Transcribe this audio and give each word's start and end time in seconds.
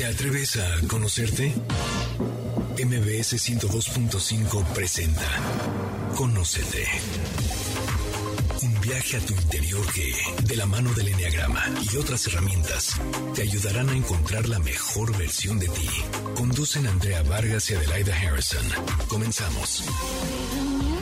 ¿Te 0.00 0.06
atreves 0.06 0.56
a 0.56 0.88
conocerte? 0.88 1.52
MBS 2.78 3.36
102.5 3.36 4.64
presenta 4.72 5.28
Conócete. 6.16 6.86
Un 8.62 8.80
viaje 8.80 9.18
a 9.18 9.20
tu 9.20 9.34
interior 9.34 9.84
que, 9.92 10.14
de 10.46 10.56
la 10.56 10.64
mano 10.64 10.90
del 10.94 11.08
Enneagrama 11.08 11.62
y 11.92 11.98
otras 11.98 12.26
herramientas, 12.28 12.98
te 13.34 13.42
ayudarán 13.42 13.90
a 13.90 13.92
encontrar 13.94 14.48
la 14.48 14.58
mejor 14.58 15.14
versión 15.18 15.58
de 15.58 15.68
ti. 15.68 15.90
Conducen 16.34 16.86
Andrea 16.86 17.22
Vargas 17.22 17.70
y 17.70 17.74
Adelaida 17.74 18.16
Harrison. 18.16 18.64
Comenzamos. 19.06 19.84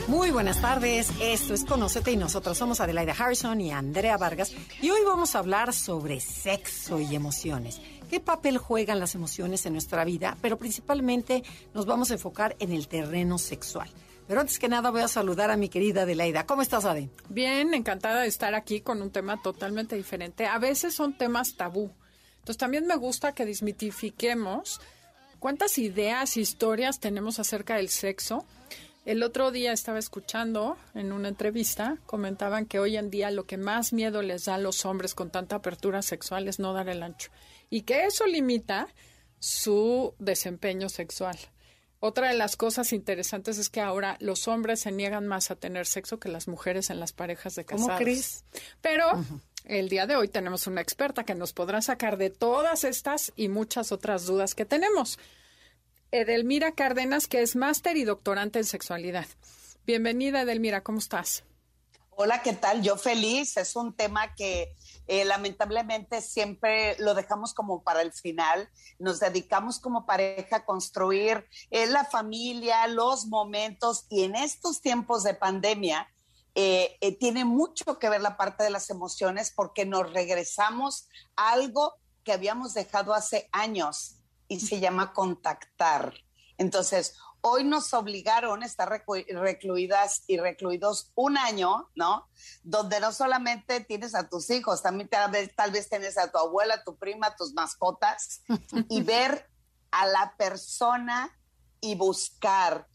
Muy 0.09 0.31
buenas 0.31 0.59
tardes, 0.59 1.09
esto 1.21 1.53
es 1.53 1.63
Conócete 1.63 2.11
y 2.11 2.17
nosotros 2.17 2.57
somos 2.57 2.81
Adelaida 2.81 3.13
Harrison 3.17 3.61
y 3.61 3.71
Andrea 3.71 4.17
Vargas 4.17 4.51
y 4.81 4.89
hoy 4.89 5.01
vamos 5.05 5.35
a 5.35 5.39
hablar 5.39 5.71
sobre 5.71 6.19
sexo 6.19 6.99
y 6.99 7.15
emociones. 7.15 7.79
¿Qué 8.09 8.19
papel 8.19 8.57
juegan 8.57 8.99
las 8.99 9.13
emociones 9.13 9.67
en 9.67 9.73
nuestra 9.73 10.03
vida? 10.03 10.35
Pero 10.41 10.57
principalmente 10.57 11.43
nos 11.75 11.85
vamos 11.85 12.09
a 12.09 12.15
enfocar 12.15 12.55
en 12.59 12.71
el 12.71 12.87
terreno 12.87 13.37
sexual. 13.37 13.87
Pero 14.27 14.41
antes 14.41 14.57
que 14.57 14.67
nada 14.67 14.89
voy 14.89 15.01
a 15.01 15.07
saludar 15.07 15.51
a 15.51 15.57
mi 15.57 15.69
querida 15.69 16.01
Adelaida. 16.01 16.47
¿Cómo 16.47 16.63
estás, 16.63 16.85
Ade? 16.85 17.09
Bien, 17.29 17.71
encantada 17.75 18.21
de 18.21 18.27
estar 18.27 18.55
aquí 18.55 18.81
con 18.81 19.03
un 19.03 19.11
tema 19.11 19.39
totalmente 19.41 19.95
diferente. 19.95 20.47
A 20.47 20.57
veces 20.57 20.95
son 20.95 21.17
temas 21.17 21.55
tabú. 21.55 21.91
Entonces 22.39 22.57
también 22.57 22.87
me 22.87 22.95
gusta 22.95 23.33
que 23.33 23.45
desmitifiquemos 23.45 24.81
cuántas 25.37 25.77
ideas, 25.77 26.35
historias 26.35 26.99
tenemos 26.99 27.39
acerca 27.39 27.75
del 27.75 27.89
sexo. 27.89 28.43
El 29.05 29.21
otro 29.21 29.51
día 29.51 29.71
estaba 29.71 29.99
escuchando 29.99 30.77
en 30.95 31.11
una 31.11 31.27
entrevista, 31.27 31.97
comentaban 32.07 32.65
que 32.65 32.79
hoy 32.79 32.97
en 32.97 33.11
día 33.11 33.29
lo 33.29 33.45
que 33.45 33.57
más 33.57 33.93
miedo 33.93 34.23
les 34.23 34.45
da 34.45 34.55
a 34.55 34.59
los 34.59 34.83
hombres 34.85 35.13
con 35.13 35.29
tanta 35.29 35.57
apertura 35.57 36.01
sexual 36.01 36.47
es 36.47 36.57
no 36.57 36.73
dar 36.73 36.89
el 36.89 37.03
ancho 37.03 37.29
y 37.69 37.81
que 37.81 38.05
eso 38.05 38.25
limita 38.25 38.87
su 39.39 40.13
desempeño 40.19 40.89
sexual. 40.89 41.37
Otra 42.01 42.29
de 42.29 42.33
las 42.33 42.55
cosas 42.55 42.93
interesantes 42.93 43.57
es 43.57 43.69
que 43.69 43.81
ahora 43.81 44.15
los 44.21 44.47
hombres 44.47 44.79
se 44.79 44.91
niegan 44.91 45.27
más 45.27 45.51
a 45.51 45.55
tener 45.55 45.85
sexo 45.85 46.17
que 46.19 46.29
las 46.29 46.47
mujeres 46.47 46.89
en 46.89 46.99
las 46.99 47.11
parejas 47.11 47.55
de 47.55 47.65
casados. 47.65 47.87
¿Cómo 47.87 47.99
crees? 47.99 48.45
Pero 48.81 49.05
el 49.65 49.89
día 49.89 50.07
de 50.07 50.15
hoy 50.15 50.29
tenemos 50.29 50.65
una 50.65 50.79
experta 50.79 51.25
que 51.25 51.35
nos 51.35 51.51
podrá 51.51 51.81
sacar 51.81 52.17
de 52.17 52.29
todas 52.29 52.85
estas 52.85 53.33
y 53.35 53.49
muchas 53.49 53.91
otras 53.91 54.25
dudas 54.25 54.55
que 54.55 54.65
tenemos. 54.65 55.19
Edelmira 56.11 56.71
Cárdenas, 56.71 57.27
que 57.27 57.41
es 57.41 57.57
máster 57.57 57.97
y 57.97 58.05
doctorante 58.05 58.59
en 58.59 58.65
sexualidad. 58.65 59.27
Bienvenida, 59.85 60.41
Edelmira, 60.41 60.81
¿cómo 60.81 60.99
estás? 60.99 61.43
Hola, 62.21 62.41
¿qué 62.43 62.51
tal? 62.51 62.81
Yo 62.81 62.97
feliz. 62.97 63.55
Es 63.55 63.77
un 63.77 63.95
tema 63.95 64.35
que 64.35 64.75
eh, 65.07 65.23
lamentablemente 65.23 66.21
siempre 66.21 66.97
lo 66.99 67.13
dejamos 67.13 67.53
como 67.53 67.81
para 67.81 68.01
el 68.01 68.11
final. 68.11 68.69
Nos 68.99 69.21
dedicamos 69.21 69.79
como 69.79 70.05
pareja 70.05 70.57
a 70.57 70.65
construir 70.65 71.47
eh, 71.71 71.87
la 71.87 72.03
familia, 72.03 72.85
los 72.87 73.27
momentos 73.27 74.05
y 74.09 74.25
en 74.25 74.35
estos 74.35 74.81
tiempos 74.81 75.23
de 75.23 75.33
pandemia 75.33 76.09
eh, 76.55 76.97
tiene 77.21 77.45
mucho 77.45 77.97
que 77.99 78.09
ver 78.09 78.19
la 78.19 78.35
parte 78.35 78.65
de 78.65 78.69
las 78.69 78.89
emociones 78.89 79.53
porque 79.55 79.85
nos 79.85 80.11
regresamos 80.11 81.07
a 81.37 81.51
algo 81.51 81.93
que 82.25 82.33
habíamos 82.33 82.73
dejado 82.73 83.13
hace 83.13 83.47
años 83.53 84.17
y 84.49 84.59
se 84.59 84.81
llama 84.81 85.13
contactar. 85.13 86.15
Entonces, 86.57 87.15
Hoy 87.41 87.63
nos 87.63 87.93
obligaron 87.93 88.63
a 88.63 88.65
estar 88.65 88.89
recluidas 88.89 90.23
y 90.27 90.37
recluidos 90.37 91.11
un 91.15 91.37
año, 91.37 91.89
¿no? 91.95 92.27
Donde 92.63 92.99
no 92.99 93.13
solamente 93.13 93.79
tienes 93.81 94.13
a 94.13 94.27
tus 94.27 94.49
hijos, 94.49 94.81
también 94.81 95.09
tal 95.09 95.31
vez, 95.31 95.55
tal 95.55 95.71
vez 95.71 95.87
tienes 95.87 96.17
a 96.17 96.29
tu 96.31 96.37
abuela, 96.37 96.83
tu 96.83 96.97
prima, 96.97 97.35
tus 97.35 97.53
mascotas, 97.53 98.41
y 98.89 99.01
ver 99.03 99.49
a 99.91 100.05
la 100.05 100.35
persona 100.37 101.37
y 101.79 101.95
buscar 101.95 102.87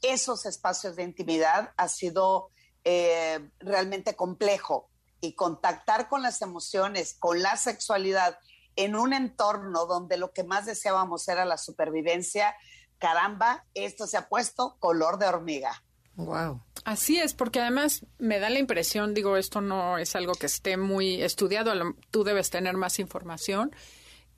esos 0.00 0.46
espacios 0.46 0.96
de 0.96 1.02
intimidad 1.04 1.72
ha 1.76 1.88
sido 1.88 2.50
eh, 2.84 3.50
realmente 3.58 4.14
complejo. 4.14 4.88
Y 5.24 5.34
contactar 5.34 6.08
con 6.08 6.22
las 6.22 6.42
emociones, 6.42 7.14
con 7.16 7.42
la 7.42 7.56
sexualidad, 7.56 8.38
en 8.74 8.96
un 8.96 9.12
entorno 9.12 9.86
donde 9.86 10.16
lo 10.16 10.32
que 10.32 10.42
más 10.42 10.66
deseábamos 10.66 11.28
era 11.28 11.44
la 11.44 11.58
supervivencia, 11.58 12.56
caramba, 13.02 13.64
esto 13.74 14.06
se 14.06 14.16
ha 14.16 14.28
puesto 14.28 14.76
color 14.78 15.18
de 15.18 15.26
hormiga. 15.26 15.82
Wow. 16.14 16.62
Así 16.84 17.18
es, 17.18 17.34
porque 17.34 17.60
además 17.60 18.06
me 18.18 18.38
da 18.38 18.48
la 18.48 18.60
impresión, 18.60 19.12
digo, 19.12 19.36
esto 19.36 19.60
no 19.60 19.98
es 19.98 20.14
algo 20.14 20.34
que 20.34 20.46
esté 20.46 20.76
muy 20.76 21.20
estudiado, 21.20 21.72
tú 22.12 22.22
debes 22.22 22.50
tener 22.50 22.76
más 22.76 23.00
información, 23.00 23.74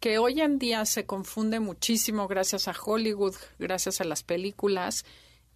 que 0.00 0.16
hoy 0.16 0.40
en 0.40 0.58
día 0.58 0.86
se 0.86 1.04
confunde 1.04 1.60
muchísimo 1.60 2.26
gracias 2.26 2.66
a 2.66 2.74
Hollywood, 2.74 3.34
gracias 3.58 4.00
a 4.00 4.04
las 4.04 4.22
películas, 4.22 5.04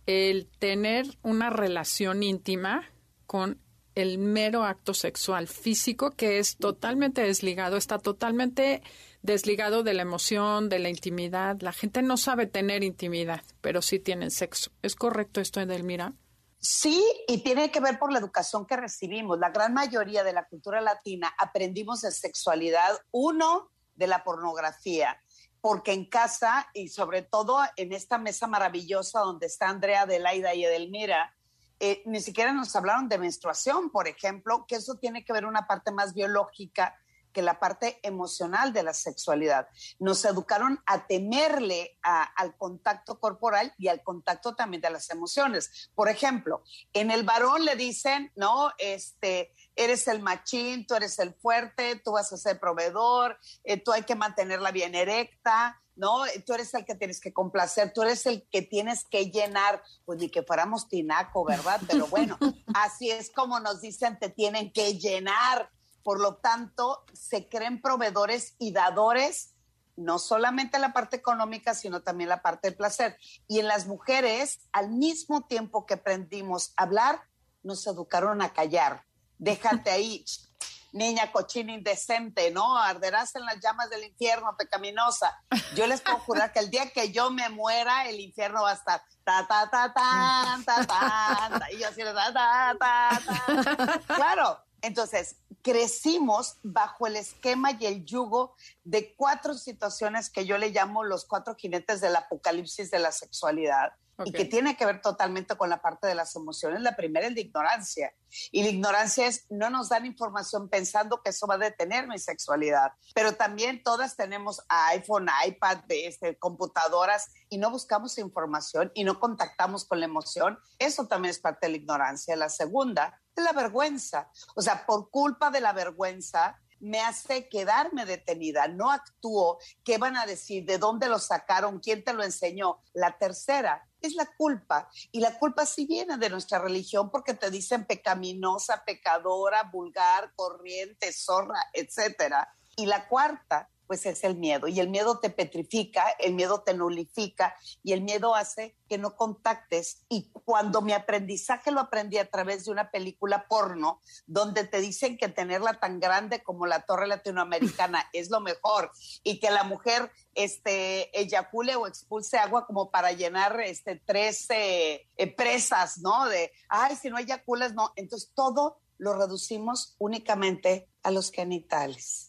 el 0.05 0.47
tener 0.59 1.07
una 1.23 1.49
relación 1.49 2.23
íntima 2.23 2.91
con 3.27 3.59
el 3.99 4.19
mero 4.19 4.65
acto 4.65 4.95
sexual 4.95 5.49
físico 5.49 6.13
que 6.13 6.39
es 6.39 6.57
totalmente 6.57 7.23
desligado, 7.23 7.77
está 7.77 7.99
totalmente 7.99 8.81
desligado 9.23 9.83
de 9.83 9.93
la 9.93 10.03
emoción, 10.03 10.69
de 10.69 10.79
la 10.79 10.89
intimidad. 10.89 11.61
La 11.61 11.73
gente 11.73 12.01
no 12.03 12.17
sabe 12.17 12.47
tener 12.47 12.85
intimidad, 12.85 13.43
pero 13.61 13.83
sí 13.83 13.99
tienen 13.99 14.31
sexo. 14.31 14.71
¿Es 14.83 14.95
correcto 14.95 15.41
esto, 15.41 15.61
Edelmira? 15.61 16.13
Sí, 16.61 17.05
y 17.27 17.43
tiene 17.43 17.73
que 17.73 17.81
ver 17.81 17.99
por 17.99 18.13
la 18.13 18.21
educación 18.21 18.67
que 18.67 18.77
recibimos. 18.77 19.39
La 19.41 19.51
gran 19.51 19.75
mayoría 19.75 20.23
de 20.23 20.33
la 20.33 20.47
cultura 20.47 20.81
latina 20.81 21.35
aprendimos 21.37 22.03
de 22.03 22.13
sexualidad, 22.13 23.01
uno, 23.11 23.71
de 23.97 24.07
la 24.07 24.23
pornografía, 24.23 25.21
porque 25.61 25.93
en 25.93 26.05
casa 26.05 26.69
y 26.73 26.89
sobre 26.89 27.23
todo 27.23 27.59
en 27.77 27.93
esta 27.93 28.17
mesa 28.19 28.47
maravillosa 28.47 29.21
donde 29.21 29.47
está 29.47 29.69
Andrea, 29.69 30.03
Adelaida 30.03 30.55
y 30.55 30.65
Edelmira, 30.65 31.35
eh, 31.81 32.03
ni 32.07 32.21
siquiera 32.21 32.53
nos 32.53 32.75
hablaron 32.75 33.09
de 33.09 33.19
menstruación, 33.19 33.91
por 33.91 34.09
ejemplo, 34.09 34.65
que 34.67 34.77
eso 34.77 34.97
tiene 34.97 35.25
que 35.25 35.33
ver 35.33 35.47
una 35.47 35.67
parte 35.67 35.93
más 35.93 36.15
biológica 36.15 36.97
que 37.33 37.43
la 37.43 37.61
parte 37.61 38.01
emocional 38.03 38.73
de 38.73 38.83
la 38.83 38.95
sexualidad. 38.95 39.69
Nos 39.99 40.25
educaron 40.25 40.83
a 40.87 41.07
temerle 41.07 41.99
al 42.03 42.57
contacto 42.57 43.21
corporal 43.21 43.73
y 43.79 43.89
al 43.89 44.03
contacto 44.03 44.55
también 44.55 44.81
de 44.81 44.91
las 44.91 45.11
emociones. 45.11 45.91
Por 45.95 46.09
ejemplo, 46.09 46.63
en 46.93 47.11
el 47.11 47.23
varón 47.25 47.65
le 47.65 47.77
dicen, 47.77 48.33
no, 48.35 48.73
este, 48.79 49.53
eres 49.77 50.09
el 50.09 50.21
machín, 50.21 50.87
tú 50.87 50.95
eres 50.95 51.19
el 51.19 51.35
fuerte, 51.35 52.01
tú 52.05 52.13
vas 52.13 52.33
a 52.33 52.37
ser 52.37 52.59
proveedor, 52.59 53.39
eh, 53.63 53.81
tú 53.81 53.93
hay 53.93 54.03
que 54.03 54.15
mantenerla 54.15 54.73
bien 54.73 54.95
erecta, 54.95 55.81
¿no? 55.99 56.23
Tú 56.47 56.55
eres 56.55 56.73
el 56.75 56.85
que 56.85 56.95
tienes 56.95 57.21
que 57.21 57.33
complacer, 57.33 57.93
tú 57.93 58.03
eres 58.03 58.25
el 58.27 58.49
que 58.49 58.63
tienes 58.63 59.05
que 59.05 59.31
llenar, 59.31 59.83
pues 60.05 60.19
ni 60.21 60.31
que 60.31 60.45
fuéramos 60.45 60.89
tinaco, 60.89 61.45
¿verdad? 61.45 61.81
Pero 61.87 62.07
bueno, 62.09 62.39
así 62.73 63.11
es 63.11 63.31
como 63.31 63.61
nos 63.61 63.81
dicen, 63.83 64.19
te 64.19 64.31
tienen 64.31 64.73
que 64.73 64.95
llenar. 64.95 65.71
Por 66.05 66.21
lo 66.21 66.37
tanto, 66.37 67.05
se 67.13 67.49
creen 67.49 67.83
proveedores 67.83 68.55
y 68.59 68.73
dadores, 68.73 69.55
no 69.97 70.21
solamente 70.21 70.79
la 70.79 70.93
parte 70.93 71.17
económica, 71.17 71.75
sino 71.75 72.01
también 72.03 72.31
la 72.31 72.41
parte 72.41 72.69
del 72.69 72.77
placer. 72.77 73.19
Y 73.49 73.59
en 73.59 73.67
las 73.67 73.87
mujeres, 73.87 74.61
al 74.73 74.91
mismo 74.91 75.47
tiempo 75.47 75.85
que 75.85 75.95
aprendimos 75.95 76.73
a 76.77 76.85
hablar, 76.85 77.23
nos 77.65 77.85
educaron 77.87 78.41
a 78.41 78.53
callar. 78.53 79.05
Déjate 79.39 79.91
ahí, 79.91 80.25
niña 80.93 81.33
cochina 81.33 81.73
indecente, 81.73 82.51
¿no? 82.51 82.77
Arderás 82.77 83.35
en 83.37 83.45
las 83.45 83.61
llamas 83.61 83.91
del 83.91 84.05
infierno, 84.05 84.57
pecaminosa. 84.57 85.43
Yo 85.75 85.87
les 85.87 86.01
puedo 86.01 86.19
jurar 86.19 86.53
que 86.53 86.61
el 86.61 86.71
día 86.71 86.91
que 86.91 87.13
yo 87.13 87.31
me 87.31 87.49
muera, 87.49 88.09
el 88.09 88.21
infierno 88.21 88.63
va 88.63 88.71
a 88.71 88.75
estar 88.75 89.03
ta 89.25 89.47
ta 89.47 89.69
ta 89.71 89.93
ta 89.93 90.87
ta 90.87 91.73
y 91.73 91.79
yo 91.79 91.89
así 91.89 92.03
ta 92.03 92.77
ta. 92.79 94.03
Claro, 94.07 94.59
entonces 94.81 95.37
crecimos 95.63 96.57
bajo 96.63 97.07
el 97.07 97.17
esquema 97.17 97.73
y 97.73 97.87
el 97.87 98.05
yugo 98.05 98.55
de 98.85 99.15
cuatro 99.17 99.55
situaciones 99.55 100.31
que 100.31 100.47
yo 100.47 100.57
le 100.57 100.71
llamo 100.71 101.05
los 101.05 101.27
cuatro 101.27 101.55
jinetes 101.57 102.01
del 102.01 102.17
apocalipsis 102.17 102.91
de 102.91 102.99
la 102.99 103.13
sexualidad 103.13 103.93
y 104.25 104.33
que 104.33 104.45
tiene 104.45 104.77
que 104.77 104.85
ver 104.85 105.01
totalmente 105.01 105.57
con 105.57 105.71
la 105.71 105.81
parte 105.81 106.07
de 106.07 106.15
las 106.15 106.35
emociones. 106.35 106.81
La 106.81 106.97
primera 106.97 107.27
es 107.27 107.35
la 107.35 107.41
ignorancia. 107.41 108.13
Y 108.51 108.63
la 108.63 108.71
ignorancia 108.71 109.27
es 109.27 109.47
no 109.49 109.71
nos 109.71 109.89
dan 109.89 110.07
información 110.07 110.69
pensando 110.69 111.23
que 111.23 111.31
eso 111.31 111.47
va 111.47 111.55
a 111.55 111.59
detener 111.59 112.09
mi 112.09 112.19
sexualidad. 112.19 112.93
Pero 113.15 113.35
también 113.35 113.83
todas 113.83 114.17
tenemos 114.17 114.63
iPhone, 114.69 115.29
iPad, 115.47 115.79
este, 115.89 116.37
computadoras 116.39 117.31
y 117.49 117.59
no 117.59 117.71
buscamos 117.71 118.19
información 118.19 118.91
y 118.95 119.05
no 119.05 119.21
contactamos 119.21 119.85
con 119.85 120.01
la 120.01 120.07
emoción. 120.07 120.59
Eso 120.79 121.07
también 121.07 121.31
es 121.31 121.39
parte 121.39 121.67
de 121.67 121.73
la 121.73 121.79
ignorancia. 121.79 122.37
La 122.37 122.49
segunda 122.49 123.21
es 123.37 123.45
la 123.45 123.53
vergüenza. 123.53 124.31
O 124.57 124.63
sea, 124.63 124.85
por 124.85 125.11
culpa 125.11 125.51
de 125.51 125.61
la 125.61 125.73
vergüenza, 125.73 126.59
me 126.81 127.01
hace 127.01 127.49
quedarme 127.49 128.05
detenida, 128.05 128.69
no 128.69 128.91
actúo, 128.91 129.59
¿qué 129.85 129.99
van 129.99 130.17
a 130.17 130.27
decir? 130.27 130.65
¿De 130.65 130.79
dónde 130.79 131.09
lo 131.09 131.19
sacaron? 131.19 131.81
¿Quién 131.81 132.05
te 132.05 132.13
lo 132.13 132.23
enseñó? 132.23 132.81
La 132.93 133.19
tercera 133.19 133.88
es 134.01 134.15
la 134.15 134.27
culpa. 134.37 134.89
Y 135.13 135.21
la 135.21 135.39
culpa 135.39 135.67
sí 135.67 135.87
viene 135.87 136.17
de 136.17 136.31
nuestra 136.31 136.59
religión 136.59 137.11
porque 137.11 137.35
te 137.35 137.51
dicen 137.51 137.85
pecaminosa, 137.87 138.85
pecadora, 138.85 139.65
vulgar, 139.73 140.33
corriente, 140.35 141.13
zorra, 141.13 141.61
etcétera. 141.73 142.55
Y 142.77 142.87
la 142.87 143.09
cuarta 143.09 143.69
pues 143.89 144.07
es 144.07 144.23
el 144.23 144.37
miedo. 144.37 144.69
Y 144.69 144.79
el 144.79 144.89
miedo 144.89 145.19
te 145.19 145.31
petrifica, 145.31 146.05
el 146.21 146.35
miedo 146.35 146.61
te 146.61 146.75
nulifica 146.75 147.57
y 147.83 147.93
el 147.93 148.03
miedo 148.03 148.35
hace 148.35 148.77
que 148.87 148.99
no 148.99 149.17
contactes. 149.17 150.05
Y 150.09 150.31
cuando 150.45 150.83
mi 150.83 150.93
aprendizaje 150.93 151.73
lo 151.73 151.81
aprendí 151.81 152.19
a 152.19 152.31
través 152.31 152.67
de 152.67 152.71
una 152.71 152.91
película 152.91 153.49
porno, 153.49 154.01
donde 154.27 154.65
te 154.65 154.81
dicen 154.81 155.17
que 155.17 155.29
tenerla 155.29 155.81
tan 155.81 155.99
grande 156.01 156.43
como 156.43 156.67
la 156.67 156.83
torre 156.83 157.07
latinoamericana 157.07 158.09
es 158.13 158.31
lo 158.31 158.41
mejor 158.41 158.93
y 159.25 159.41
que 159.41 159.51
la 159.51 159.65
mujer 159.65 160.13
este, 160.35 161.11
eyacule 161.19 161.75
o 161.77 161.87
expulse 161.87 162.37
agua 162.39 162.67
como 162.67 162.91
para 162.91 163.13
llenar 163.13 163.59
este, 163.63 163.97
tres 163.97 164.47
eh, 164.51 165.09
presas, 165.35 165.99
¿no? 165.99 166.27
De, 166.27 166.53
ay, 166.69 166.95
si 166.95 167.09
no 167.09 167.19
eyaculas, 167.19 167.73
no. 167.73 167.93
Entonces 167.97 168.31
todo 168.35 168.81
lo 168.99 169.15
reducimos 169.15 169.95
únicamente 169.99 170.91
a 171.03 171.11
los 171.11 171.31
genitales. 171.31 172.28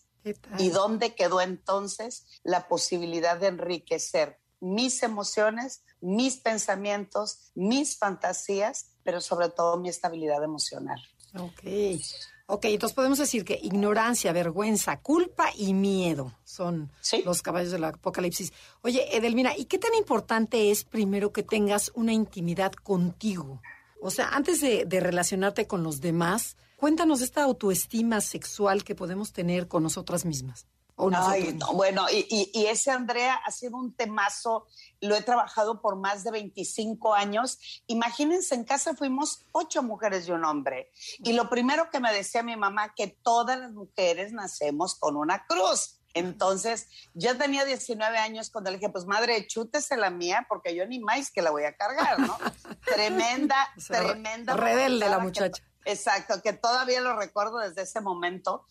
¿Y 0.58 0.70
dónde 0.70 1.16
quedó 1.16 1.42
entonces 1.42 2.26
la 2.44 2.68
posibilidad 2.68 3.38
de 3.38 3.48
enriquecer 3.48 4.40
mis 4.60 5.04
emociones, 5.04 5.84
mis 6.02 6.38
pensamientos, 6.38 7.52
mis 7.56 7.98
fantasías, 7.98 8.92
pero 9.04 9.22
sobre 9.22 9.50
todo 9.50 9.78
mi 9.78 9.90
estabilidad 9.90 10.44
emocional? 10.44 11.00
Ok. 11.36 11.64
Ok, 12.52 12.66
entonces 12.66 12.96
podemos 12.96 13.20
decir 13.20 13.46
que 13.46 13.60
ignorancia, 13.62 14.34
vergüenza, 14.34 15.00
culpa 15.02 15.52
y 15.56 15.76
miedo 15.76 16.34
son 16.44 16.92
los 17.24 17.44
caballos 17.44 17.72
del 17.72 17.84
apocalipsis. 17.84 18.54
Oye, 18.82 19.16
Edelmira, 19.16 19.56
¿y 19.56 19.66
qué 19.66 19.78
tan 19.78 19.94
importante 19.94 20.72
es 20.72 20.84
primero 20.84 21.32
que 21.32 21.44
tengas 21.44 21.92
una 21.94 22.12
intimidad 22.12 22.72
contigo? 22.72 23.62
O 24.02 24.10
sea, 24.10 24.30
antes 24.30 24.62
de, 24.62 24.86
de 24.86 25.00
relacionarte 25.00 25.68
con 25.68 25.84
los 25.84 26.02
demás, 26.02 26.58
Cuéntanos 26.80 27.20
de 27.20 27.26
esta 27.26 27.44
autoestima 27.44 28.22
sexual 28.22 28.86
que 28.86 28.96
podemos 28.96 29.34
tener 29.34 29.68
con 29.68 29.84
nosotras 29.84 30.24
mismas. 30.24 30.66
bueno, 31.74 32.06
y, 32.10 32.66
ese 32.68 32.92
Andrea 32.92 33.36
ha 33.46 33.52
sido 33.52 33.76
un 33.76 33.94
temazo, 33.94 34.66
lo 35.02 35.18
he 35.18 35.22
trabajado 35.22 35.82
por 35.82 35.98
más 35.98 36.24
de 36.24 36.32
25 36.32 37.14
años. 37.14 37.84
Imagínense, 37.88 38.56
en 38.56 38.64
casa 38.64 38.96
fuimos 38.96 39.46
ocho 39.52 39.84
mujeres 39.84 40.30
y 40.30 40.32
un 40.32 40.46
hombre. 40.46 40.90
Y 41.20 41.34
lo 41.34 41.50
primero 41.50 41.90
que 41.90 42.00
me 42.00 42.14
decía 42.14 42.44
mi 42.44 42.56
mamá, 42.56 42.94
que 42.96 43.08
todas 43.08 43.60
las 43.60 43.74
mujeres 43.74 44.32
nacemos 44.32 44.96
con 44.96 45.18
una 45.18 45.46
cruz. 45.48 46.00
Entonces, 46.14 46.88
yo 47.14 47.38
tenía 47.38 47.66
19 47.66 48.18
años 48.18 48.50
cuando 48.52 48.72
le 48.72 48.78
dije, 48.78 48.90
pues 48.90 49.06
madre, 49.06 49.46
chútese 49.48 49.98
la 49.98 50.12
mía, 50.12 50.46
porque 50.48 50.74
yo 50.74 50.88
ni 50.88 51.00
más 51.00 51.30
que 51.30 51.42
la 51.42 51.52
voy 51.52 51.66
a 51.66 51.76
cargar, 51.76 52.20
¿no? 52.20 52.38
tremenda, 52.86 53.68
tremenda. 53.86 54.56
Rebelde 54.56 55.10
la 55.10 55.20
muchacha. 55.20 55.69
Exacto, 55.86 56.42
que 56.42 56.54
todavía 56.54 57.02
lo 57.02 57.16
recuerdo 57.16 57.60
desde 57.60 57.84
ese 57.84 58.02
momento. 58.02 58.66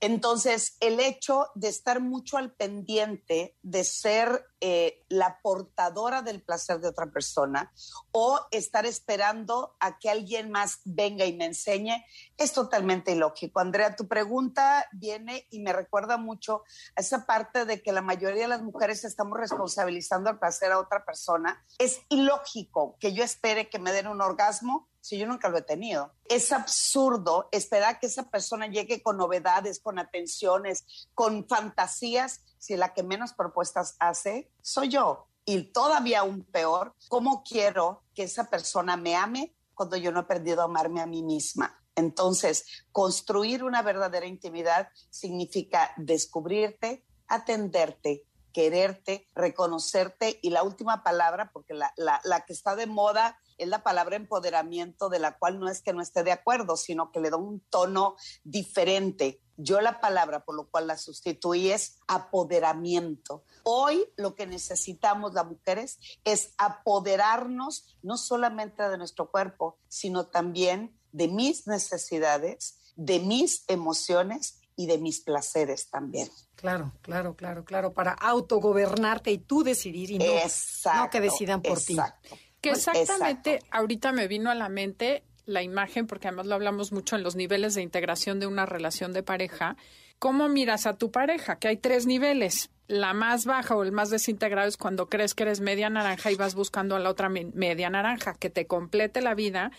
Entonces, 0.00 0.76
el 0.80 0.98
hecho 0.98 1.48
de 1.54 1.68
estar 1.68 2.00
mucho 2.00 2.38
al 2.38 2.52
pendiente 2.52 3.56
de 3.62 3.84
ser 3.84 4.46
eh, 4.60 5.04
la 5.08 5.40
portadora 5.40 6.22
del 6.22 6.42
placer 6.42 6.80
de 6.80 6.88
otra 6.88 7.06
persona 7.06 7.72
o 8.12 8.40
estar 8.50 8.86
esperando 8.86 9.76
a 9.80 9.98
que 9.98 10.10
alguien 10.10 10.50
más 10.50 10.80
venga 10.84 11.24
y 11.24 11.34
me 11.34 11.46
enseñe 11.46 12.04
es 12.36 12.52
totalmente 12.52 13.12
ilógico. 13.12 13.60
Andrea, 13.60 13.96
tu 13.96 14.06
pregunta 14.06 14.86
viene 14.92 15.46
y 15.50 15.60
me 15.60 15.72
recuerda 15.72 16.16
mucho 16.16 16.64
a 16.96 17.00
esa 17.00 17.26
parte 17.26 17.64
de 17.64 17.82
que 17.82 17.92
la 17.92 18.02
mayoría 18.02 18.42
de 18.42 18.48
las 18.48 18.62
mujeres 18.62 19.04
estamos 19.04 19.38
responsabilizando 19.38 20.30
el 20.30 20.38
placer 20.38 20.72
a 20.72 20.78
otra 20.78 21.04
persona. 21.04 21.64
Es 21.78 22.00
ilógico 22.08 22.96
que 23.00 23.12
yo 23.12 23.24
espere 23.24 23.68
que 23.68 23.78
me 23.78 23.92
den 23.92 24.08
un 24.08 24.20
orgasmo 24.20 24.90
si 25.00 25.18
yo 25.18 25.26
nunca 25.26 25.48
lo 25.48 25.58
he 25.58 25.62
tenido. 25.62 26.14
Es 26.26 26.52
absurdo 26.52 27.48
esperar 27.52 27.98
que 27.98 28.06
esa 28.06 28.30
persona 28.30 28.66
llegue 28.66 29.02
con 29.02 29.16
novedades, 29.16 29.80
con 29.80 29.98
atenciones, 29.98 31.08
con 31.14 31.48
fantasías, 31.48 32.42
si 32.60 32.76
la 32.76 32.94
que 32.94 33.02
menos 33.02 33.32
propuestas 33.32 33.96
hace 33.98 34.52
soy 34.62 34.90
yo. 34.90 35.26
Y 35.44 35.72
todavía 35.72 36.20
aún 36.20 36.44
peor, 36.44 36.94
¿cómo 37.08 37.42
quiero 37.42 38.04
que 38.14 38.24
esa 38.24 38.48
persona 38.48 38.96
me 38.96 39.16
ame 39.16 39.56
cuando 39.74 39.96
yo 39.96 40.12
no 40.12 40.20
he 40.20 40.22
aprendido 40.22 40.60
a 40.60 40.66
amarme 40.66 41.00
a 41.00 41.06
mí 41.06 41.24
misma? 41.24 41.82
Entonces, 41.96 42.84
construir 42.92 43.64
una 43.64 43.82
verdadera 43.82 44.26
intimidad 44.26 44.90
significa 45.08 45.92
descubrirte, 45.96 47.04
atenderte, 47.26 48.26
quererte, 48.52 49.28
reconocerte 49.34 50.38
y 50.42 50.50
la 50.50 50.62
última 50.62 51.02
palabra, 51.02 51.50
porque 51.52 51.74
la, 51.74 51.92
la 51.96 52.40
que 52.44 52.52
está 52.52 52.76
de 52.76 52.86
moda 52.86 53.40
es 53.60 53.68
la 53.68 53.82
palabra 53.82 54.16
empoderamiento, 54.16 55.08
de 55.08 55.18
la 55.18 55.36
cual 55.38 55.60
no 55.60 55.68
es 55.68 55.82
que 55.82 55.92
no 55.92 56.00
esté 56.00 56.22
de 56.22 56.32
acuerdo, 56.32 56.76
sino 56.76 57.12
que 57.12 57.20
le 57.20 57.30
da 57.30 57.36
un 57.36 57.60
tono 57.70 58.16
diferente. 58.42 59.40
Yo 59.56 59.80
la 59.82 60.00
palabra 60.00 60.44
por 60.44 60.54
lo 60.54 60.70
cual 60.70 60.86
la 60.86 60.96
sustituí 60.96 61.70
es 61.70 61.98
apoderamiento. 62.08 63.44
Hoy 63.62 64.06
lo 64.16 64.34
que 64.34 64.46
necesitamos 64.46 65.34
las 65.34 65.46
mujeres 65.46 65.98
es 66.24 66.54
apoderarnos 66.56 67.98
no 68.02 68.16
solamente 68.16 68.82
de 68.88 68.96
nuestro 68.96 69.30
cuerpo, 69.30 69.78
sino 69.88 70.26
también 70.26 70.98
de 71.12 71.28
mis 71.28 71.66
necesidades, 71.66 72.92
de 72.96 73.20
mis 73.20 73.64
emociones 73.68 74.60
y 74.76 74.86
de 74.86 74.96
mis 74.96 75.20
placeres 75.20 75.90
también. 75.90 76.30
Claro, 76.54 76.94
claro, 77.02 77.36
claro, 77.36 77.64
claro, 77.66 77.92
para 77.92 78.12
autogobernarte 78.12 79.30
y 79.30 79.38
tú 79.38 79.62
decidir 79.62 80.10
y 80.10 80.18
no, 80.18 80.24
no 80.24 81.10
que 81.10 81.20
decidan 81.20 81.60
por 81.60 81.76
exacto. 81.76 82.34
ti. 82.34 82.49
Que 82.60 82.70
exactamente 82.70 83.60
ahorita 83.70 84.12
me 84.12 84.28
vino 84.28 84.50
a 84.50 84.54
la 84.54 84.68
mente 84.68 85.22
la 85.46 85.62
imagen, 85.62 86.06
porque 86.06 86.28
además 86.28 86.46
lo 86.46 86.54
hablamos 86.54 86.92
mucho 86.92 87.16
en 87.16 87.22
los 87.22 87.36
niveles 87.36 87.74
de 87.74 87.82
integración 87.82 88.40
de 88.40 88.46
una 88.46 88.66
relación 88.66 89.12
de 89.12 89.22
pareja. 89.22 89.76
¿Cómo 90.18 90.48
miras 90.48 90.86
a 90.86 90.96
tu 90.96 91.10
pareja? 91.10 91.56
Que 91.56 91.68
hay 91.68 91.76
tres 91.76 92.06
niveles. 92.06 92.70
La 92.86 93.14
más 93.14 93.46
baja 93.46 93.74
o 93.76 93.82
el 93.82 93.92
más 93.92 94.10
desintegrado 94.10 94.68
es 94.68 94.76
cuando 94.76 95.08
crees 95.08 95.34
que 95.34 95.44
eres 95.44 95.60
media 95.60 95.88
naranja 95.90 96.30
y 96.30 96.34
vas 96.34 96.54
buscando 96.54 96.96
a 96.96 96.98
la 96.98 97.10
otra 97.10 97.28
media 97.28 97.88
naranja, 97.88 98.34
que 98.34 98.50
te 98.50 98.66
complete 98.66 99.22
la 99.22 99.34
vida. 99.34 99.70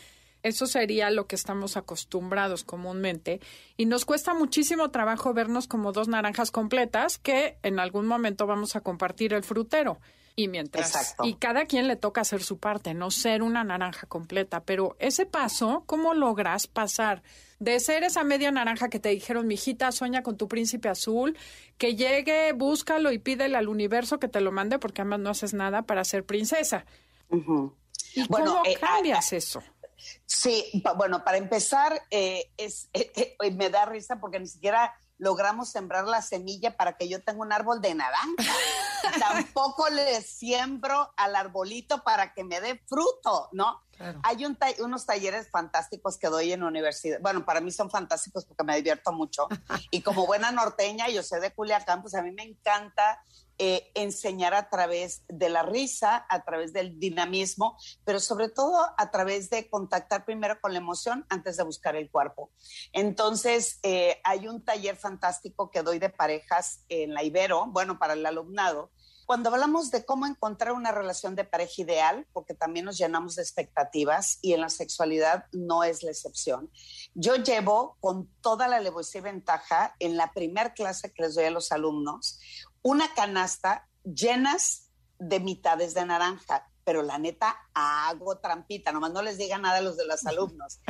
Eso 0.43 0.65
sería 0.65 1.11
lo 1.11 1.27
que 1.27 1.35
estamos 1.35 1.77
acostumbrados 1.77 2.63
comúnmente. 2.63 3.39
Y 3.77 3.85
nos 3.85 4.05
cuesta 4.05 4.33
muchísimo 4.33 4.89
trabajo 4.89 5.33
vernos 5.33 5.67
como 5.67 5.91
dos 5.91 6.07
naranjas 6.07 6.51
completas 6.51 7.19
que 7.19 7.57
en 7.61 7.79
algún 7.79 8.07
momento 8.07 8.47
vamos 8.47 8.75
a 8.75 8.81
compartir 8.81 9.33
el 9.33 9.43
frutero. 9.43 9.99
Y 10.35 10.47
mientras. 10.47 11.15
Y 11.23 11.35
cada 11.35 11.65
quien 11.65 11.87
le 11.87 11.95
toca 11.95 12.21
hacer 12.21 12.41
su 12.43 12.57
parte, 12.57 12.93
no 12.93 13.11
ser 13.11 13.43
una 13.43 13.63
naranja 13.63 14.07
completa. 14.07 14.63
Pero 14.63 14.95
ese 14.99 15.25
paso, 15.25 15.83
¿cómo 15.85 16.13
logras 16.13 16.67
pasar 16.67 17.21
de 17.59 17.79
ser 17.79 18.03
esa 18.03 18.23
media 18.23 18.51
naranja 18.51 18.89
que 18.89 18.99
te 18.99 19.09
dijeron, 19.09 19.45
mijita, 19.45 19.91
sueña 19.91 20.23
con 20.23 20.37
tu 20.37 20.47
príncipe 20.47 20.89
azul, 20.89 21.37
que 21.77 21.95
llegue, 21.95 22.53
búscalo 22.53 23.11
y 23.11 23.19
pídele 23.19 23.55
al 23.55 23.67
universo 23.67 24.19
que 24.19 24.27
te 24.27 24.41
lo 24.41 24.51
mande, 24.51 24.79
porque 24.79 25.01
además 25.01 25.19
no 25.19 25.29
haces 25.29 25.53
nada 25.53 25.83
para 25.83 26.03
ser 26.03 26.25
princesa? 26.25 26.85
¿Y 27.29 28.27
cómo 28.27 28.63
eh, 28.65 28.75
cambias 28.79 29.31
eso? 29.33 29.61
Sí, 30.25 30.83
bueno, 30.97 31.23
para 31.23 31.37
empezar, 31.37 32.01
eh, 32.09 32.49
es, 32.57 32.89
eh, 32.93 33.35
me 33.53 33.69
da 33.69 33.85
risa 33.85 34.19
porque 34.19 34.39
ni 34.39 34.47
siquiera 34.47 34.93
logramos 35.21 35.69
sembrar 35.69 36.05
la 36.05 36.21
semilla 36.23 36.75
para 36.75 36.97
que 36.97 37.07
yo 37.07 37.23
tenga 37.23 37.41
un 37.41 37.53
árbol 37.53 37.79
de 37.79 37.93
naranja. 37.93 38.25
Tampoco 39.19 39.87
le 39.89 40.19
siembro 40.23 41.13
al 41.15 41.35
arbolito 41.35 42.03
para 42.03 42.33
que 42.33 42.43
me 42.43 42.59
dé 42.59 42.81
fruto, 42.87 43.47
¿no? 43.51 43.83
Hay 44.23 44.45
unos 44.79 45.05
talleres 45.05 45.49
fantásticos 45.49 46.17
que 46.17 46.27
doy 46.27 46.51
en 46.51 46.63
universidad. 46.63 47.19
Bueno, 47.21 47.45
para 47.45 47.61
mí 47.61 47.71
son 47.71 47.89
fantásticos 47.89 48.45
porque 48.45 48.63
me 48.63 48.75
divierto 48.75 49.11
mucho. 49.11 49.47
y 49.91 50.01
como 50.01 50.25
buena 50.25 50.51
norteña, 50.51 51.09
yo 51.09 51.23
soy 51.23 51.39
de 51.41 51.51
Culiacán, 51.51 52.01
pues 52.01 52.15
a 52.15 52.21
mí 52.21 52.31
me 52.31 52.43
encanta 52.43 53.21
eh, 53.63 53.91
enseñar 53.93 54.55
a 54.55 54.69
través 54.69 55.23
de 55.27 55.47
la 55.47 55.61
risa, 55.61 56.25
a 56.29 56.43
través 56.43 56.73
del 56.73 56.99
dinamismo, 56.99 57.77
pero 58.03 58.19
sobre 58.19 58.49
todo 58.49 58.89
a 58.97 59.11
través 59.11 59.51
de 59.51 59.69
contactar 59.69 60.25
primero 60.25 60.59
con 60.59 60.73
la 60.73 60.79
emoción 60.79 61.27
antes 61.29 61.57
de 61.57 61.63
buscar 61.63 61.95
el 61.95 62.09
cuerpo. 62.09 62.49
Entonces, 62.91 63.77
eh, 63.83 64.19
hay 64.23 64.47
un 64.47 64.65
taller 64.65 64.95
fantástico 64.95 65.69
que 65.69 65.83
doy 65.83 65.99
de 65.99 66.09
parejas 66.09 66.85
en 66.89 67.13
la 67.13 67.23
Ibero, 67.23 67.67
bueno, 67.67 67.99
para 67.99 68.13
el 68.13 68.25
alumnado, 68.25 68.89
cuando 69.31 69.49
hablamos 69.49 69.91
de 69.91 70.03
cómo 70.03 70.27
encontrar 70.27 70.73
una 70.73 70.91
relación 70.91 71.37
de 71.37 71.45
pareja 71.45 71.83
ideal, 71.83 72.27
porque 72.33 72.53
también 72.53 72.83
nos 72.83 72.97
llenamos 72.97 73.37
de 73.37 73.41
expectativas 73.41 74.39
y 74.41 74.51
en 74.51 74.59
la 74.59 74.67
sexualidad 74.67 75.45
no 75.53 75.85
es 75.85 76.03
la 76.03 76.11
excepción, 76.11 76.69
yo 77.13 77.37
llevo 77.37 77.95
con 78.01 78.27
toda 78.41 78.67
la 78.67 78.75
alevosía 78.75 79.21
y 79.21 79.23
ventaja 79.23 79.95
en 79.99 80.17
la 80.17 80.33
primer 80.33 80.73
clase 80.73 81.13
que 81.13 81.23
les 81.23 81.35
doy 81.35 81.45
a 81.45 81.49
los 81.49 81.71
alumnos 81.71 82.41
una 82.81 83.13
canasta 83.13 83.87
llenas 84.03 84.89
de 85.17 85.39
mitades 85.39 85.93
de 85.93 86.05
naranja, 86.05 86.69
pero 86.91 87.03
la 87.03 87.17
neta 87.17 87.55
hago 87.73 88.39
trampita, 88.39 88.91
nomás 88.91 89.13
no 89.13 89.21
les 89.21 89.37
diga 89.37 89.57
nada 89.57 89.77
a 89.77 89.81
los 89.81 89.95
de 89.95 90.05
los 90.05 90.25
alumnos. 90.27 90.81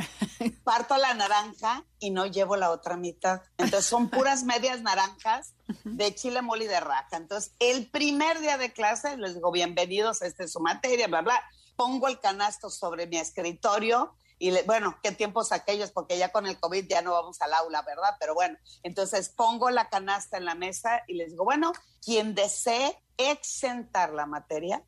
Parto 0.64 0.98
la 0.98 1.14
naranja 1.14 1.86
y 2.00 2.10
no 2.10 2.26
llevo 2.26 2.56
la 2.56 2.72
otra 2.72 2.98
mitad. 2.98 3.44
Entonces 3.60 3.86
son 3.86 4.10
puras 4.10 4.44
medias 4.44 4.82
naranjas 4.82 5.54
de 5.84 6.16
chile 6.16 6.42
mole 6.42 6.66
y 6.66 6.68
de 6.68 6.80
raja. 6.80 7.18
Entonces 7.18 7.54
el 7.60 7.88
primer 7.92 8.40
día 8.40 8.58
de 8.58 8.74
clase 8.74 9.16
les 9.16 9.36
digo, 9.36 9.52
bienvenidos, 9.52 10.24
esta 10.24 10.44
es 10.44 10.54
su 10.54 10.60
materia, 10.60 11.06
bla, 11.06 11.22
bla. 11.22 11.40
Pongo 11.76 12.08
el 12.08 12.20
canasto 12.20 12.72
sobre 12.72 13.06
mi 13.06 13.18
escritorio 13.20 14.16
y 14.40 14.60
bueno, 14.64 14.98
qué 15.04 15.12
tiempos 15.12 15.52
aquellos, 15.52 15.92
porque 15.92 16.18
ya 16.18 16.32
con 16.32 16.48
el 16.48 16.60
COVID 16.60 16.88
ya 16.90 17.04
no 17.04 17.12
vamos 17.12 17.40
al 17.44 17.54
aula, 17.54 17.84
¿verdad? 17.84 18.16
Pero 18.20 18.34
bueno, 18.34 18.58
entonces 18.82 19.30
pongo 19.30 19.70
la 19.70 19.88
canasta 19.90 20.38
en 20.38 20.46
la 20.46 20.56
mesa 20.56 21.04
y 21.08 21.14
les 21.14 21.30
digo, 21.30 21.44
bueno, 21.44 21.74
quien 22.04 22.34
desee 22.34 22.98
exentar 23.18 24.14
la 24.14 24.26
materia, 24.26 24.84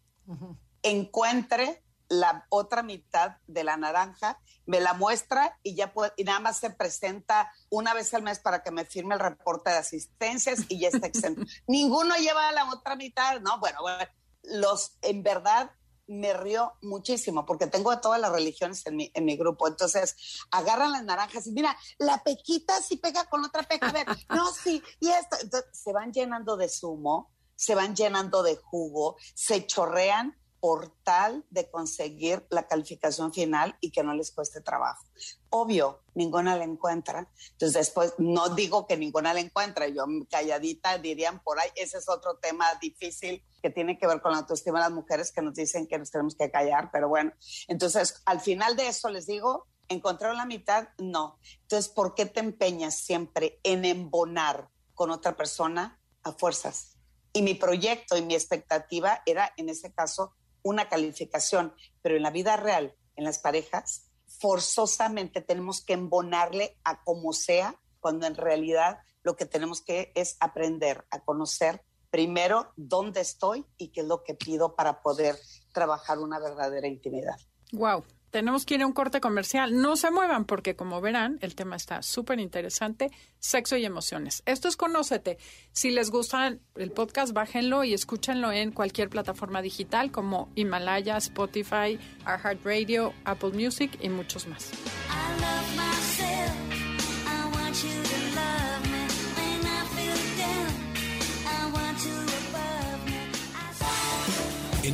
encuentre 0.84 1.84
la 2.10 2.46
otra 2.50 2.84
mitad 2.84 3.38
de 3.48 3.64
la 3.64 3.78
naranja, 3.78 4.40
me 4.66 4.80
la 4.80 4.94
muestra 4.94 5.58
y 5.64 5.76
ya 5.76 5.94
puede, 5.94 6.14
y 6.16 6.24
nada 6.24 6.40
más 6.40 6.58
se 6.58 6.70
presenta 6.70 7.52
una 7.70 7.94
vez 7.94 8.14
al 8.14 8.24
mes 8.24 8.40
para 8.40 8.64
que 8.64 8.72
me 8.72 8.86
firme 8.86 9.16
el 9.16 9.20
reporte 9.20 9.72
de 9.72 9.78
asistencias 9.78 10.60
y 10.70 10.80
ya 10.80 10.90
está 10.90 11.08
exento. 11.08 11.42
Ninguno 11.68 12.16
lleva 12.16 12.52
la 12.52 12.70
otra 12.70 12.96
mitad, 12.96 13.42
no, 13.42 13.60
bueno, 13.60 13.80
bueno, 13.82 14.04
los 14.44 14.98
en 15.02 15.24
verdad 15.24 15.72
me 16.06 16.34
río 16.34 16.74
muchísimo 16.82 17.46
porque 17.46 17.68
tengo 17.68 17.98
todas 18.00 18.20
las 18.20 18.32
religiones 18.32 18.86
en 18.86 18.98
mi, 18.98 19.12
en 19.14 19.26
mi 19.26 19.38
grupo. 19.38 19.68
Entonces, 19.68 20.16
agarran 20.52 20.92
las 20.92 21.04
naranjas 21.04 21.48
y 21.48 21.52
mira, 21.52 21.76
la 21.98 22.22
pequita 22.24 22.82
sí 22.82 22.98
pega 22.98 23.26
con 23.26 23.44
otra 23.46 23.64
peca. 23.64 23.88
A 23.88 23.94
ver, 23.94 24.08
no, 24.30 24.52
sí, 24.52 24.84
y 25.00 25.10
esto. 25.10 25.38
Entonces, 25.42 25.70
se 25.72 25.94
van 25.94 26.12
llenando 26.12 26.58
de 26.58 26.68
zumo, 26.68 27.32
se 27.56 27.74
van 27.74 27.96
llenando 27.96 28.44
de 28.44 28.58
jugo, 28.58 29.16
se 29.34 29.66
chorrean 29.66 30.38
por 30.64 30.96
tal 31.04 31.44
de 31.50 31.70
conseguir 31.70 32.48
la 32.50 32.70
calificación 32.70 33.34
final 33.34 33.76
y 33.82 33.92
que 33.92 34.02
no 34.02 34.14
les 34.14 34.32
cueste 34.32 34.62
trabajo. 34.62 35.04
Obvio, 35.50 36.04
ninguna 36.16 36.56
la 36.56 36.64
encuentra. 36.64 37.30
Entonces 37.52 37.74
después, 37.74 38.14
no 38.18 38.48
digo 38.48 38.88
que 38.88 38.96
ninguna 38.96 39.34
la 39.34 39.42
encuentra, 39.42 39.90
yo 39.90 40.06
calladita 40.30 41.00
dirían 41.00 41.44
por 41.44 41.60
ahí, 41.60 41.70
ese 41.76 41.98
es 41.98 42.08
otro 42.08 42.38
tema 42.38 42.66
difícil 42.80 43.44
que 43.62 43.72
tiene 43.72 44.00
que 44.00 44.08
ver 44.08 44.22
con 44.22 44.32
la 44.32 44.38
autoestima 44.38 44.80
de 44.80 44.86
las 44.86 44.94
mujeres 44.94 45.34
que 45.34 45.42
nos 45.42 45.54
dicen 45.54 45.86
que 45.86 46.00
nos 46.00 46.12
tenemos 46.12 46.34
que 46.34 46.50
callar, 46.50 46.92
pero 46.94 47.10
bueno, 47.10 47.34
entonces 47.68 48.22
al 48.24 48.40
final 48.40 48.78
de 48.78 48.88
eso 48.88 49.10
les 49.10 49.26
digo, 49.26 49.68
¿encontraron 49.90 50.38
la 50.38 50.46
mitad? 50.46 50.88
No. 50.98 51.40
Entonces, 51.64 51.92
¿por 51.92 52.16
qué 52.16 52.26
te 52.26 52.40
empeñas 52.40 52.96
siempre 52.96 53.60
en 53.64 53.84
embonar 53.84 54.70
con 54.94 55.12
otra 55.12 55.36
persona 55.36 56.00
a 56.24 56.32
fuerzas? 56.32 56.96
Y 57.34 57.42
mi 57.42 57.54
proyecto 57.54 58.16
y 58.16 58.22
mi 58.22 58.34
expectativa 58.34 59.24
era, 59.26 59.52
en 59.58 59.68
ese 59.68 59.92
caso, 59.92 60.34
una 60.64 60.90
calificación, 60.90 61.74
pero 62.02 62.16
en 62.16 62.24
la 62.24 62.32
vida 62.32 62.58
real, 62.58 62.96
en 63.16 63.26
las 63.26 63.40
parejas, 63.40 64.10
forzosamente 64.40 65.42
tenemos 65.42 65.84
que 65.84 65.94
embonarle 65.94 66.78
a 66.84 67.04
como 67.04 67.34
sea, 67.34 67.80
cuando 68.00 68.26
en 68.26 68.36
realidad 68.36 69.00
lo 69.24 69.36
que 69.36 69.46
tenemos 69.46 69.82
que 69.82 70.12
es 70.16 70.36
aprender 70.40 71.06
a 71.12 71.22
conocer 71.22 71.84
primero 72.10 72.72
dónde 72.76 73.22
estoy 73.22 73.66
y 73.78 73.90
qué 73.90 74.02
es 74.02 74.08
lo 74.08 74.24
que 74.24 74.36
pido 74.36 74.76
para 74.76 75.02
poder 75.02 75.38
trabajar 75.74 76.20
una 76.20 76.40
verdadera 76.40 76.88
intimidad. 76.88 77.38
Wow, 77.72 78.04
tenemos 78.34 78.66
que 78.66 78.74
ir 78.74 78.82
a 78.82 78.88
un 78.88 78.94
corte 78.94 79.22
comercial. 79.22 79.80
No 79.80 79.96
se 79.96 80.10
muevan 80.10 80.46
porque, 80.46 80.76
como 80.76 81.00
verán, 81.02 81.38
el 81.42 81.54
tema 81.54 81.76
está 81.76 82.02
súper 82.02 82.40
interesante. 82.40 83.12
Sexo 83.38 83.78
y 83.78 83.86
emociones. 83.86 84.42
Esto 84.48 84.68
es 84.68 84.76
Conócete. 84.76 85.38
Si 85.72 85.92
les 85.92 86.10
gusta 86.10 86.58
el 86.76 86.92
podcast, 86.92 87.32
bájenlo 87.32 87.84
y 87.84 87.94
escúchenlo 87.94 88.52
en 88.52 88.72
cualquier 88.72 89.10
plataforma 89.10 89.62
digital 89.62 90.12
como 90.12 90.50
Himalaya, 90.56 91.18
Spotify, 91.18 92.00
iHeartRadio, 92.26 93.14
Apple 93.24 93.52
Music 93.52 94.00
y 94.02 94.10
muchos 94.10 94.48
más. 94.48 94.72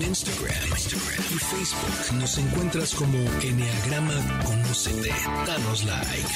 Instagram, 0.09 0.55
y 0.65 1.37
Facebook 1.37 2.15
nos 2.15 2.37
encuentras 2.39 2.95
como 2.95 3.15
Enneagrama 3.43 4.43
Conocete. 4.43 5.13
Danos 5.45 5.83
like. 5.83 6.29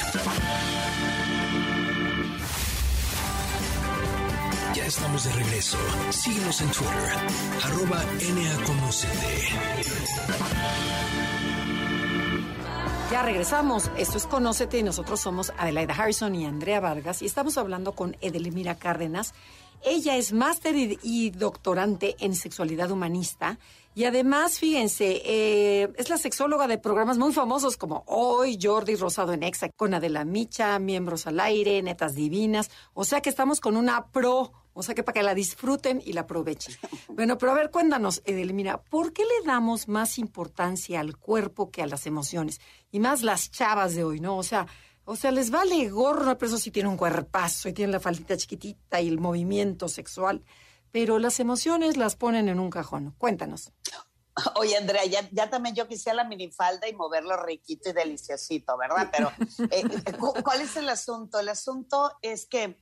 Ya 4.74 4.86
estamos 4.86 5.24
de 5.24 5.32
regreso. 5.32 5.78
Síguenos 6.10 6.60
en 6.60 6.68
Twitter, 6.70 7.16
arroba 7.64 8.04
Conocete. 8.64 9.48
Ya 13.10 13.22
regresamos. 13.22 13.90
Esto 13.96 14.18
es 14.18 14.26
Conócete 14.26 14.78
y 14.78 14.82
nosotros 14.84 15.20
somos 15.20 15.52
Adelaida 15.58 15.94
Harrison 15.94 16.34
y 16.36 16.46
Andrea 16.46 16.78
Vargas 16.78 17.22
y 17.22 17.26
estamos 17.26 17.58
hablando 17.58 17.92
con 17.92 18.16
Edelmira 18.20 18.76
Cárdenas 18.76 19.34
ella 19.84 20.16
es 20.16 20.32
máster 20.32 20.74
y, 20.76 21.30
doctorante 21.30 22.16
en 22.18 22.34
sexualidad 22.34 22.90
humanista 22.90 23.58
y 23.96 24.04
además, 24.06 24.58
fíjense, 24.58 25.22
eh, 25.24 25.92
es 25.96 26.08
la 26.08 26.18
sexóloga 26.18 26.66
de 26.66 26.78
programas 26.78 27.16
muy 27.16 27.32
famosos 27.32 27.76
como 27.76 28.02
Hoy, 28.08 28.58
Jordi 28.60 28.96
Rosado 28.96 29.32
en 29.32 29.44
Exa, 29.44 29.68
con 29.68 29.94
Adela 29.94 30.24
Micha, 30.24 30.80
Miembros 30.80 31.28
al 31.28 31.38
Aire, 31.38 31.80
Netas 31.80 32.16
Divinas. 32.16 32.72
O 32.94 33.04
sea 33.04 33.20
que 33.20 33.30
estamos 33.30 33.60
con 33.60 33.76
una 33.76 34.08
pro, 34.08 34.50
o 34.72 34.82
sea 34.82 34.96
que 34.96 35.04
para 35.04 35.14
que 35.14 35.22
la 35.22 35.34
disfruten 35.34 36.02
y 36.04 36.12
la 36.12 36.22
aprovechen. 36.22 36.74
Bueno, 37.14 37.38
pero 37.38 37.52
a 37.52 37.54
ver, 37.54 37.70
cuéntanos, 37.70 38.22
Edelmira, 38.24 38.82
¿por 38.82 39.12
qué 39.12 39.22
le 39.22 39.46
damos 39.46 39.86
más 39.86 40.18
importancia 40.18 40.98
al 40.98 41.16
cuerpo 41.16 41.70
que 41.70 41.80
a 41.80 41.86
las 41.86 42.06
emociones? 42.06 42.60
Y 42.90 42.98
más 42.98 43.22
las 43.22 43.52
chavas 43.52 43.94
de 43.94 44.02
hoy, 44.02 44.18
¿no? 44.18 44.36
O 44.36 44.42
sea, 44.42 44.66
o 45.04 45.16
sea, 45.16 45.30
les 45.30 45.50
vale 45.50 45.88
gorro, 45.90 46.36
pero 46.38 46.48
eso 46.48 46.58
sí 46.58 46.70
tiene 46.70 46.88
un 46.88 46.96
cuerpazo 46.96 47.68
y 47.68 47.72
tiene 47.72 47.92
la 47.92 48.00
faldita 48.00 48.36
chiquitita 48.36 49.00
y 49.00 49.08
el 49.08 49.18
movimiento 49.18 49.88
sexual. 49.88 50.42
Pero 50.90 51.18
las 51.18 51.40
emociones 51.40 51.96
las 51.96 52.16
ponen 52.16 52.48
en 52.48 52.60
un 52.60 52.70
cajón. 52.70 53.14
Cuéntanos. 53.18 53.72
Oye, 54.56 54.76
Andrea, 54.76 55.04
ya, 55.04 55.50
también 55.50 55.74
yo 55.74 55.86
quisiera 55.86 56.16
la 56.16 56.24
minifalda 56.24 56.88
y 56.88 56.94
moverlo 56.94 57.36
riquito 57.42 57.90
y 57.90 57.92
deliciosito, 57.92 58.76
¿verdad? 58.76 59.10
Pero, 59.12 59.30
eh, 59.70 59.84
¿cuál 60.42 60.60
es 60.60 60.76
el 60.76 60.88
asunto? 60.88 61.38
El 61.38 61.48
asunto 61.48 62.12
es 62.22 62.46
que 62.46 62.78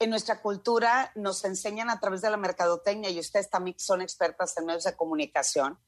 en 0.00 0.10
nuestra 0.10 0.40
cultura 0.40 1.10
nos 1.16 1.44
enseñan 1.44 1.90
a 1.90 1.98
través 1.98 2.20
de 2.20 2.30
la 2.30 2.36
mercadotecnia, 2.36 3.10
y 3.10 3.18
ustedes 3.18 3.50
también 3.50 3.78
son 3.78 4.00
expertas 4.00 4.56
en 4.56 4.66
medios 4.66 4.84
de 4.84 4.96
comunicación, 4.96 5.78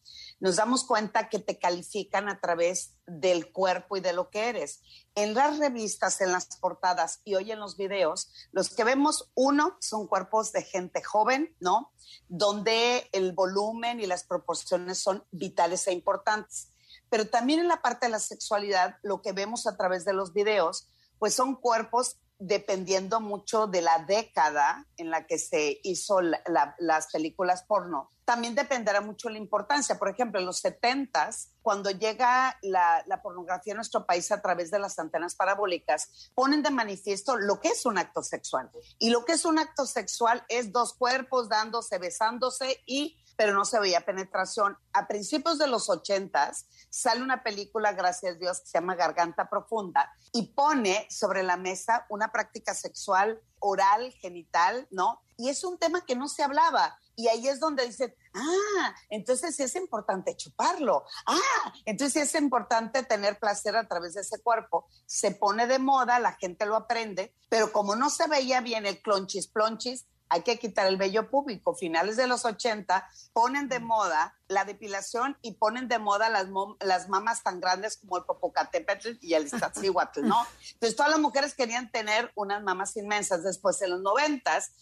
nos 0.40 0.57
damos 0.57 0.85
cuenta 0.85 1.29
que 1.29 1.38
te 1.38 1.59
califican 1.59 2.29
a 2.29 2.40
través 2.40 2.95
del 3.07 3.52
cuerpo 3.52 3.97
y 3.97 4.00
de 4.00 4.12
lo 4.12 4.31
que 4.31 4.49
eres. 4.49 4.81
En 5.14 5.35
las 5.35 5.59
revistas, 5.59 6.21
en 6.21 6.33
las 6.33 6.47
portadas 6.57 7.21
y 7.25 7.37
hoy 7.37 7.52
en 7.52 7.61
los 7.61 7.76
videos, 7.76 8.33
los 8.50 8.71
que 8.71 8.83
vemos, 8.83 9.31
uno, 9.35 9.76
son 9.81 10.09
cuerpos 10.09 10.52
de 10.52 10.62
gente 10.62 11.02
joven, 11.05 11.55
¿no? 11.61 11.93
Donde 12.29 13.09
el 13.12 13.33
volumen 13.33 14.00
y 14.00 14.07
las 14.07 14.25
proporciones 14.25 14.99
son 14.99 15.25
vitales 15.31 15.87
e 15.87 15.93
importantes. 15.93 16.71
Pero 17.11 17.29
también 17.29 17.61
en 17.61 17.69
la 17.69 17.83
parte 17.83 18.07
de 18.07 18.12
la 18.12 18.19
sexualidad, 18.19 18.97
lo 19.02 19.23
que 19.23 19.33
vemos 19.33 19.67
a 19.67 19.76
través 19.76 20.05
de 20.05 20.14
los 20.14 20.33
videos, 20.33 20.88
pues 21.19 21.35
son 21.35 21.55
cuerpos 21.55 22.19
dependiendo 22.40 23.20
mucho 23.20 23.66
de 23.66 23.82
la 23.82 23.99
década 23.99 24.87
en 24.97 25.11
la 25.11 25.26
que 25.26 25.38
se 25.38 25.78
hizo 25.85 26.20
las 26.23 27.12
películas 27.12 27.62
porno. 27.64 28.09
También 28.25 28.54
dependerá 28.54 29.02
mucho 29.02 29.28
la 29.28 29.38
importancia. 29.38 29.99
Por 29.99 30.09
ejemplo, 30.09 30.40
en 30.40 30.47
los 30.47 30.59
70 30.59 31.30
cuando 31.62 31.90
llega 31.90 32.56
la, 32.62 33.02
la, 33.06 33.20
pornografía 33.20 33.75
a 33.75 33.76
nuestro 33.76 34.06
país 34.06 34.32
a 34.32 34.40
través 34.40 34.70
de 34.70 34.78
las 34.78 34.99
antenas 34.99 35.35
parabólicas, 35.35 36.30
ponen 36.35 36.62
de 36.62 36.70
manifiesto 36.70 37.37
lo 37.37 37.61
que 37.61 37.68
es 37.68 37.85
un 37.85 37.99
acto 37.99 38.23
sexual. 38.23 38.70
Y 38.99 39.11
lo 39.11 39.25
que 39.25 39.32
es 39.32 39.44
un 39.44 39.59
acto 39.59 39.85
sexual 39.85 40.42
es 40.49 40.73
dos 40.73 40.94
cuerpos 40.94 41.49
dándose, 41.50 41.99
besándose 41.99 42.82
y 42.87 43.20
pero 43.37 43.55
no 43.55 43.65
se 43.65 43.81
veía 43.81 44.05
penetración. 44.05 44.77
A 44.93 45.07
principios 45.07 45.59
de 45.59 45.67
los 45.67 45.89
ochentas 45.89 46.67
sale 46.91 47.23
una 47.23 47.43
película, 47.43 47.93
gracias 47.93 48.35
a 48.35 48.39
Dios, 48.39 48.61
que 48.61 48.67
se 48.67 48.79
llama 48.79 48.95
Garganta 48.95 49.49
Profunda 49.49 50.13
y 50.33 50.49
pone 50.55 51.07
sobre 51.11 51.43
la 51.43 51.57
mesa 51.57 52.07
una 52.09 52.33
práctica 52.33 52.75
sexual 52.75 53.41
oral, 53.61 54.13
genital, 54.13 54.87
¿no? 54.91 55.21
Y 55.37 55.49
es 55.49 55.65
un 55.65 55.79
tema 55.79 56.05
que 56.05 56.17
no 56.17 56.29
se 56.29 56.43
hablaba. 56.43 56.99
Y 57.17 57.29
ahí 57.29 57.49
es 57.49 57.61
donde 57.61 57.87
dicen, 57.87 58.15
ah, 58.35 58.95
entonces 59.11 59.55
sí 59.55 59.63
es 59.63 59.75
importante 59.77 60.37
chuparlo. 60.37 61.05
Ah, 61.27 61.73
entonces 61.85 62.13
sí 62.15 62.21
es 62.21 62.43
importante 62.43 63.03
tener 63.03 63.39
placer 63.39 63.77
a 63.77 63.87
través 63.87 64.15
de 64.15 64.23
ese 64.23 64.41
cuerpo. 64.43 64.89
Se 65.07 65.31
pone 65.31 65.67
de 65.67 65.79
moda, 65.79 66.19
la 66.19 66.33
gente 66.33 66.67
lo 66.67 66.77
aprende, 66.77 67.35
pero 67.49 67.73
como 67.73 67.97
no 67.97 68.09
se 68.11 68.27
veía 68.27 68.61
bien 68.61 68.87
el 68.87 69.03
clonchis 69.03 69.49
plonchis, 69.49 70.07
hay 70.31 70.43
que 70.43 70.59
quitar 70.59 70.87
el 70.87 70.97
vello 70.97 71.29
público. 71.29 71.75
Finales 71.75 72.17
de 72.17 72.27
los 72.27 72.45
80 72.45 73.07
ponen 73.33 73.69
de 73.69 73.81
moda 73.81 74.37
la 74.49 74.65
depilación 74.65 75.37
y 75.43 75.55
ponen 75.55 75.89
de 75.89 75.99
moda 75.99 76.29
las, 76.29 76.47
las 76.81 77.09
mamas 77.09 77.43
tan 77.43 77.61
grandes 77.61 77.99
como 77.99 78.17
el 78.17 78.25
Popocatépetl 78.25 79.19
y 79.21 79.35
el 79.35 79.47
Iztaccíhuatl, 79.47 80.23
¿no? 80.23 80.47
Entonces 80.73 80.97
todas 80.97 81.11
las 81.11 81.21
mujeres 81.21 81.55
querían 81.55 81.91
tener 81.91 82.31
unas 82.37 82.63
mamas 82.63 82.97
inmensas. 82.97 83.43
Después 83.43 83.83
en 83.83 83.91
los 83.91 84.01
90 84.01 84.41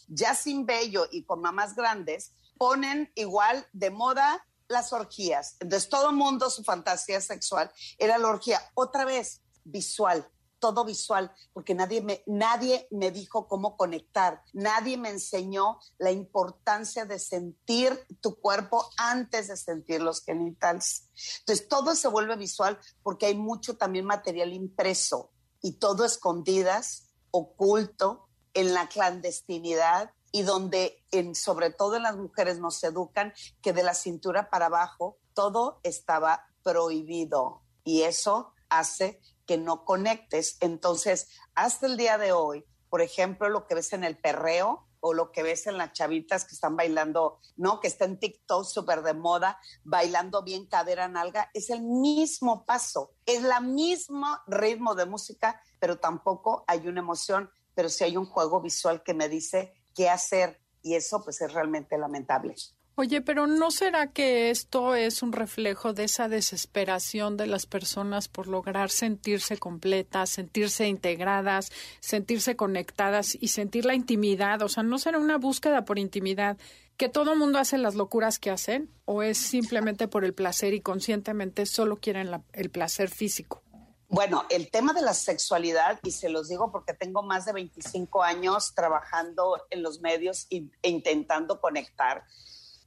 ya 0.08 0.34
sin 0.34 0.66
vello 0.66 1.06
y 1.10 1.24
con 1.24 1.40
mamas 1.40 1.74
grandes, 1.74 2.32
ponen 2.58 3.10
igual 3.14 3.66
de 3.72 3.90
moda 3.90 4.44
las 4.68 4.92
orgías. 4.92 5.56
Entonces 5.60 5.88
todo 5.88 6.10
el 6.10 6.16
mundo, 6.16 6.50
su 6.50 6.62
fantasía 6.62 7.20
sexual 7.20 7.70
era 7.96 8.18
la 8.18 8.28
orgía. 8.28 8.60
Otra 8.74 9.04
vez, 9.04 9.40
visual 9.64 10.28
todo 10.58 10.84
visual, 10.84 11.32
porque 11.52 11.74
nadie 11.74 12.00
me, 12.00 12.22
nadie 12.26 12.88
me 12.90 13.10
dijo 13.10 13.48
cómo 13.48 13.76
conectar, 13.76 14.42
nadie 14.52 14.96
me 14.96 15.10
enseñó 15.10 15.78
la 15.98 16.10
importancia 16.10 17.04
de 17.04 17.18
sentir 17.18 17.98
tu 18.20 18.40
cuerpo 18.40 18.88
antes 18.96 19.48
de 19.48 19.56
sentir 19.56 20.00
los 20.00 20.22
genitales. 20.22 21.08
Entonces, 21.40 21.68
todo 21.68 21.94
se 21.94 22.08
vuelve 22.08 22.36
visual 22.36 22.78
porque 23.02 23.26
hay 23.26 23.34
mucho 23.34 23.76
también 23.76 24.04
material 24.04 24.52
impreso 24.52 25.30
y 25.60 25.72
todo 25.72 26.04
escondidas, 26.04 27.10
oculto, 27.30 28.28
en 28.54 28.74
la 28.74 28.88
clandestinidad 28.88 30.12
y 30.32 30.42
donde 30.42 31.04
sobre 31.34 31.70
todo 31.70 31.96
en 31.96 32.02
las 32.02 32.16
mujeres 32.16 32.58
nos 32.58 32.82
educan 32.82 33.32
que 33.62 33.72
de 33.72 33.82
la 33.82 33.94
cintura 33.94 34.50
para 34.50 34.66
abajo 34.66 35.18
todo 35.34 35.80
estaba 35.82 36.46
prohibido 36.62 37.62
y 37.84 38.02
eso 38.02 38.52
hace 38.68 39.20
que 39.48 39.56
no 39.56 39.86
conectes. 39.86 40.58
Entonces, 40.60 41.28
hasta 41.54 41.86
el 41.86 41.96
día 41.96 42.18
de 42.18 42.32
hoy, 42.32 42.66
por 42.90 43.00
ejemplo, 43.00 43.48
lo 43.48 43.66
que 43.66 43.74
ves 43.74 43.94
en 43.94 44.04
el 44.04 44.18
perreo 44.18 44.86
o 45.00 45.14
lo 45.14 45.32
que 45.32 45.42
ves 45.42 45.66
en 45.66 45.78
las 45.78 45.92
chavitas 45.92 46.44
que 46.44 46.54
están 46.54 46.76
bailando, 46.76 47.40
¿no? 47.56 47.80
Que 47.80 47.88
está 47.88 48.04
en 48.04 48.18
TikTok 48.18 48.64
súper 48.66 49.02
de 49.02 49.14
moda, 49.14 49.58
bailando 49.84 50.42
bien 50.42 50.66
cadera 50.66 51.08
nalga, 51.08 51.50
es 51.54 51.70
el 51.70 51.82
mismo 51.82 52.66
paso, 52.66 53.12
es 53.24 53.42
la 53.42 53.60
mismo 53.60 54.26
ritmo 54.46 54.94
de 54.94 55.06
música, 55.06 55.62
pero 55.78 55.98
tampoco 55.98 56.64
hay 56.66 56.86
una 56.86 57.00
emoción, 57.00 57.50
pero 57.74 57.88
sí 57.88 58.04
hay 58.04 58.16
un 58.16 58.26
juego 58.26 58.60
visual 58.60 59.02
que 59.02 59.14
me 59.14 59.28
dice 59.28 59.72
qué 59.94 60.10
hacer 60.10 60.60
y 60.82 60.94
eso 60.94 61.22
pues 61.24 61.40
es 61.40 61.52
realmente 61.52 61.96
lamentable. 61.96 62.54
Oye, 63.00 63.20
pero 63.20 63.46
¿no 63.46 63.70
será 63.70 64.08
que 64.08 64.50
esto 64.50 64.96
es 64.96 65.22
un 65.22 65.30
reflejo 65.30 65.92
de 65.92 66.02
esa 66.02 66.28
desesperación 66.28 67.36
de 67.36 67.46
las 67.46 67.64
personas 67.64 68.26
por 68.26 68.48
lograr 68.48 68.90
sentirse 68.90 69.56
completas, 69.56 70.30
sentirse 70.30 70.88
integradas, 70.88 71.70
sentirse 72.00 72.56
conectadas 72.56 73.38
y 73.40 73.48
sentir 73.48 73.84
la 73.84 73.94
intimidad? 73.94 74.62
O 74.62 74.68
sea, 74.68 74.82
¿no 74.82 74.98
será 74.98 75.20
una 75.20 75.38
búsqueda 75.38 75.84
por 75.84 76.00
intimidad? 76.00 76.58
¿Que 76.96 77.08
todo 77.08 77.34
el 77.34 77.38
mundo 77.38 77.60
hace 77.60 77.78
las 77.78 77.94
locuras 77.94 78.40
que 78.40 78.50
hacen? 78.50 78.90
¿O 79.04 79.22
es 79.22 79.38
simplemente 79.38 80.08
por 80.08 80.24
el 80.24 80.34
placer 80.34 80.74
y 80.74 80.80
conscientemente 80.80 81.66
solo 81.66 81.98
quieren 81.98 82.42
el 82.52 82.70
placer 82.70 83.10
físico? 83.10 83.62
Bueno, 84.08 84.44
el 84.50 84.72
tema 84.72 84.92
de 84.92 85.02
la 85.02 85.14
sexualidad, 85.14 86.00
y 86.02 86.10
se 86.10 86.30
los 86.30 86.48
digo 86.48 86.72
porque 86.72 86.94
tengo 86.94 87.22
más 87.22 87.44
de 87.44 87.52
25 87.52 88.24
años 88.24 88.74
trabajando 88.74 89.62
en 89.70 89.84
los 89.84 90.00
medios 90.00 90.48
e 90.50 90.64
intentando 90.82 91.60
conectar, 91.60 92.24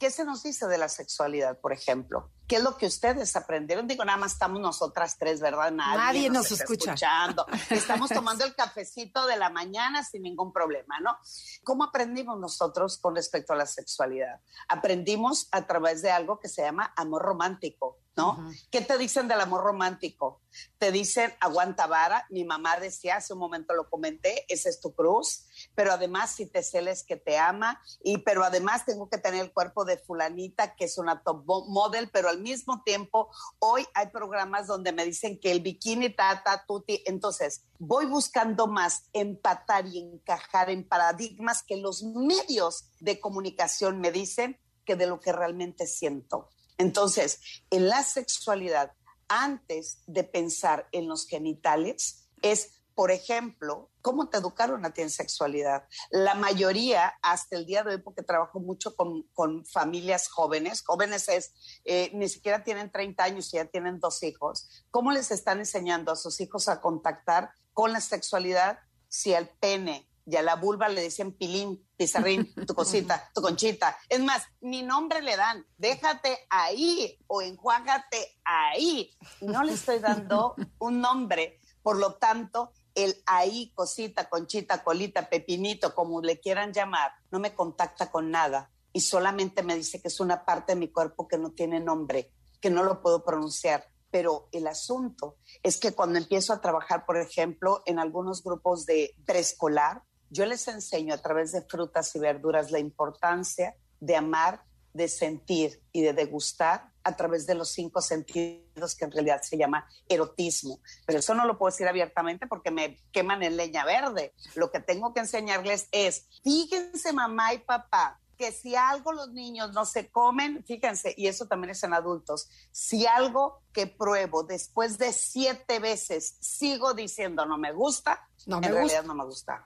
¿Qué 0.01 0.10
se 0.10 0.25
nos 0.25 0.41
dice 0.41 0.65
de 0.65 0.79
la 0.79 0.89
sexualidad, 0.89 1.60
por 1.60 1.74
ejemplo? 1.74 2.31
¿Qué 2.48 2.57
es 2.57 2.63
lo 2.63 2.77
que 2.77 2.86
ustedes 2.86 3.36
aprendieron? 3.36 3.88
Digo, 3.88 4.03
nada 4.03 4.17
más 4.17 4.33
estamos 4.33 4.60
nosotras 4.60 5.17
tres, 5.17 5.39
¿verdad? 5.39 5.71
Nadie, 5.71 6.29
nos, 6.29 6.51
escucha. 6.51 6.93
Escuchando. 6.93 7.45
Estamos 7.69 8.10
tomando 8.10 8.43
el 8.43 8.55
cafecito 8.55 9.25
de 9.25 9.38
la 9.38 9.50
mañana 9.50 10.03
sin 10.03 10.24
ningún 10.24 10.51
problema, 10.51 11.00
¿no? 11.00 11.17
¿Cómo 11.63 11.86
aprendimos 11.86 12.39
nosotros 12.39 12.98
con 12.98 13.15
respecto 13.15 13.53
a 13.53 13.55
la 13.55 13.65
sexualidad? 13.65 14.41
Aprendimos 14.67 15.48
a 15.51 15.65
través 15.65 16.01
de 16.01 16.12
algo 16.12 16.39
que 16.39 16.50
se 16.50 16.62
llama 16.62 16.93
amor 16.98 17.21
romántico. 17.21 18.01
¿no? 18.15 18.51
¿Qué 18.69 18.81
te 18.81 18.98
dicen 18.98 19.27
del 19.27 19.39
amor 19.39 19.63
romántico? 19.63 20.41
Te 20.77 20.91
dicen 20.91 21.33
aguanta 21.39 21.88
vara. 21.88 22.25
Mi 22.29 22.43
mamá 22.43 22.77
decía, 22.77 23.17
hace 23.17 23.33
un 23.33 23.39
momento 23.39 23.74
lo 23.74 23.89
comenté, 23.89 24.45
esa 24.53 24.69
es 24.69 24.81
tu 24.81 24.93
cruz, 24.93 25.45
pero 25.75 25.93
además 25.93 26.31
si 26.31 26.45
te 26.45 26.62
celes 26.62 27.03
que 27.03 27.15
te 27.15 27.38
ama, 27.38 27.81
y 28.03 28.17
pero 28.19 28.43
además 28.43 28.86
tengo 28.86 29.10
que 29.10 29.17
tener 29.17 29.41
el 29.41 29.53
cuerpo 29.53 29.86
de 29.86 29.98
fulanita, 29.98 30.75
que 30.75 30.86
es 30.86 30.98
una 30.98 31.24
top 31.24 31.45
model, 31.67 32.10
pero 32.12 32.29
al 32.29 32.40
mismo 32.41 32.83
tiempo 32.83 33.29
hoy 33.60 33.86
hay 33.93 34.07
programas 34.07 34.67
donde 34.67 34.91
me 34.91 35.05
dicen 35.05 35.39
que 35.39 35.51
el 35.51 35.62
bikini 35.62 36.10
tata, 36.10 36.65
tuti, 36.67 37.03
entonces 37.05 37.63
voy 37.79 38.05
buscando 38.05 38.67
más 38.67 39.10
empatar 39.13 39.88
y 39.88 40.00
encajar 40.00 40.69
en 40.69 40.88
paradigmas 40.88 41.63
que 41.63 41.77
los 41.77 42.03
medios 42.03 42.89
de 43.00 43.19
comunicación 43.19 44.00
me 44.00 44.12
dicen 44.12 44.60
que 44.86 44.95
de 44.95 45.07
lo 45.07 45.19
que 45.19 45.31
realmente 45.31 45.88
siento. 45.88 46.50
Entonces, 46.77 47.39
en 47.69 47.88
la 47.88 48.03
sexualidad, 48.03 48.93
antes 49.27 50.00
de 50.07 50.24
pensar 50.24 50.88
en 50.91 51.07
los 51.07 51.27
genitales, 51.27 52.27
es, 52.41 52.80
por 52.95 53.12
ejemplo, 53.12 53.89
cómo 54.01 54.29
te 54.29 54.38
educaron 54.38 54.86
a 54.86 54.91
ti 54.91 55.01
en 55.01 55.10
sexualidad. 55.10 55.86
La 56.10 56.36
mayoría, 56.36 57.13
hasta 57.21 57.55
el 57.55 57.65
día 57.65 57.83
de 57.83 57.95
hoy, 57.95 58.01
porque 58.01 58.24
trabajo 58.24 58.60
mucho 58.60 58.95
con, 58.95 59.65
familias 59.65 60.29
jóvenes, 60.29 60.84
jóvenes 60.84 61.30
es, 61.30 61.54
eh, 61.86 62.12
ni 62.13 62.30
siquiera 62.30 62.63
tienen 62.63 62.91
30 62.91 63.23
años 63.23 63.54
y 63.54 63.58
ya 63.58 63.65
tienen 63.65 63.99
dos 63.99 64.23
hijos, 64.23 64.86
¿cómo 64.89 65.12
les 65.12 65.32
están 65.32 65.60
enseñando 65.60 66.12
a 66.12 66.15
sus 66.15 66.39
hijos 66.41 66.67
a 66.67 66.82
contactar 66.82 67.51
con 67.73 67.93
la 67.93 68.01
sexualidad 68.01 68.80
si 69.08 69.34
el 69.34 69.47
pene 69.47 70.12
y 70.25 70.36
a 70.36 70.41
la 70.41 70.56
vulva 70.56 70.88
le 70.88 71.01
dicen 71.01 71.34
pilín, 71.34 71.86
pizarrín, 71.97 72.54
tu 72.67 72.73
cosita, 72.73 73.30
tu 73.34 73.41
conchita. 73.41 73.97
Es 74.08 74.21
más, 74.21 74.43
ni 74.62 74.84
nombre 74.84 75.21
le 75.21 75.36
dan, 75.36 75.65
déjate 75.77 76.39
ahí 76.49 77.19
o 77.27 77.41
enjuágate 77.41 78.39
ahí. 78.43 79.12
no 79.41 79.63
le 79.63 79.73
estoy 79.73 79.99
dando 79.99 80.56
un 80.80 81.01
nombre. 81.01 81.60
Por 81.82 81.97
lo 81.97 82.15
tanto, 82.15 82.71
el 82.95 83.21
ahí, 83.25 83.71
cosita, 83.73 84.30
conchita, 84.30 84.84
colita, 84.84 85.30
pepinito, 85.30 85.95
como 85.95 86.21
le 86.21 86.39
quieran 86.39 86.73
llamar, 86.73 87.12
no 87.32 87.39
me 87.39 87.54
contacta 87.54 88.12
con 88.12 88.32
nada 88.32 88.71
y 88.93 89.01
solamente 89.01 89.63
me 89.63 89.75
dice 89.75 90.01
que 90.01 90.10
es 90.10 90.19
una 90.19 90.45
parte 90.45 90.73
de 90.73 90.80
mi 90.80 90.89
cuerpo 90.89 91.27
que 91.27 91.38
no 91.38 91.51
tiene 91.51 91.80
nombre, 91.80 92.32
que 92.60 92.69
no 92.69 92.84
lo 92.84 93.01
puedo 93.01 93.23
pronunciar. 93.23 93.86
Pero 94.10 94.49
el 94.51 94.67
asunto 94.67 95.38
es 95.63 95.77
que 95.77 95.93
cuando 95.93 96.19
empiezo 96.19 96.51
a 96.51 96.60
trabajar, 96.60 97.06
por 97.06 97.17
ejemplo, 97.17 97.82
en 97.86 97.97
algunos 97.97 98.43
grupos 98.43 98.86
de 98.86 99.15
preescolar, 99.25 100.04
yo 100.30 100.45
les 100.45 100.67
enseño 100.67 101.13
a 101.13 101.17
través 101.17 101.54
de 101.54 101.62
frutas 101.62 102.13
y 102.15 102.19
verduras 102.19 102.71
la 102.71 102.80
importancia 102.80 103.75
de 104.01 104.15
amar, 104.17 104.63
de 104.93 105.08
sentir 105.08 105.82
y 105.93 106.01
de 106.01 106.13
degustar 106.13 106.90
a 107.03 107.15
través 107.15 107.45
de 107.45 107.55
los 107.55 107.69
cinco 107.69 108.01
sentidos 108.01 108.95
que 108.95 109.05
en 109.05 109.11
realidad 109.11 109.41
se 109.41 109.57
llama 109.57 109.87
erotismo. 110.07 110.79
Pero 111.05 111.19
eso 111.19 111.33
no 111.33 111.45
lo 111.45 111.57
puedo 111.57 111.71
decir 111.71 111.87
abiertamente 111.87 112.47
porque 112.47 112.71
me 112.71 112.99
queman 113.11 113.43
en 113.43 113.57
leña 113.57 113.85
verde. 113.85 114.33
Lo 114.55 114.71
que 114.71 114.79
tengo 114.79 115.13
que 115.13 115.21
enseñarles 115.21 115.87
es, 115.91 116.27
fíjense 116.43 117.13
mamá 117.13 117.53
y 117.53 117.59
papá, 117.59 118.19
que 118.37 118.51
si 118.51 118.75
algo 118.75 119.13
los 119.13 119.29
niños 119.31 119.71
no 119.71 119.85
se 119.85 120.09
comen, 120.09 120.63
fíjense, 120.65 121.13
y 121.15 121.27
eso 121.27 121.45
también 121.45 121.71
es 121.71 121.83
en 121.83 121.93
adultos, 121.93 122.49
si 122.71 123.05
algo 123.05 123.61
que 123.71 123.85
pruebo 123.85 124.43
después 124.43 124.97
de 124.97 125.13
siete 125.13 125.79
veces 125.79 126.37
sigo 126.39 126.95
diciendo 126.95 127.45
no 127.45 127.59
me 127.59 127.71
gusta, 127.71 128.27
en 128.47 128.63
realidad 128.63 129.03
no 129.03 129.13
me 129.13 129.25
gusta. 129.25 129.63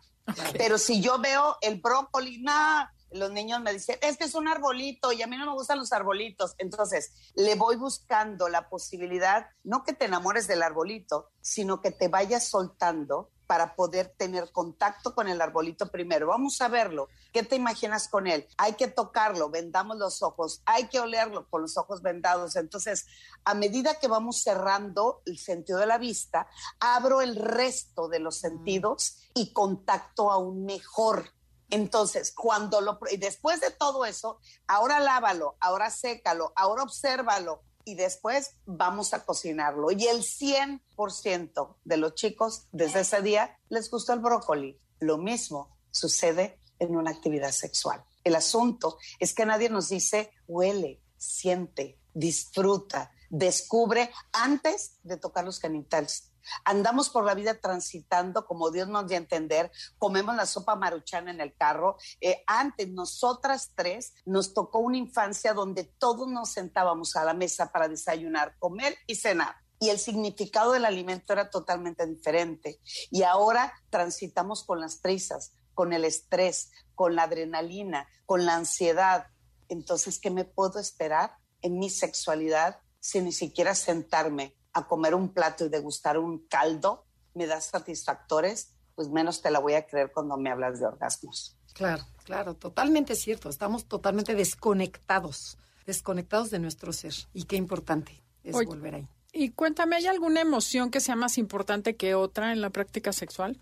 Pero 0.58 0.78
si 0.78 1.02
yo 1.02 1.20
veo 1.20 1.58
el 1.62 1.80
brócoli, 1.80 2.42
nada, 2.42 2.94
los 3.16 3.32
niños 3.32 3.62
me 3.62 3.74
dicen, 3.74 3.98
es 4.02 4.18
que 4.18 4.26
es 4.26 4.36
un 4.36 4.48
arbolito 4.48 5.12
y 5.12 5.22
a 5.22 5.28
mí 5.28 5.38
no 5.38 5.46
me 5.46 5.54
gustan 5.54 5.80
los 5.80 5.94
arbolitos. 5.94 6.56
Entonces, 6.58 7.14
le 7.36 7.56
voy 7.56 7.76
buscando 7.78 8.50
la 8.50 8.70
posibilidad, 8.70 9.50
no 9.64 9.84
que 9.84 9.94
te 9.94 10.06
enamores 10.06 10.48
del 10.48 10.64
arbolito, 10.64 11.32
sino 11.42 11.82
que 11.82 11.92
te 11.92 12.08
vayas 12.08 12.48
soltando 12.48 13.32
para 13.48 13.76
poder 13.76 14.14
tener 14.18 14.52
contacto 14.52 15.14
con 15.14 15.28
el 15.28 15.42
arbolito 15.42 15.92
primero. 15.92 16.28
Vamos 16.28 16.60
a 16.62 16.68
verlo. 16.68 17.10
¿Qué 17.32 17.44
te 17.44 17.56
imaginas 17.56 18.08
con 18.08 18.28
él? 18.28 18.48
Hay 18.58 18.74
que 18.74 18.88
tocarlo, 18.88 19.50
vendamos 19.50 19.98
los 19.98 20.24
ojos, 20.24 20.62
hay 20.66 20.88
que 20.88 21.00
olerlo 21.00 21.48
con 21.50 21.62
los 21.62 21.78
ojos 21.78 22.02
vendados. 22.02 22.56
Entonces, 22.56 23.06
a 23.44 23.54
medida 23.54 24.00
que 24.00 24.08
vamos 24.08 24.42
cerrando 24.42 25.22
el 25.26 25.38
sentido 25.38 25.80
de 25.80 25.86
la 25.86 25.98
vista, 25.98 26.48
abro 26.80 27.22
el 27.22 27.36
resto 27.36 28.08
de 28.08 28.20
los 28.20 28.38
sentidos 28.38 29.18
y 29.34 29.54
contacto 29.54 30.32
aún 30.32 30.66
mejor. 30.66 31.35
Entonces, 31.70 32.32
cuando 32.32 32.82
lo 32.82 33.00
y 33.12 33.18
después 33.18 33.62
de 33.62 33.72
todo 33.72 34.06
eso, 34.06 34.40
ahora 34.68 35.00
lávalo, 35.00 35.58
ahora 35.60 35.90
sécalo, 35.90 36.54
ahora 36.56 36.84
obsérvalo, 36.84 37.62
y 37.86 37.96
después 37.96 38.56
vamos 38.66 39.14
a 39.14 39.24
cocinarlo. 39.24 39.92
Y 39.92 40.08
el 40.08 40.24
100% 40.24 41.78
de 41.84 41.98
los 41.98 42.16
chicos 42.16 42.68
desde 42.72 43.02
ese 43.02 43.22
día 43.22 43.58
les 43.70 43.90
gustó 43.90 44.14
el 44.14 44.20
brócoli. 44.20 44.82
Lo 45.00 45.18
mismo 45.18 45.78
sucede 45.92 46.60
en 46.80 46.98
una 46.98 47.12
actividad 47.12 47.52
sexual. 47.52 48.04
El 48.24 48.36
asunto 48.36 48.98
es 49.20 49.34
que 49.34 49.46
nadie 49.46 49.70
nos 49.70 49.90
dice 49.90 50.32
huele, 50.48 51.02
siente, 51.18 52.00
disfruta, 52.14 53.12
descubre 53.30 54.12
antes 54.34 54.98
de 55.04 55.18
tocar 55.18 55.46
los 55.46 55.60
genitales. 55.60 56.32
Andamos 56.64 57.10
por 57.10 57.26
la 57.26 57.34
vida 57.34 57.60
transitando 57.60 58.46
como 58.46 58.72
Dios 58.72 58.88
nos 58.88 59.08
dio 59.08 59.18
a 59.18 59.22
entender, 59.22 59.72
comemos 59.98 60.36
la 60.36 60.46
sopa 60.46 60.76
maruchana 60.76 61.32
en 61.32 61.42
el 61.42 61.56
carro. 61.56 61.98
Eh, 62.22 62.44
antes, 62.48 62.90
nosotras 62.90 63.72
tres, 63.76 64.14
nos 64.26 64.54
tocó 64.54 64.80
una 64.80 64.98
infancia 64.98 65.54
donde 65.54 65.84
todos 65.84 66.28
nos 66.28 66.50
sentábamos 66.50 67.16
a 67.16 67.24
la 67.24 67.34
mesa 67.34 67.72
para 67.72 67.88
desayunar, 67.88 68.56
comer 68.60 68.98
y 69.08 69.16
cenar 69.16 69.56
y 69.80 69.90
el 69.90 70.00
significado 70.00 70.72
del 70.72 70.86
alimento 70.86 71.34
era 71.34 71.50
totalmente 71.50 72.06
diferente. 72.06 72.80
Y 73.12 73.24
ahora 73.24 73.74
transitamos 73.90 74.64
con 74.64 74.80
las 74.80 74.98
prisas, 74.98 75.54
con 75.74 75.94
el 75.94 76.06
estrés, 76.06 76.72
con 76.96 77.16
la 77.16 77.24
adrenalina, 77.24 78.08
con 78.26 78.46
la 78.46 78.56
ansiedad. 78.56 79.28
Entonces, 79.68 80.20
¿qué 80.20 80.32
me 80.32 80.46
puedo 80.46 80.80
esperar 80.80 81.38
en 81.62 81.78
mi 81.78 81.90
sexualidad 81.90 82.80
sin 83.00 83.26
ni 83.26 83.32
siquiera 83.32 83.76
sentarme 83.76 84.56
a 84.76 84.88
comer 84.88 85.16
un 85.16 85.30
plato 85.30 85.66
y 85.66 85.70
degustar 85.70 86.20
un 86.20 86.46
caldo 86.48 87.06
me 87.34 87.48
da 87.48 87.60
satisfactores, 87.60 88.74
pues 88.94 89.10
menos 89.10 89.42
te 89.42 89.50
la 89.50 89.60
voy 89.60 89.74
a 89.74 89.86
creer 89.86 90.12
cuando 90.12 90.38
me 90.38 90.52
hablas 90.52 90.80
de 90.80 90.86
orgasmos. 90.86 91.58
Claro, 91.74 92.04
claro, 92.24 92.54
totalmente 92.54 93.16
cierto. 93.16 93.50
Estamos 93.50 93.86
totalmente 93.86 94.36
desconectados, 94.36 95.58
desconectados 95.86 96.50
de 96.50 96.60
nuestro 96.60 96.94
ser. 96.94 97.14
Y 97.34 97.44
qué 97.44 97.56
importante 97.56 98.22
es 98.44 98.54
volver 98.66 98.96
ahí. 98.96 99.08
Y 99.34 99.50
cuéntame, 99.50 99.98
¿hay 99.98 100.08
alguna 100.08 100.42
emoción 100.42 100.92
que 100.92 101.02
sea 101.02 101.16
más 101.16 101.38
importante 101.38 101.96
que 101.96 102.16
otra 102.16 102.54
en 102.54 102.62
la 102.62 102.70
práctica 102.70 103.12
sexual? 103.12 103.60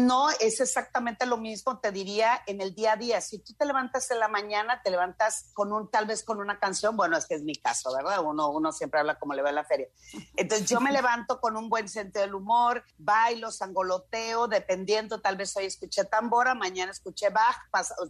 No, 0.00 0.30
es 0.30 0.60
exactamente 0.60 1.26
lo 1.26 1.36
mismo, 1.36 1.78
te 1.78 1.92
diría, 1.92 2.42
en 2.46 2.60
el 2.60 2.74
día 2.74 2.92
a 2.92 2.96
día. 2.96 3.20
Si 3.20 3.38
tú 3.38 3.52
te 3.54 3.66
levantas 3.66 4.10
en 4.10 4.20
la 4.20 4.28
mañana, 4.28 4.80
te 4.82 4.90
levantas 4.90 5.50
con 5.52 5.72
un, 5.72 5.90
tal 5.90 6.06
vez 6.06 6.24
con 6.24 6.40
una 6.40 6.58
canción, 6.58 6.96
bueno, 6.96 7.16
es 7.16 7.26
que 7.26 7.34
es 7.34 7.42
mi 7.42 7.54
caso, 7.54 7.94
¿verdad? 7.94 8.24
Uno, 8.24 8.50
uno 8.50 8.72
siempre 8.72 9.00
habla 9.00 9.18
como 9.18 9.34
le 9.34 9.42
va 9.42 9.50
en 9.50 9.56
la 9.56 9.64
feria. 9.64 9.88
Entonces 10.36 10.68
yo 10.68 10.80
me 10.80 10.92
levanto 10.92 11.40
con 11.40 11.56
un 11.56 11.68
buen 11.68 11.88
sentido 11.88 12.22
del 12.24 12.34
humor, 12.34 12.84
bailo, 12.96 13.50
sangoloteo, 13.50 14.48
dependiendo, 14.48 15.20
tal 15.20 15.36
vez 15.36 15.54
hoy 15.56 15.66
escuché 15.66 16.04
tambora, 16.04 16.54
mañana 16.54 16.92
escuché 16.92 17.28
Bach, 17.28 17.56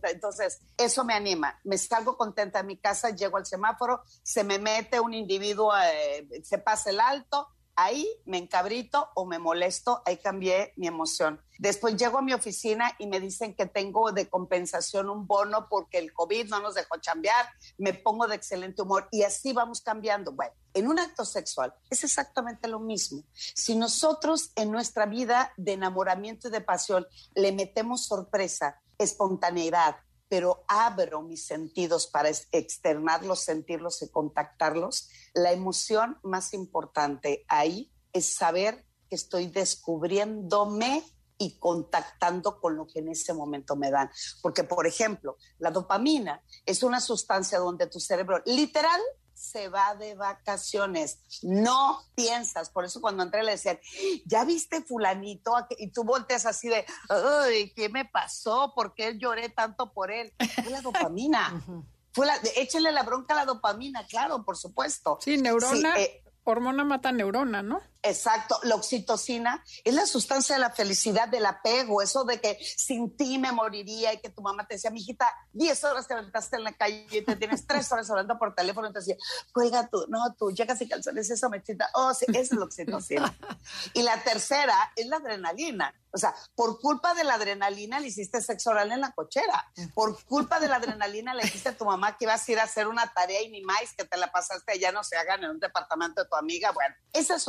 entonces 0.04 0.60
eso 0.76 1.04
me 1.04 1.14
anima. 1.14 1.58
Me 1.64 1.78
salgo 1.78 2.16
contenta 2.16 2.60
de 2.60 2.64
mi 2.64 2.76
casa, 2.76 3.10
llego 3.10 3.38
al 3.38 3.46
semáforo, 3.46 4.02
se 4.22 4.44
me 4.44 4.58
mete 4.58 5.00
un 5.00 5.14
individuo, 5.14 5.72
eh, 5.76 6.28
se 6.44 6.58
pasa 6.58 6.90
el 6.90 7.00
alto, 7.00 7.48
ahí 7.76 8.06
me 8.24 8.38
encabrito 8.38 9.08
o 9.14 9.24
me 9.24 9.38
molesto, 9.38 10.02
ahí 10.06 10.18
cambié 10.18 10.72
mi 10.76 10.86
emoción. 10.86 11.40
Después 11.58 11.96
llego 11.96 12.18
a 12.18 12.22
mi 12.22 12.32
oficina 12.32 12.92
y 12.98 13.06
me 13.06 13.20
dicen 13.20 13.54
que 13.54 13.66
tengo 13.66 14.12
de 14.12 14.28
compensación 14.28 15.08
un 15.08 15.26
bono 15.26 15.68
porque 15.68 15.98
el 15.98 16.12
COVID 16.12 16.48
no 16.48 16.60
nos 16.60 16.74
dejó 16.74 16.98
chambear, 16.98 17.46
me 17.78 17.94
pongo 17.94 18.26
de 18.26 18.36
excelente 18.36 18.82
humor 18.82 19.08
y 19.10 19.22
así 19.22 19.52
vamos 19.52 19.80
cambiando. 19.80 20.32
Bueno, 20.32 20.52
en 20.74 20.88
un 20.88 20.98
acto 20.98 21.24
sexual 21.24 21.74
es 21.90 22.04
exactamente 22.04 22.68
lo 22.68 22.80
mismo. 22.80 23.22
Si 23.32 23.76
nosotros 23.76 24.52
en 24.56 24.70
nuestra 24.70 25.06
vida 25.06 25.52
de 25.56 25.72
enamoramiento 25.72 26.48
y 26.48 26.50
de 26.50 26.60
pasión 26.60 27.06
le 27.34 27.52
metemos 27.52 28.06
sorpresa, 28.06 28.80
espontaneidad, 28.98 29.96
pero 30.32 30.64
abro 30.66 31.20
mis 31.20 31.44
sentidos 31.44 32.06
para 32.06 32.30
externarlos, 32.30 33.40
sentirlos 33.40 34.00
y 34.00 34.08
contactarlos, 34.08 35.10
la 35.34 35.52
emoción 35.52 36.18
más 36.22 36.54
importante 36.54 37.44
ahí 37.48 37.92
es 38.14 38.32
saber 38.34 38.86
que 39.10 39.16
estoy 39.16 39.48
descubriéndome 39.48 41.04
y 41.36 41.58
contactando 41.58 42.62
con 42.62 42.78
lo 42.78 42.86
que 42.86 43.00
en 43.00 43.10
ese 43.10 43.34
momento 43.34 43.76
me 43.76 43.90
dan. 43.90 44.10
Porque, 44.40 44.64
por 44.64 44.86
ejemplo, 44.86 45.36
la 45.58 45.70
dopamina 45.70 46.42
es 46.64 46.82
una 46.82 47.02
sustancia 47.02 47.58
donde 47.58 47.86
tu 47.88 48.00
cerebro 48.00 48.40
literal 48.46 49.02
se 49.42 49.68
va 49.68 49.96
de 49.96 50.14
vacaciones. 50.14 51.18
No 51.42 52.00
piensas. 52.14 52.70
Por 52.70 52.84
eso 52.84 53.00
cuando 53.00 53.24
entré 53.24 53.42
le 53.42 53.52
decían, 53.52 53.78
¿ya 54.24 54.44
viste 54.44 54.82
fulanito? 54.82 55.52
Y 55.78 55.88
tú 55.88 56.04
volteas 56.04 56.46
así 56.46 56.68
de, 56.68 56.86
ay, 57.08 57.72
¿qué 57.74 57.88
me 57.88 58.04
pasó? 58.04 58.72
¿Por 58.74 58.94
qué 58.94 59.18
lloré 59.18 59.48
tanto 59.48 59.92
por 59.92 60.12
él? 60.12 60.32
Fue 60.62 60.70
la 60.70 60.80
dopamina. 60.80 61.60
Fue 62.14 62.26
la, 62.26 62.36
échenle 62.56 62.92
la 62.92 63.04
bronca 63.04 63.32
a 63.32 63.38
la 63.38 63.46
dopamina, 63.46 64.06
claro, 64.06 64.44
por 64.44 64.58
supuesto. 64.58 65.18
Sí, 65.22 65.38
neurona. 65.38 65.98
Eh, 65.98 66.22
hormona 66.44 66.84
mata 66.84 67.10
neurona, 67.10 67.62
¿no? 67.62 67.80
Exacto, 68.04 68.58
la 68.64 68.74
oxitocina 68.74 69.62
es 69.84 69.94
la 69.94 70.06
sustancia 70.06 70.56
de 70.56 70.60
la 70.60 70.70
felicidad, 70.70 71.28
del 71.28 71.46
apego, 71.46 72.02
eso 72.02 72.24
de 72.24 72.40
que 72.40 72.58
sin 72.76 73.16
ti 73.16 73.38
me 73.38 73.52
moriría 73.52 74.12
y 74.12 74.18
que 74.18 74.28
tu 74.28 74.42
mamá 74.42 74.66
te 74.66 74.74
decía, 74.74 74.90
mijita, 74.90 75.32
10 75.52 75.84
horas 75.84 76.08
te 76.08 76.14
aventaste 76.14 76.56
en 76.56 76.64
la 76.64 76.72
calle 76.72 77.06
y 77.10 77.22
te 77.22 77.36
tienes 77.36 77.64
3 77.64 77.92
horas 77.92 78.10
hablando 78.10 78.36
por 78.38 78.56
teléfono 78.56 78.88
y 78.88 78.92
te 78.92 78.98
decía, 78.98 79.16
cuelga 79.52 79.88
tú, 79.88 80.04
no, 80.08 80.34
tú 80.34 80.50
llegas 80.50 80.82
y 80.82 80.88
calzones, 80.88 81.30
eso 81.30 81.48
mechita, 81.48 81.90
oh, 81.94 82.12
sí, 82.12 82.26
esa 82.30 82.40
es 82.40 82.52
la 82.52 82.64
oxitocina. 82.64 83.38
y 83.94 84.02
la 84.02 84.20
tercera 84.24 84.92
es 84.96 85.06
la 85.06 85.18
adrenalina. 85.18 85.94
O 86.14 86.18
sea, 86.18 86.34
por 86.54 86.78
culpa 86.78 87.14
de 87.14 87.24
la 87.24 87.34
adrenalina 87.34 87.98
le 87.98 88.08
hiciste 88.08 88.42
sexo 88.42 88.70
oral 88.70 88.92
en 88.92 89.00
la 89.00 89.12
cochera. 89.12 89.72
Por 89.94 90.22
culpa 90.24 90.60
de 90.60 90.68
la 90.68 90.76
adrenalina 90.76 91.32
le 91.32 91.42
dijiste 91.42 91.70
a 91.70 91.76
tu 91.76 91.86
mamá 91.86 92.18
que 92.18 92.26
ibas 92.26 92.46
a 92.46 92.52
ir 92.52 92.60
a 92.60 92.64
hacer 92.64 92.86
una 92.86 93.10
tarea 93.14 93.40
y 93.40 93.48
ni 93.48 93.62
más 93.62 93.94
que 93.96 94.04
te 94.04 94.18
la 94.18 94.30
pasaste 94.30 94.72
allá 94.72 94.92
no 94.92 95.02
se 95.04 95.16
hagan 95.16 95.42
en 95.42 95.50
un 95.50 95.58
departamento 95.58 96.22
de 96.22 96.28
tu 96.28 96.36
amiga. 96.36 96.70
Bueno, 96.72 96.94
esas 97.14 97.48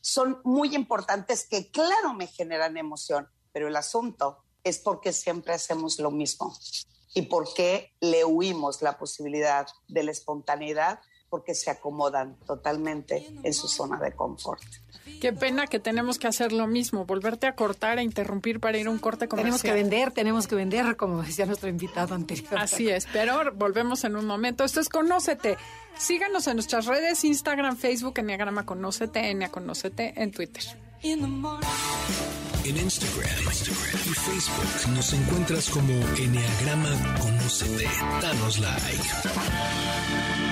son 0.00 0.40
muy 0.44 0.74
importantes 0.74 1.46
que 1.46 1.70
claro 1.70 2.14
me 2.14 2.26
generan 2.26 2.76
emoción, 2.76 3.28
pero 3.52 3.68
el 3.68 3.76
asunto 3.76 4.44
es 4.64 4.78
porque 4.78 5.12
siempre 5.12 5.54
hacemos 5.54 5.98
lo 5.98 6.10
mismo 6.10 6.56
y 7.14 7.22
porque 7.22 7.92
le 8.00 8.24
huimos 8.24 8.82
la 8.82 8.98
posibilidad 8.98 9.66
de 9.88 10.02
la 10.02 10.12
espontaneidad 10.12 11.00
porque 11.32 11.54
se 11.54 11.70
acomodan 11.70 12.36
totalmente 12.46 13.26
en 13.42 13.54
su 13.54 13.66
zona 13.66 13.98
de 13.98 14.12
confort. 14.12 14.62
Qué 15.18 15.32
pena 15.32 15.66
que 15.66 15.80
tenemos 15.80 16.18
que 16.18 16.26
hacer 16.26 16.52
lo 16.52 16.66
mismo, 16.66 17.06
volverte 17.06 17.46
a 17.46 17.54
cortar 17.54 17.98
e 17.98 18.02
interrumpir 18.02 18.60
para 18.60 18.76
ir 18.76 18.86
a 18.86 18.90
un 18.90 18.98
corte 18.98 19.28
comercial. 19.28 19.58
Tenemos 19.58 19.62
que 19.62 19.72
vender, 19.72 20.10
tenemos 20.10 20.46
que 20.46 20.56
vender, 20.56 20.94
como 20.98 21.22
decía 21.22 21.46
nuestro 21.46 21.70
invitado 21.70 22.14
anterior. 22.14 22.58
Así 22.58 22.90
es, 22.90 23.06
pero 23.14 23.50
volvemos 23.54 24.04
en 24.04 24.16
un 24.16 24.26
momento. 24.26 24.62
Esto 24.62 24.80
es 24.80 24.90
Conócete. 24.90 25.56
Síganos 25.96 26.46
en 26.48 26.56
nuestras 26.56 26.84
redes, 26.84 27.24
Instagram, 27.24 27.78
Facebook, 27.78 28.18
Enneagrama 28.18 28.66
Conócete, 28.66 29.30
Ennea 29.30 29.50
Conócete, 29.50 30.12
en 30.14 30.32
Twitter. 30.32 30.64
En 31.02 31.20
Instagram, 32.76 32.76
Instagram, 32.76 34.00
y 34.04 34.14
Facebook 34.14 34.94
nos 34.94 35.12
encuentras 35.14 35.70
como 35.70 35.94
Enneagrama 36.18 37.18
Conócete. 37.20 37.88
Danos 38.20 38.58
like. 38.58 40.51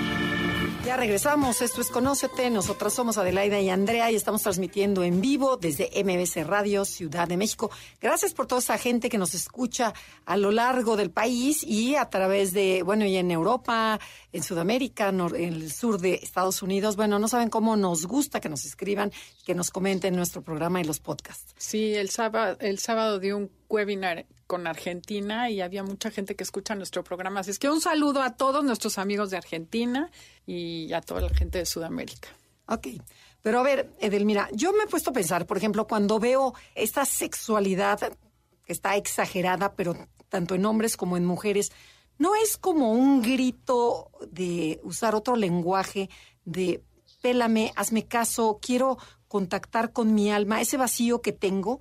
Ya 0.83 0.97
regresamos, 0.97 1.61
esto 1.61 1.79
es 1.79 1.89
Conócete, 1.91 2.49
nosotros 2.49 2.91
somos 2.91 3.19
Adelaida 3.19 3.59
y 3.61 3.69
Andrea 3.69 4.11
y 4.11 4.15
estamos 4.15 4.41
transmitiendo 4.41 5.03
en 5.03 5.21
vivo 5.21 5.55
desde 5.57 5.91
MBC 6.03 6.43
Radio 6.47 6.85
Ciudad 6.85 7.27
de 7.27 7.37
México. 7.37 7.69
Gracias 8.01 8.33
por 8.33 8.47
toda 8.47 8.61
esa 8.61 8.79
gente 8.79 9.07
que 9.07 9.19
nos 9.19 9.35
escucha 9.35 9.93
a 10.25 10.37
lo 10.37 10.51
largo 10.51 10.97
del 10.97 11.11
país 11.11 11.63
y 11.63 11.95
a 11.95 12.09
través 12.09 12.51
de, 12.51 12.81
bueno, 12.81 13.05
y 13.05 13.15
en 13.15 13.29
Europa, 13.29 13.99
en 14.33 14.41
Sudamérica, 14.41 15.09
en 15.09 15.21
el 15.35 15.71
sur 15.71 15.99
de 15.99 16.15
Estados 16.15 16.63
Unidos. 16.63 16.95
Bueno, 16.95 17.19
no 17.19 17.27
saben 17.27 17.49
cómo 17.49 17.77
nos 17.77 18.07
gusta 18.07 18.39
que 18.41 18.49
nos 18.49 18.65
escriban, 18.65 19.11
que 19.45 19.53
nos 19.53 19.69
comenten 19.69 20.15
nuestro 20.15 20.41
programa 20.41 20.81
y 20.81 20.83
los 20.83 20.99
podcasts. 20.99 21.53
Sí, 21.57 21.93
el 21.93 22.09
sábado, 22.09 22.57
el 22.59 22.79
sábado 22.79 23.19
dio 23.19 23.37
un 23.37 23.51
webinar 23.69 24.25
con 24.51 24.67
Argentina 24.67 25.49
y 25.49 25.61
había 25.61 25.81
mucha 25.81 26.11
gente 26.11 26.35
que 26.35 26.43
escucha 26.43 26.75
nuestro 26.75 27.05
programa. 27.05 27.39
Así 27.39 27.51
es 27.51 27.57
que 27.57 27.69
un 27.69 27.79
saludo 27.79 28.21
a 28.21 28.35
todos 28.35 28.65
nuestros 28.65 28.97
amigos 28.97 29.29
de 29.29 29.37
Argentina 29.37 30.11
y 30.45 30.91
a 30.91 30.99
toda 30.99 31.21
la 31.21 31.29
gente 31.29 31.59
de 31.59 31.65
Sudamérica. 31.65 32.27
Ok. 32.65 32.87
Pero 33.41 33.59
a 33.59 33.63
ver, 33.63 33.93
Edelmira, 34.01 34.49
yo 34.51 34.73
me 34.73 34.83
he 34.83 34.87
puesto 34.87 35.11
a 35.11 35.13
pensar, 35.13 35.45
por 35.45 35.55
ejemplo, 35.55 35.87
cuando 35.87 36.19
veo 36.19 36.53
esta 36.75 37.05
sexualidad 37.05 38.11
que 38.65 38.73
está 38.73 38.97
exagerada, 38.97 39.73
pero 39.73 39.95
tanto 40.27 40.55
en 40.55 40.65
hombres 40.65 40.97
como 40.97 41.15
en 41.15 41.25
mujeres, 41.25 41.71
¿no 42.17 42.35
es 42.35 42.57
como 42.57 42.91
un 42.91 43.21
grito 43.21 44.11
de 44.31 44.81
usar 44.83 45.15
otro 45.15 45.37
lenguaje, 45.37 46.09
de 46.43 46.83
pélame, 47.21 47.71
hazme 47.77 48.05
caso, 48.05 48.59
quiero 48.61 48.97
contactar 49.29 49.93
con 49.93 50.13
mi 50.13 50.29
alma, 50.29 50.59
ese 50.59 50.75
vacío 50.75 51.21
que 51.21 51.31
tengo? 51.31 51.79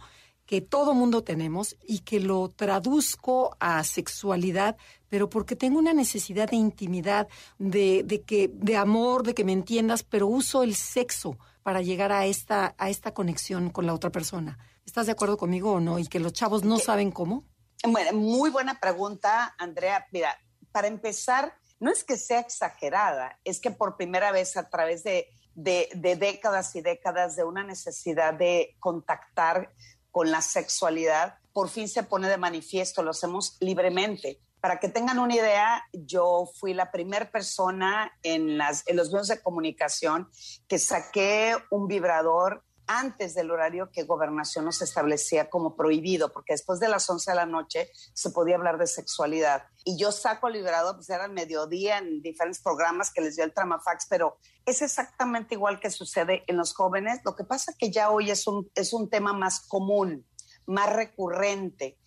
Que 0.50 0.60
todo 0.60 0.94
mundo 0.94 1.22
tenemos 1.22 1.76
y 1.86 2.00
que 2.00 2.18
lo 2.18 2.48
traduzco 2.48 3.56
a 3.60 3.84
sexualidad, 3.84 4.76
pero 5.08 5.30
porque 5.30 5.54
tengo 5.54 5.78
una 5.78 5.92
necesidad 5.92 6.50
de 6.50 6.56
intimidad, 6.56 7.28
de, 7.60 8.02
de, 8.02 8.22
que, 8.22 8.50
de 8.52 8.76
amor, 8.76 9.22
de 9.22 9.32
que 9.32 9.44
me 9.44 9.52
entiendas, 9.52 10.02
pero 10.02 10.26
uso 10.26 10.64
el 10.64 10.74
sexo 10.74 11.38
para 11.62 11.82
llegar 11.82 12.10
a 12.10 12.26
esta, 12.26 12.74
a 12.78 12.90
esta 12.90 13.14
conexión 13.14 13.70
con 13.70 13.86
la 13.86 13.94
otra 13.94 14.10
persona. 14.10 14.58
¿Estás 14.84 15.06
de 15.06 15.12
acuerdo 15.12 15.36
conmigo 15.36 15.74
o 15.74 15.78
no? 15.78 16.00
Y 16.00 16.08
que 16.08 16.18
los 16.18 16.32
chavos 16.32 16.64
no 16.64 16.80
saben 16.80 17.12
cómo. 17.12 17.44
Bueno, 17.86 18.18
muy 18.18 18.50
buena 18.50 18.80
pregunta, 18.80 19.54
Andrea. 19.56 20.08
Mira, 20.10 20.36
para 20.72 20.88
empezar, 20.88 21.54
no 21.78 21.92
es 21.92 22.02
que 22.02 22.16
sea 22.16 22.40
exagerada, 22.40 23.38
es 23.44 23.60
que 23.60 23.70
por 23.70 23.96
primera 23.96 24.32
vez 24.32 24.56
a 24.56 24.68
través 24.68 25.04
de, 25.04 25.28
de, 25.54 25.90
de 25.94 26.16
décadas 26.16 26.74
y 26.74 26.80
décadas 26.80 27.36
de 27.36 27.44
una 27.44 27.62
necesidad 27.62 28.34
de 28.34 28.74
contactar 28.80 29.72
con 30.10 30.30
la 30.30 30.42
sexualidad, 30.42 31.34
por 31.52 31.68
fin 31.68 31.88
se 31.88 32.02
pone 32.02 32.28
de 32.28 32.38
manifiesto, 32.38 33.02
lo 33.02 33.10
hacemos 33.10 33.56
libremente. 33.60 34.40
Para 34.60 34.78
que 34.78 34.88
tengan 34.88 35.18
una 35.18 35.34
idea, 35.34 35.82
yo 35.92 36.50
fui 36.58 36.74
la 36.74 36.90
primera 36.90 37.30
persona 37.30 38.12
en, 38.22 38.58
en 38.60 38.96
los 38.96 39.10
medios 39.10 39.28
de 39.28 39.40
comunicación 39.40 40.28
que 40.68 40.78
saqué 40.78 41.56
un 41.70 41.88
vibrador 41.88 42.62
antes 42.98 43.34
del 43.34 43.52
horario 43.52 43.90
que 43.92 44.02
gobernación 44.02 44.64
nos 44.64 44.82
establecía 44.82 45.48
como 45.48 45.76
prohibido, 45.76 46.32
porque 46.32 46.54
después 46.54 46.80
de 46.80 46.88
las 46.88 47.08
11 47.08 47.30
de 47.30 47.36
la 47.36 47.46
noche 47.46 47.90
se 48.14 48.30
podía 48.30 48.56
hablar 48.56 48.78
de 48.78 48.88
sexualidad. 48.88 49.62
Y 49.84 49.96
yo 49.96 50.10
saco 50.10 50.48
el 50.48 50.54
vibrador, 50.54 50.96
pues 50.96 51.08
era 51.08 51.26
el 51.26 51.32
mediodía 51.32 51.98
en 51.98 52.20
diferentes 52.20 52.60
programas 52.60 53.12
que 53.12 53.20
les 53.20 53.36
dio 53.36 53.44
el 53.44 53.54
Tramafax, 53.54 54.06
pero 54.10 54.38
es 54.66 54.82
exactamente 54.82 55.54
igual 55.54 55.78
que 55.78 55.90
sucede 55.90 56.42
en 56.48 56.56
los 56.56 56.74
jóvenes. 56.74 57.20
Lo 57.24 57.36
que 57.36 57.44
pasa 57.44 57.72
que 57.78 57.92
ya 57.92 58.10
hoy 58.10 58.30
es 58.30 58.46
un, 58.48 58.68
es 58.74 58.92
un 58.92 59.08
tema 59.08 59.32
más 59.32 59.60
común 59.68 60.26
más 60.66 60.92
recurrente. 60.92 61.98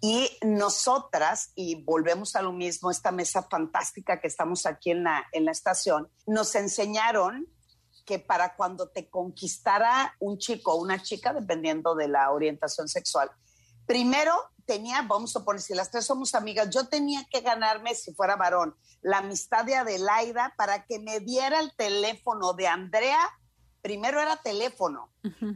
Y 0.00 0.30
nosotras, 0.42 1.50
y 1.56 1.82
volvemos 1.82 2.36
a 2.36 2.42
lo 2.42 2.52
mismo, 2.52 2.90
esta 2.90 3.10
mesa 3.10 3.42
fantástica 3.42 4.20
que 4.20 4.28
estamos 4.28 4.64
aquí 4.64 4.92
en 4.92 5.04
la, 5.04 5.24
en 5.32 5.44
la 5.44 5.50
estación, 5.50 6.08
nos 6.26 6.54
enseñaron 6.54 7.48
que 8.04 8.18
para 8.18 8.54
cuando 8.56 8.88
te 8.88 9.08
conquistara 9.08 10.14
un 10.18 10.38
chico 10.38 10.72
o 10.72 10.82
una 10.82 11.02
chica, 11.02 11.32
dependiendo 11.32 11.94
de 11.94 12.08
la 12.08 12.30
orientación 12.30 12.88
sexual, 12.88 13.30
primero 13.86 14.34
tenía, 14.64 15.02
vamos 15.02 15.34
a 15.36 15.44
poner, 15.44 15.60
si 15.60 15.74
las 15.74 15.90
tres 15.90 16.06
somos 16.06 16.34
amigas, 16.34 16.70
yo 16.70 16.88
tenía 16.88 17.24
que 17.30 17.40
ganarme, 17.40 17.94
si 17.94 18.14
fuera 18.14 18.36
varón, 18.36 18.76
la 19.00 19.18
amistad 19.18 19.64
de 19.64 19.76
Adelaida 19.76 20.54
para 20.56 20.84
que 20.84 20.98
me 20.98 21.20
diera 21.20 21.60
el 21.60 21.74
teléfono 21.76 22.52
de 22.54 22.68
Andrea. 22.68 23.20
Primero 23.80 24.20
era 24.20 24.36
teléfono 24.36 25.10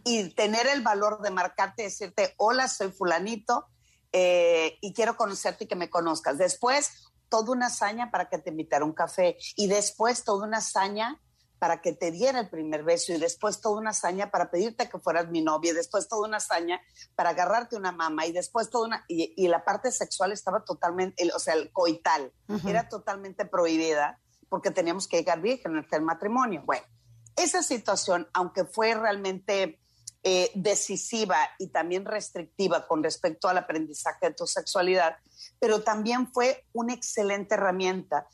y 0.05 0.31
tener 0.31 0.67
el 0.67 0.83
valor 0.83 1.23
de 1.23 1.31
marcarte, 1.31 1.85
decirte, 1.85 2.35
hola, 2.39 2.67
soy 2.67 2.91
fulanito 2.91 3.67
eh, 4.11 4.79
y 4.81 4.93
quiero 4.93 5.17
conocerte 5.17 5.65
y 5.65 5.67
que 5.69 5.77
me 5.77 5.91
conozcas. 5.91 6.37
Después, 6.37 7.13
toda 7.29 7.53
una 7.53 7.67
hazaña 7.67 8.11
para 8.11 8.29
que 8.29 8.39
te 8.39 8.51
invitara 8.51 8.85
un 8.85 8.93
café 8.93 9.37
y 9.55 9.69
después 9.69 10.25
toda 10.25 10.47
una 10.47 10.59
hazaña 10.59 11.21
para 11.59 11.81
que 11.81 11.93
te 11.93 12.11
diera 12.11 12.41
el 12.41 12.49
primer 12.49 12.83
beso 12.83 13.13
y 13.13 13.19
después 13.19 13.61
toda 13.61 13.81
una 13.81 13.91
hazaña 13.91 14.31
para 14.31 14.51
pedirte 14.51 14.89
que 14.89 14.99
fueras 14.99 15.29
mi 15.29 15.43
novia 15.43 15.73
y 15.73 15.75
después 15.75 16.09
toda 16.09 16.29
una 16.29 16.37
hazaña 16.37 16.81
para 17.15 17.31
agarrarte 17.31 17.77
una 17.77 17.93
mamá 17.93 18.27
y 18.27 18.33
después 18.33 18.71
toda 18.71 18.87
una... 18.87 19.05
Y, 19.09 19.49
la 19.49 19.65
parte 19.65 19.91
sexual 19.93 20.33
estaba 20.33 20.65
totalmente, 20.65 21.31
o 21.35 21.39
sea, 21.39 21.55
el 21.55 21.73
coital 21.73 22.33
era 22.67 22.89
totalmente 22.89 23.45
prohibida 23.45 24.21
porque 24.49 24.71
teníamos 24.71 25.09
que 25.09 25.19
llegar 25.19 25.41
virgen 25.41 25.77
hasta 25.77 25.97
el 25.97 26.03
matrimonio. 26.03 26.63
Bueno, 26.67 26.85
esa 27.37 27.63
situación, 27.63 28.29
aunque 28.33 28.65
fue 28.65 28.95
realmente 28.95 29.81
eh, 30.23 30.51
decisiva 30.55 31.39
y 31.59 31.69
también 31.69 32.05
restrictiva 32.05 32.87
con 32.87 33.03
respecto 33.03 33.49
al 33.49 33.59
aprendizaje 33.59 34.27
de 34.27 34.35
tu 34.35 34.47
sexualidad, 34.47 35.17
pero 35.61 35.83
también 35.83 36.33
fue 36.33 36.67
una 36.73 36.95
excelente 36.95 37.55
herramienta 37.55 38.27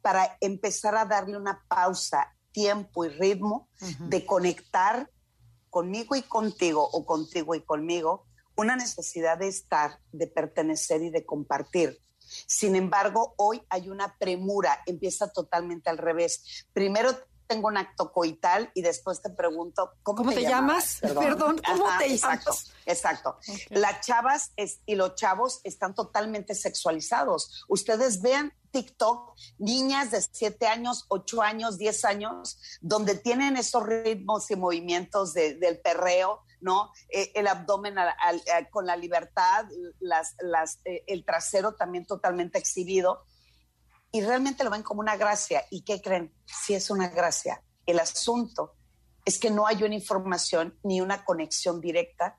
para 0.00 0.36
empezar 0.40 0.96
a 0.96 1.04
darle 1.04 1.36
una 1.36 1.64
pausa 1.68 2.34
tiempo 2.52 3.04
y 3.04 3.08
ritmo 3.08 3.68
de 4.00 4.26
conectar 4.26 5.10
conmigo 5.70 6.16
y 6.16 6.22
contigo 6.22 6.88
o 6.92 7.06
contigo 7.06 7.54
y 7.54 7.62
conmigo, 7.62 8.26
una 8.56 8.76
necesidad 8.76 9.38
de 9.38 9.48
estar, 9.48 10.00
de 10.12 10.26
pertenecer 10.26 11.02
y 11.02 11.10
de 11.10 11.24
compartir. 11.24 11.98
Sin 12.46 12.76
embargo, 12.76 13.34
hoy 13.36 13.62
hay 13.68 13.88
una 13.88 14.16
premura, 14.18 14.82
empieza 14.86 15.32
totalmente 15.32 15.90
al 15.90 15.98
revés. 15.98 16.66
Primero 16.72 17.10
tengo 17.50 17.66
un 17.66 17.76
acto 17.76 18.12
coital 18.12 18.70
y 18.74 18.82
después 18.82 19.20
te 19.20 19.28
pregunto, 19.28 19.94
¿cómo, 20.04 20.30
te, 20.30 20.42
llamas? 20.42 20.98
Perdón, 21.00 21.60
¿cómo 21.66 21.84
te 21.98 22.16
llamas? 22.16 22.38
Exacto, 22.46 22.52
exacto. 22.86 23.38
Las 23.70 24.06
chavas 24.06 24.52
y 24.86 24.94
los 24.94 25.16
chavos 25.16 25.60
están 25.64 25.92
totalmente 25.96 26.54
sexualizados. 26.54 27.64
Ustedes 27.66 28.22
vean 28.22 28.52
TikTok, 28.70 29.34
niñas 29.58 30.12
de 30.12 30.22
7 30.22 30.64
años, 30.68 31.06
8 31.08 31.42
años, 31.42 31.76
10 31.76 32.04
años, 32.04 32.60
donde 32.80 33.16
tienen 33.16 33.56
esos 33.56 33.84
ritmos 33.84 34.48
y 34.52 34.54
movimientos 34.54 35.34
del 35.34 35.80
perreo, 35.80 36.42
¿no? 36.60 36.92
Eh, 37.08 37.32
el 37.34 37.48
abdomen 37.48 37.96
con 38.70 38.86
la 38.86 38.94
libertad, 38.94 39.64
las, 39.98 40.36
las, 40.38 40.78
eh, 40.84 41.02
el 41.08 41.24
trasero 41.24 41.74
también 41.74 42.06
totalmente 42.06 42.58
exhibido. 42.58 43.24
Y 44.12 44.22
realmente 44.22 44.64
lo 44.64 44.70
ven 44.70 44.82
como 44.82 45.00
una 45.00 45.16
gracia. 45.16 45.64
¿Y 45.70 45.82
qué 45.82 46.00
creen? 46.00 46.32
Sí 46.44 46.74
es 46.74 46.90
una 46.90 47.08
gracia. 47.08 47.62
El 47.86 47.98
asunto 47.98 48.74
es 49.24 49.38
que 49.38 49.50
no 49.50 49.66
hay 49.66 49.82
una 49.82 49.94
información 49.94 50.78
ni 50.82 51.00
una 51.00 51.24
conexión 51.24 51.80
directa 51.80 52.38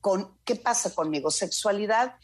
con 0.00 0.38
qué 0.44 0.56
pasa 0.56 0.94
conmigo. 0.94 1.30
Sexualidad 1.30 2.16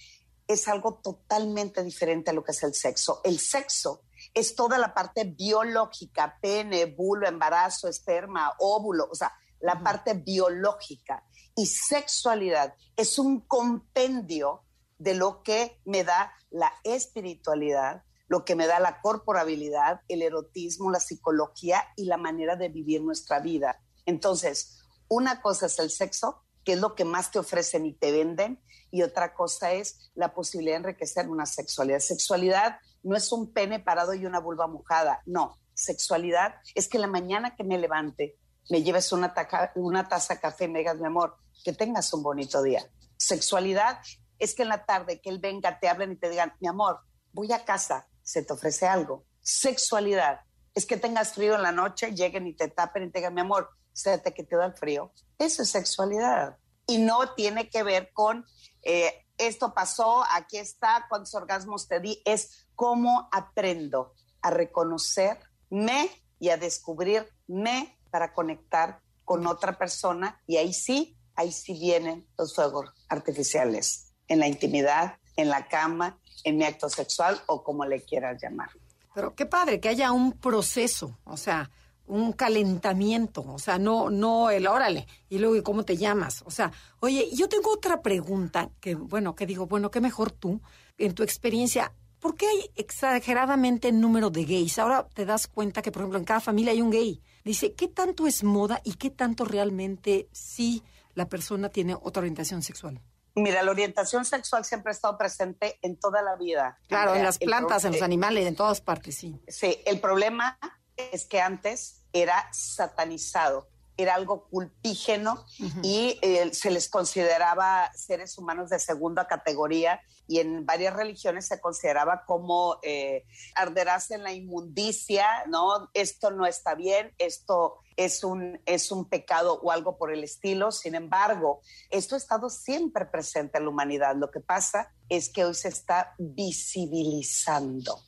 es 0.48 0.66
algo 0.66 1.00
totalmente 1.02 1.84
diferente 1.84 2.30
a 2.30 2.34
lo 2.34 2.42
que 2.42 2.52
es 2.52 2.62
el 2.62 2.74
sexo. 2.74 3.20
El 3.22 3.38
sexo 3.38 4.02
es 4.34 4.54
toda 4.54 4.78
la 4.78 4.94
parte 4.94 5.24
biológica, 5.24 6.38
pene, 6.40 6.86
bulo, 6.86 7.28
embarazo, 7.28 7.86
esperma, 7.86 8.54
óvulo, 8.58 9.08
o 9.10 9.14
sea, 9.14 9.32
la 9.60 9.80
parte 9.82 10.14
biológica. 10.14 11.24
Y 11.54 11.66
sexualidad 11.66 12.74
es 12.96 13.18
un 13.18 13.40
compendio 13.40 14.64
de 14.98 15.14
lo 15.14 15.42
que 15.42 15.80
me 15.84 16.02
da 16.02 16.32
la 16.50 16.72
espiritualidad, 16.82 18.02
lo 18.28 18.44
que 18.44 18.54
me 18.54 18.66
da 18.66 18.78
la 18.78 19.00
corporabilidad, 19.00 20.02
el 20.08 20.22
erotismo, 20.22 20.90
la 20.90 21.00
psicología 21.00 21.82
y 21.96 22.04
la 22.04 22.16
manera 22.16 22.56
de 22.56 22.68
vivir 22.68 23.02
nuestra 23.02 23.40
vida. 23.40 23.80
Entonces, 24.06 24.80
una 25.08 25.40
cosa 25.40 25.66
es 25.66 25.78
el 25.78 25.90
sexo, 25.90 26.44
que 26.64 26.74
es 26.74 26.80
lo 26.80 26.94
que 26.94 27.04
más 27.04 27.30
te 27.30 27.38
ofrecen 27.38 27.86
y 27.86 27.94
te 27.94 28.12
venden, 28.12 28.62
y 28.90 29.02
otra 29.02 29.34
cosa 29.34 29.72
es 29.72 30.10
la 30.14 30.34
posibilidad 30.34 30.74
de 30.74 30.88
enriquecer 30.88 31.28
una 31.28 31.46
sexualidad. 31.46 32.00
Sexualidad 32.00 32.78
no 33.02 33.16
es 33.16 33.32
un 33.32 33.52
pene 33.52 33.80
parado 33.80 34.14
y 34.14 34.26
una 34.26 34.40
vulva 34.40 34.66
mojada, 34.66 35.22
no. 35.26 35.58
Sexualidad 35.74 36.56
es 36.74 36.88
que 36.88 36.98
la 36.98 37.06
mañana 37.06 37.54
que 37.56 37.64
me 37.64 37.78
levante 37.78 38.38
me 38.70 38.82
lleves 38.82 39.12
una, 39.12 39.34
una 39.76 40.08
taza 40.08 40.34
de 40.34 40.40
café 40.40 40.64
y 40.64 40.68
me 40.68 40.80
digas, 40.80 40.98
mi 40.98 41.06
amor, 41.06 41.36
que 41.64 41.72
tengas 41.72 42.12
un 42.12 42.22
bonito 42.22 42.62
día. 42.62 42.84
Sexualidad 43.16 44.00
es 44.38 44.54
que 44.54 44.62
en 44.62 44.68
la 44.68 44.84
tarde 44.84 45.20
que 45.20 45.30
él 45.30 45.38
venga, 45.38 45.78
te 45.80 45.88
hablen 45.88 46.12
y 46.12 46.16
te 46.16 46.28
digan, 46.28 46.54
mi 46.60 46.68
amor, 46.68 47.00
voy 47.32 47.52
a 47.52 47.64
casa, 47.64 48.06
se 48.28 48.42
te 48.42 48.52
ofrece 48.52 48.86
algo. 48.86 49.24
Sexualidad 49.40 50.40
es 50.74 50.84
que 50.84 50.98
tengas 50.98 51.32
frío 51.32 51.54
en 51.54 51.62
la 51.62 51.72
noche, 51.72 52.12
lleguen 52.14 52.46
y 52.46 52.52
te 52.52 52.68
tapen 52.68 53.04
y 53.04 53.10
te 53.10 53.20
digan, 53.20 53.32
mi 53.32 53.40
amor, 53.40 53.70
se 53.94 54.18
te 54.18 54.34
que 54.34 54.44
te 54.44 54.54
da 54.54 54.66
el 54.66 54.74
frío. 54.74 55.12
Eso 55.38 55.62
es 55.62 55.70
sexualidad. 55.70 56.58
Y 56.86 56.98
no 56.98 57.34
tiene 57.34 57.70
que 57.70 57.82
ver 57.82 58.10
con 58.12 58.44
eh, 58.82 59.24
esto 59.38 59.72
pasó, 59.72 60.24
aquí 60.30 60.58
está, 60.58 61.06
cuántos 61.08 61.34
orgasmos 61.34 61.88
te 61.88 62.00
di, 62.00 62.20
es 62.26 62.66
cómo 62.74 63.30
aprendo 63.32 64.12
a 64.42 64.50
reconocerme 64.50 66.10
y 66.38 66.50
a 66.50 66.58
descubrirme 66.58 67.98
para 68.10 68.34
conectar 68.34 69.00
con 69.24 69.46
otra 69.46 69.78
persona 69.78 70.42
y 70.46 70.58
ahí 70.58 70.74
sí, 70.74 71.16
ahí 71.34 71.50
sí 71.50 71.72
vienen 71.72 72.28
los 72.36 72.54
fuegos 72.54 72.90
artificiales, 73.08 74.12
en 74.26 74.40
la 74.40 74.48
intimidad, 74.48 75.18
en 75.38 75.48
la 75.48 75.66
cama, 75.68 76.18
en 76.44 76.58
mi 76.58 76.64
acto 76.64 76.90
sexual 76.90 77.40
o 77.46 77.62
como 77.62 77.84
le 77.84 78.02
quieras 78.02 78.42
llamar. 78.42 78.70
Pero 79.14 79.34
qué 79.34 79.46
padre 79.46 79.80
que 79.80 79.88
haya 79.88 80.12
un 80.12 80.32
proceso, 80.32 81.16
o 81.24 81.36
sea, 81.36 81.70
un 82.06 82.32
calentamiento, 82.32 83.42
o 83.46 83.58
sea, 83.58 83.78
no, 83.78 84.10
no 84.10 84.50
el 84.50 84.66
órale, 84.66 85.06
y 85.28 85.38
luego, 85.38 85.56
¿y 85.56 85.62
cómo 85.62 85.84
te 85.84 85.96
llamas? 85.96 86.42
O 86.44 86.50
sea, 86.50 86.72
oye, 87.00 87.28
yo 87.32 87.48
tengo 87.48 87.72
otra 87.72 88.02
pregunta, 88.02 88.70
que 88.80 88.94
bueno, 88.96 89.34
que 89.36 89.46
digo, 89.46 89.66
bueno, 89.66 89.90
qué 89.90 90.00
mejor 90.00 90.32
tú, 90.32 90.60
en 90.96 91.14
tu 91.14 91.22
experiencia, 91.22 91.92
¿por 92.18 92.34
qué 92.34 92.48
hay 92.48 92.70
exageradamente 92.74 93.92
número 93.92 94.30
de 94.30 94.44
gays? 94.44 94.78
Ahora 94.78 95.06
te 95.14 95.24
das 95.24 95.46
cuenta 95.46 95.82
que, 95.82 95.92
por 95.92 96.02
ejemplo, 96.02 96.18
en 96.18 96.24
cada 96.24 96.40
familia 96.40 96.72
hay 96.72 96.82
un 96.82 96.90
gay. 96.90 97.22
Dice, 97.44 97.74
¿qué 97.74 97.86
tanto 97.86 98.26
es 98.26 98.42
moda 98.42 98.80
y 98.82 98.94
qué 98.94 99.10
tanto 99.10 99.44
realmente 99.44 100.28
sí 100.32 100.82
la 101.14 101.28
persona 101.28 101.68
tiene 101.68 101.94
otra 101.94 102.20
orientación 102.20 102.62
sexual? 102.62 103.00
Mira, 103.42 103.62
la 103.62 103.70
orientación 103.70 104.24
sexual 104.24 104.64
siempre 104.64 104.90
ha 104.90 104.94
estado 104.94 105.16
presente 105.16 105.78
en 105.82 105.98
toda 105.98 106.22
la 106.22 106.36
vida. 106.36 106.78
Claro, 106.88 107.14
en 107.14 107.22
las 107.22 107.38
plantas, 107.38 107.84
en 107.84 107.92
los 107.92 108.02
animales, 108.02 108.46
en 108.46 108.56
todas 108.56 108.80
partes, 108.80 109.16
sí. 109.16 109.40
Sí, 109.48 109.80
el 109.86 110.00
problema 110.00 110.58
es 110.96 111.24
que 111.24 111.40
antes 111.40 112.02
era 112.12 112.48
satanizado, 112.52 113.68
era 113.98 114.14
algo 114.14 114.48
culpígeno 114.48 115.44
y 115.82 116.18
eh, 116.22 116.54
se 116.54 116.70
les 116.70 116.88
consideraba 116.88 117.90
seres 117.94 118.38
humanos 118.38 118.70
de 118.70 118.78
segunda 118.78 119.26
categoría 119.26 120.00
y 120.28 120.38
en 120.38 120.64
varias 120.64 120.94
religiones 120.94 121.48
se 121.48 121.60
consideraba 121.60 122.24
como 122.24 122.78
eh, 122.82 123.24
arderás 123.56 124.12
en 124.12 124.22
la 124.22 124.32
inmundicia, 124.32 125.26
¿no? 125.48 125.90
Esto 125.94 126.30
no 126.30 126.46
está 126.46 126.76
bien, 126.76 127.12
esto 127.18 127.78
es 127.96 128.22
un, 128.22 128.60
es 128.66 128.92
un 128.92 129.08
pecado 129.08 129.58
o 129.60 129.72
algo 129.72 129.98
por 129.98 130.12
el 130.12 130.22
estilo. 130.22 130.70
Sin 130.70 130.94
embargo, 130.94 131.60
esto 131.90 132.14
ha 132.14 132.18
estado 132.18 132.50
siempre 132.50 133.04
presente 133.06 133.58
en 133.58 133.64
la 133.64 133.70
humanidad. 133.70 134.14
Lo 134.14 134.30
que 134.30 134.40
pasa 134.40 134.94
es 135.08 135.28
que 135.28 135.44
hoy 135.44 135.54
se 135.54 135.68
está 135.68 136.14
visibilizando. 136.18 138.00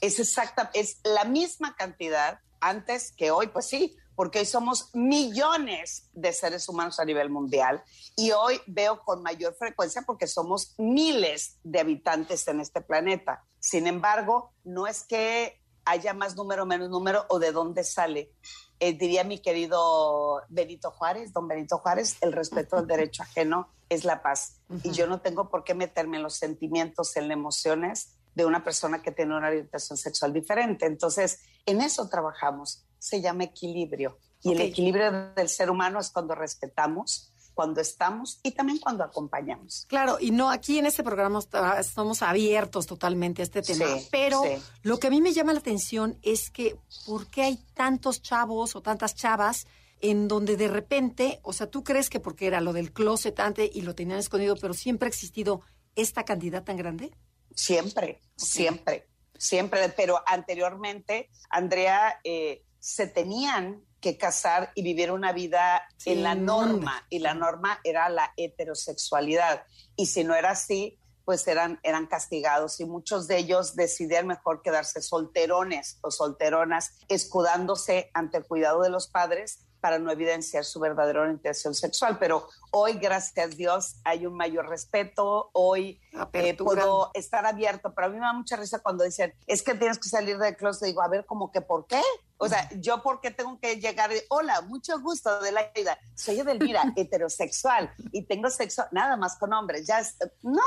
Es 0.00 0.18
exacta, 0.18 0.70
es 0.74 1.00
la 1.04 1.24
misma 1.24 1.76
cantidad 1.76 2.40
antes 2.60 3.12
que 3.12 3.30
hoy, 3.30 3.46
pues 3.48 3.66
sí, 3.66 3.96
porque 4.18 4.40
hoy 4.40 4.46
somos 4.46 4.90
millones 4.94 6.10
de 6.12 6.32
seres 6.32 6.68
humanos 6.68 6.98
a 6.98 7.04
nivel 7.04 7.30
mundial 7.30 7.84
y 8.16 8.32
hoy 8.32 8.60
veo 8.66 9.00
con 9.04 9.22
mayor 9.22 9.54
frecuencia 9.54 10.02
porque 10.04 10.26
somos 10.26 10.74
miles 10.76 11.60
de 11.62 11.78
habitantes 11.78 12.48
en 12.48 12.58
este 12.58 12.80
planeta. 12.80 13.44
Sin 13.60 13.86
embargo, 13.86 14.54
no 14.64 14.88
es 14.88 15.04
que 15.04 15.62
haya 15.84 16.14
más 16.14 16.34
número, 16.34 16.66
menos 16.66 16.90
número 16.90 17.26
o 17.28 17.38
de 17.38 17.52
dónde 17.52 17.84
sale. 17.84 18.32
Eh, 18.80 18.98
diría 18.98 19.22
mi 19.22 19.38
querido 19.38 20.42
Benito 20.48 20.90
Juárez, 20.90 21.32
don 21.32 21.46
Benito 21.46 21.78
Juárez, 21.78 22.16
el 22.20 22.32
respeto 22.32 22.76
al 22.76 22.88
derecho 22.88 23.22
ajeno 23.22 23.68
es 23.88 24.04
la 24.04 24.20
paz. 24.20 24.58
Y 24.82 24.90
yo 24.90 25.06
no 25.06 25.20
tengo 25.20 25.48
por 25.48 25.62
qué 25.62 25.74
meterme 25.74 26.16
en 26.16 26.24
los 26.24 26.34
sentimientos, 26.34 27.16
en 27.16 27.28
las 27.28 27.36
emociones 27.36 28.18
de 28.34 28.46
una 28.46 28.64
persona 28.64 29.00
que 29.00 29.12
tiene 29.12 29.36
una 29.36 29.46
orientación 29.46 29.96
sexual 29.96 30.32
diferente. 30.32 30.86
Entonces, 30.86 31.38
en 31.66 31.82
eso 31.82 32.08
trabajamos. 32.08 32.84
Se 32.98 33.20
llama 33.20 33.44
equilibrio. 33.44 34.18
Y 34.42 34.52
el 34.52 34.60
equilibrio 34.60 35.32
del 35.34 35.48
ser 35.48 35.70
humano 35.70 35.98
es 35.98 36.10
cuando 36.10 36.34
respetamos 36.34 37.32
cuando 37.58 37.80
estamos 37.80 38.38
y 38.44 38.52
también 38.52 38.78
cuando 38.78 39.02
acompañamos. 39.02 39.84
Claro, 39.88 40.18
y 40.20 40.30
no, 40.30 40.48
aquí 40.48 40.78
en 40.78 40.86
este 40.86 41.02
programa 41.02 41.40
estamos 41.80 42.22
abiertos 42.22 42.86
totalmente 42.86 43.42
a 43.42 43.46
este 43.46 43.62
tema, 43.62 43.84
pero 44.12 44.44
lo 44.84 45.00
que 45.00 45.08
a 45.08 45.10
mí 45.10 45.20
me 45.20 45.32
llama 45.32 45.52
la 45.52 45.58
atención 45.58 46.20
es 46.22 46.50
que 46.50 46.76
¿por 47.04 47.26
qué 47.26 47.42
hay 47.42 47.56
tantos 47.74 48.22
chavos 48.22 48.76
o 48.76 48.80
tantas 48.80 49.16
chavas 49.16 49.66
en 50.00 50.28
donde 50.28 50.56
de 50.56 50.68
repente, 50.68 51.40
o 51.42 51.52
sea, 51.52 51.68
tú 51.68 51.82
crees 51.82 52.08
que 52.08 52.20
porque 52.20 52.46
era 52.46 52.60
lo 52.60 52.72
del 52.72 52.92
closet 52.92 53.40
antes 53.40 53.68
y 53.74 53.82
lo 53.82 53.96
tenían 53.96 54.20
escondido, 54.20 54.54
pero 54.54 54.72
siempre 54.72 55.08
ha 55.08 55.10
existido 55.10 55.62
esta 55.96 56.24
cantidad 56.24 56.62
tan 56.62 56.76
grande? 56.76 57.10
Siempre, 57.56 58.20
siempre, 58.36 59.08
siempre, 59.36 59.88
pero 59.96 60.22
anteriormente, 60.26 61.28
Andrea, 61.50 62.20
eh, 62.22 62.62
se 62.88 63.06
tenían 63.06 63.84
que 64.00 64.16
casar 64.16 64.72
y 64.74 64.82
vivir 64.82 65.12
una 65.12 65.34
vida 65.34 65.86
en 66.06 66.22
la 66.22 66.34
norma, 66.34 67.06
y 67.10 67.18
la 67.18 67.34
norma 67.34 67.80
era 67.84 68.08
la 68.08 68.32
heterosexualidad. 68.38 69.64
Y 69.94 70.06
si 70.06 70.24
no 70.24 70.34
era 70.34 70.52
así, 70.52 70.98
pues 71.26 71.46
eran, 71.48 71.78
eran 71.82 72.06
castigados 72.06 72.80
y 72.80 72.86
muchos 72.86 73.28
de 73.28 73.36
ellos 73.36 73.76
decidían 73.76 74.26
mejor 74.26 74.62
quedarse 74.62 75.02
solterones 75.02 75.98
o 76.00 76.10
solteronas, 76.10 76.92
escudándose 77.08 78.10
ante 78.14 78.38
el 78.38 78.46
cuidado 78.46 78.80
de 78.80 78.88
los 78.88 79.08
padres 79.08 79.67
para 79.80 79.98
no 79.98 80.10
evidenciar 80.10 80.64
su 80.64 80.80
verdadera 80.80 81.22
orientación 81.22 81.74
sexual. 81.74 82.18
Pero 82.18 82.48
hoy, 82.70 82.94
gracias 82.94 83.46
a 83.46 83.48
Dios, 83.48 83.96
hay 84.04 84.26
un 84.26 84.34
mayor 84.34 84.68
respeto. 84.68 85.50
Hoy 85.52 86.00
eh, 86.32 86.54
puedo 86.54 87.10
estar 87.14 87.46
abierto. 87.46 87.94
Pero 87.94 88.06
a 88.06 88.10
mí 88.10 88.16
me 88.16 88.26
da 88.26 88.32
mucha 88.32 88.56
risa 88.56 88.80
cuando 88.80 89.04
dicen, 89.04 89.34
es 89.46 89.62
que 89.62 89.74
tienes 89.74 89.98
que 89.98 90.08
salir 90.08 90.38
del 90.38 90.56
closet. 90.56 90.88
Digo, 90.88 91.02
a 91.02 91.08
ver, 91.08 91.24
¿cómo 91.26 91.50
que 91.50 91.60
por 91.60 91.86
qué? 91.86 92.02
O 92.38 92.48
sea, 92.48 92.68
yo 92.76 93.02
por 93.02 93.20
qué 93.20 93.32
tengo 93.32 93.58
que 93.58 93.80
llegar 93.80 94.10
hola, 94.28 94.60
mucho 94.62 94.98
gusto 95.00 95.40
de 95.40 95.50
la 95.50 95.70
vida. 95.74 95.98
Soy 96.14 96.38
Edelmira, 96.38 96.84
heterosexual 96.96 97.92
y 98.12 98.22
tengo 98.22 98.48
sexo 98.48 98.84
nada 98.92 99.16
más 99.16 99.36
con 99.36 99.52
hombres. 99.52 99.86
Ya, 99.86 100.02
no. 100.42 100.62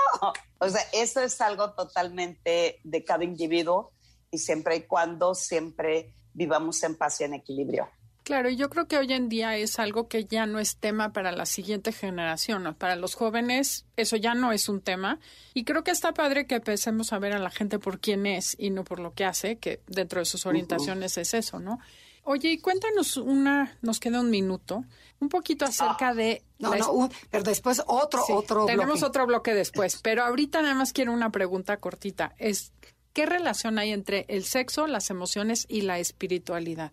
O 0.59 0.69
sea, 0.69 0.81
eso 0.91 1.21
es 1.21 1.39
algo 1.39 1.71
totalmente 1.71 2.81
de 2.83 3.03
cada 3.05 3.23
individuo 3.23 3.93
y 4.29 4.37
siempre 4.37 4.75
y 4.75 4.81
cuando 4.83 5.33
siempre 5.33 6.13
vivamos 6.33 6.81
en 6.83 6.95
paz 6.95 7.21
y 7.21 7.23
en 7.23 7.35
equilibrio. 7.35 7.89
Claro, 8.23 8.49
y 8.49 8.55
yo 8.55 8.69
creo 8.69 8.87
que 8.87 8.97
hoy 8.97 9.11
en 9.13 9.29
día 9.29 9.57
es 9.57 9.79
algo 9.79 10.07
que 10.07 10.25
ya 10.25 10.45
no 10.45 10.59
es 10.59 10.77
tema 10.77 11.11
para 11.11 11.31
la 11.31 11.47
siguiente 11.47 11.91
generación, 11.91 12.75
Para 12.77 12.95
los 12.95 13.15
jóvenes 13.15 13.85
eso 13.97 14.15
ya 14.15 14.35
no 14.35 14.51
es 14.51 14.69
un 14.69 14.81
tema 14.81 15.19
y 15.55 15.63
creo 15.63 15.83
que 15.83 15.91
está 15.91 16.13
padre 16.13 16.45
que 16.45 16.55
empecemos 16.55 17.13
a 17.13 17.19
ver 17.19 17.33
a 17.33 17.39
la 17.39 17.49
gente 17.49 17.79
por 17.79 17.99
quién 17.99 18.27
es 18.27 18.55
y 18.59 18.69
no 18.69 18.83
por 18.83 18.99
lo 18.99 19.13
que 19.13 19.25
hace, 19.25 19.57
que 19.57 19.81
dentro 19.87 20.19
de 20.19 20.25
sus 20.25 20.45
orientaciones 20.45 21.17
es 21.17 21.33
eso, 21.33 21.59
¿no? 21.59 21.79
Oye, 22.23 22.51
y 22.51 22.57
cuéntanos 22.59 23.17
una, 23.17 23.75
nos 23.81 23.99
queda 23.99 24.19
un 24.19 24.29
minuto, 24.29 24.85
un 25.19 25.29
poquito 25.29 25.65
acerca 25.65 26.09
ah, 26.09 26.13
de... 26.13 26.43
No, 26.59 26.75
no, 26.75 27.09
pero 27.31 27.43
después 27.43 27.81
otro, 27.87 28.23
otro 28.29 28.67
Tenemos 28.67 29.01
otro 29.01 29.25
bloque 29.25 29.55
después, 29.55 29.99
pero 30.03 30.23
ahorita 30.23 30.61
nada 30.61 30.75
más 30.75 30.93
quiero 30.93 31.13
una 31.13 31.31
pregunta 31.31 31.77
cortita. 31.77 32.35
Es, 32.37 32.73
¿qué 33.13 33.25
relación 33.25 33.79
hay 33.79 33.89
entre 33.89 34.25
el 34.29 34.43
sexo, 34.43 34.85
las 34.85 35.09
emociones 35.09 35.65
y 35.67 35.81
la 35.81 35.97
espiritualidad? 35.97 36.91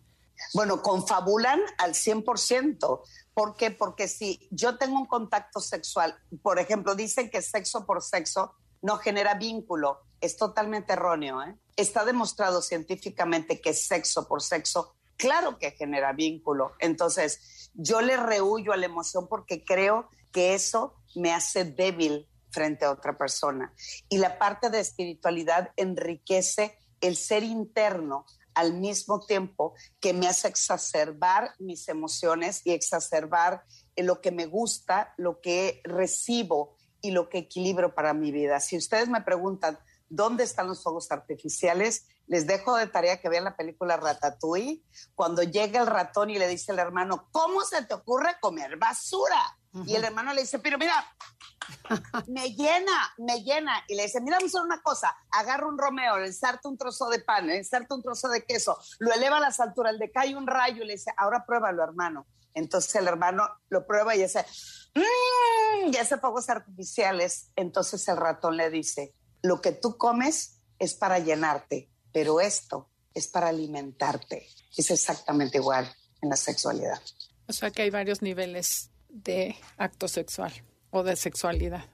Bueno, 0.54 0.82
confabulan 0.82 1.60
al 1.78 1.94
100%. 1.94 3.02
¿Por 3.34 3.56
qué? 3.56 3.70
Porque 3.70 4.08
si 4.08 4.48
yo 4.50 4.78
tengo 4.78 4.96
un 4.98 5.06
contacto 5.06 5.60
sexual, 5.60 6.18
por 6.42 6.58
ejemplo, 6.58 6.94
dicen 6.94 7.30
que 7.30 7.42
sexo 7.42 7.86
por 7.86 8.02
sexo 8.02 8.54
no 8.82 8.98
genera 8.98 9.34
vínculo. 9.34 10.00
Es 10.20 10.36
totalmente 10.36 10.94
erróneo. 10.94 11.42
¿eh? 11.42 11.56
Está 11.76 12.04
demostrado 12.04 12.62
científicamente 12.62 13.60
que 13.60 13.74
sexo 13.74 14.26
por 14.26 14.42
sexo, 14.42 14.94
claro 15.16 15.58
que 15.58 15.72
genera 15.72 16.12
vínculo. 16.12 16.72
Entonces, 16.78 17.70
yo 17.74 18.00
le 18.00 18.16
rehuyo 18.16 18.72
a 18.72 18.76
la 18.76 18.86
emoción 18.86 19.28
porque 19.28 19.64
creo 19.64 20.08
que 20.32 20.54
eso 20.54 20.94
me 21.14 21.32
hace 21.32 21.64
débil 21.64 22.28
frente 22.50 22.84
a 22.84 22.90
otra 22.90 23.16
persona. 23.16 23.72
Y 24.08 24.18
la 24.18 24.38
parte 24.38 24.70
de 24.70 24.80
espiritualidad 24.80 25.70
enriquece 25.76 26.76
el 27.00 27.16
ser 27.16 27.42
interno 27.44 28.26
al 28.58 28.74
mismo 28.74 29.24
tiempo 29.24 29.74
que 30.00 30.12
me 30.12 30.26
hace 30.26 30.48
exacerbar 30.48 31.54
mis 31.60 31.88
emociones 31.88 32.62
y 32.64 32.72
exacerbar 32.72 33.62
lo 33.96 34.20
que 34.20 34.32
me 34.32 34.46
gusta, 34.46 35.14
lo 35.16 35.40
que 35.40 35.80
recibo 35.84 36.76
y 37.00 37.12
lo 37.12 37.28
que 37.28 37.38
equilibro 37.38 37.94
para 37.94 38.14
mi 38.14 38.32
vida. 38.32 38.58
Si 38.58 38.76
ustedes 38.76 39.08
me 39.08 39.20
preguntan 39.20 39.78
dónde 40.08 40.42
están 40.42 40.66
los 40.66 40.82
fuegos 40.82 41.12
artificiales, 41.12 42.06
les 42.26 42.48
dejo 42.48 42.74
de 42.74 42.88
tarea 42.88 43.20
que 43.20 43.28
vean 43.28 43.44
la 43.44 43.56
película 43.56 43.96
Ratatouille, 43.96 44.82
cuando 45.14 45.44
llega 45.44 45.80
el 45.80 45.86
ratón 45.86 46.30
y 46.30 46.38
le 46.38 46.48
dice 46.48 46.72
al 46.72 46.80
hermano, 46.80 47.28
¿cómo 47.30 47.62
se 47.64 47.84
te 47.84 47.94
ocurre 47.94 48.40
comer 48.40 48.76
basura? 48.76 49.57
Y 49.86 49.94
el 49.94 50.04
hermano 50.04 50.32
le 50.34 50.42
dice, 50.42 50.58
pero 50.58 50.78
mira, 50.78 51.04
me 52.26 52.54
llena, 52.54 53.14
me 53.18 53.42
llena. 53.42 53.84
Y 53.88 53.94
le 53.94 54.04
dice, 54.04 54.20
mira, 54.20 54.38
vamos 54.38 54.54
a 54.54 54.58
hacer 54.58 54.66
una 54.66 54.82
cosa, 54.82 55.16
agarra 55.30 55.66
un 55.66 55.78
Romeo, 55.78 56.18
le 56.18 56.26
ensarte 56.26 56.68
un 56.68 56.78
trozo 56.78 57.08
de 57.08 57.20
pan, 57.20 57.46
le 57.46 57.56
ensarte 57.56 57.94
un 57.94 58.02
trozo 58.02 58.28
de 58.28 58.44
queso, 58.44 58.78
lo 58.98 59.12
eleva 59.12 59.38
a 59.38 59.40
las 59.40 59.60
alturas, 59.60 59.94
le 59.94 60.10
cae 60.10 60.36
un 60.36 60.46
rayo 60.46 60.82
y 60.82 60.86
le 60.86 60.94
dice, 60.94 61.12
ahora 61.16 61.44
pruébalo, 61.46 61.82
hermano. 61.82 62.26
Entonces 62.54 62.94
el 62.96 63.06
hermano 63.06 63.48
lo 63.68 63.86
prueba 63.86 64.16
y 64.16 64.22
dice, 64.22 64.44
mmm, 64.94 65.90
ya 65.90 66.02
hace 66.02 66.18
fuegos 66.18 66.48
artificiales. 66.48 67.50
Entonces 67.56 68.06
el 68.08 68.16
ratón 68.16 68.56
le 68.56 68.70
dice, 68.70 69.14
lo 69.42 69.60
que 69.60 69.72
tú 69.72 69.96
comes 69.96 70.60
es 70.78 70.94
para 70.94 71.18
llenarte, 71.18 71.90
pero 72.12 72.40
esto 72.40 72.88
es 73.14 73.28
para 73.28 73.48
alimentarte. 73.48 74.48
Es 74.76 74.90
exactamente 74.90 75.58
igual 75.58 75.92
en 76.20 76.30
la 76.30 76.36
sexualidad. 76.36 77.00
O 77.46 77.52
sea 77.52 77.70
que 77.70 77.82
hay 77.82 77.90
varios 77.90 78.22
niveles 78.22 78.90
de 79.08 79.56
acto 79.76 80.08
sexual 80.08 80.52
o 80.90 81.02
de 81.02 81.16
sexualidad? 81.16 81.84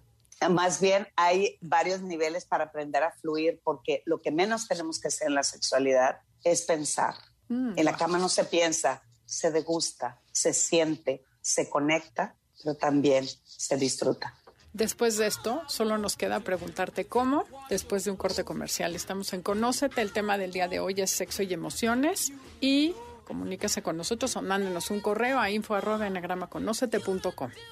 Más 0.50 0.80
bien 0.80 1.08
hay 1.16 1.58
varios 1.60 2.02
niveles 2.02 2.44
para 2.44 2.64
aprender 2.64 3.02
a 3.02 3.12
fluir 3.12 3.60
porque 3.64 4.02
lo 4.04 4.20
que 4.20 4.30
menos 4.30 4.68
tenemos 4.68 5.00
que 5.00 5.08
hacer 5.08 5.28
en 5.28 5.34
la 5.34 5.42
sexualidad 5.42 6.20
es 6.42 6.62
pensar. 6.62 7.14
Mm. 7.48 7.78
En 7.78 7.84
la 7.84 7.96
cama 7.96 8.18
no 8.18 8.28
se 8.28 8.44
piensa, 8.44 9.02
se 9.24 9.50
degusta, 9.50 10.20
se 10.32 10.52
siente, 10.52 11.24
se 11.40 11.70
conecta, 11.70 12.36
pero 12.62 12.76
también 12.76 13.26
se 13.44 13.76
disfruta. 13.76 14.34
Después 14.72 15.16
de 15.18 15.28
esto, 15.28 15.62
solo 15.68 15.98
nos 15.98 16.16
queda 16.16 16.40
preguntarte 16.40 17.06
cómo, 17.06 17.44
después 17.70 18.04
de 18.04 18.10
un 18.10 18.16
corte 18.16 18.44
comercial. 18.44 18.96
Estamos 18.96 19.32
en 19.32 19.40
Conócete, 19.40 20.02
el 20.02 20.12
tema 20.12 20.36
del 20.36 20.52
día 20.52 20.66
de 20.66 20.80
hoy 20.80 21.00
es 21.00 21.10
sexo 21.10 21.44
y 21.44 21.54
emociones 21.54 22.32
y 22.60 22.94
comuníquese 23.24 23.82
con 23.82 23.96
nosotros 23.96 24.36
o 24.36 24.42
mándenos 24.42 24.90
un 24.90 25.00
correo 25.00 25.38
a 25.38 25.50
info 25.50 25.74
arroba 25.74 26.08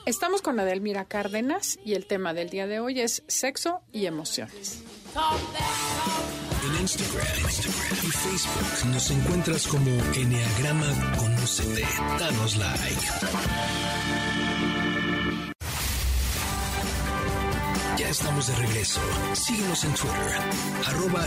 Estamos 0.06 0.42
con 0.42 0.60
Adelmira 0.60 1.04
Cárdenas 1.04 1.78
y 1.84 1.94
el 1.94 2.06
tema 2.06 2.34
del 2.34 2.50
día 2.50 2.66
de 2.66 2.80
hoy 2.80 3.00
es 3.00 3.22
sexo 3.26 3.80
y 3.92 4.06
emociones. 4.06 4.82
En 6.64 6.80
Instagram, 6.80 7.26
y 8.02 8.10
Facebook 8.10 8.92
nos 8.92 9.10
encuentras 9.10 9.66
como 9.66 9.90
Enneagrama 10.14 11.16
Conócete. 11.18 11.84
Danos 12.18 12.56
like. 12.56 13.00
Ya 17.98 18.08
estamos 18.08 18.46
de 18.46 18.54
regreso. 18.54 19.00
Síguenos 19.34 19.84
en 19.84 19.94
Twitter, 19.94 20.40
arroba 20.86 21.26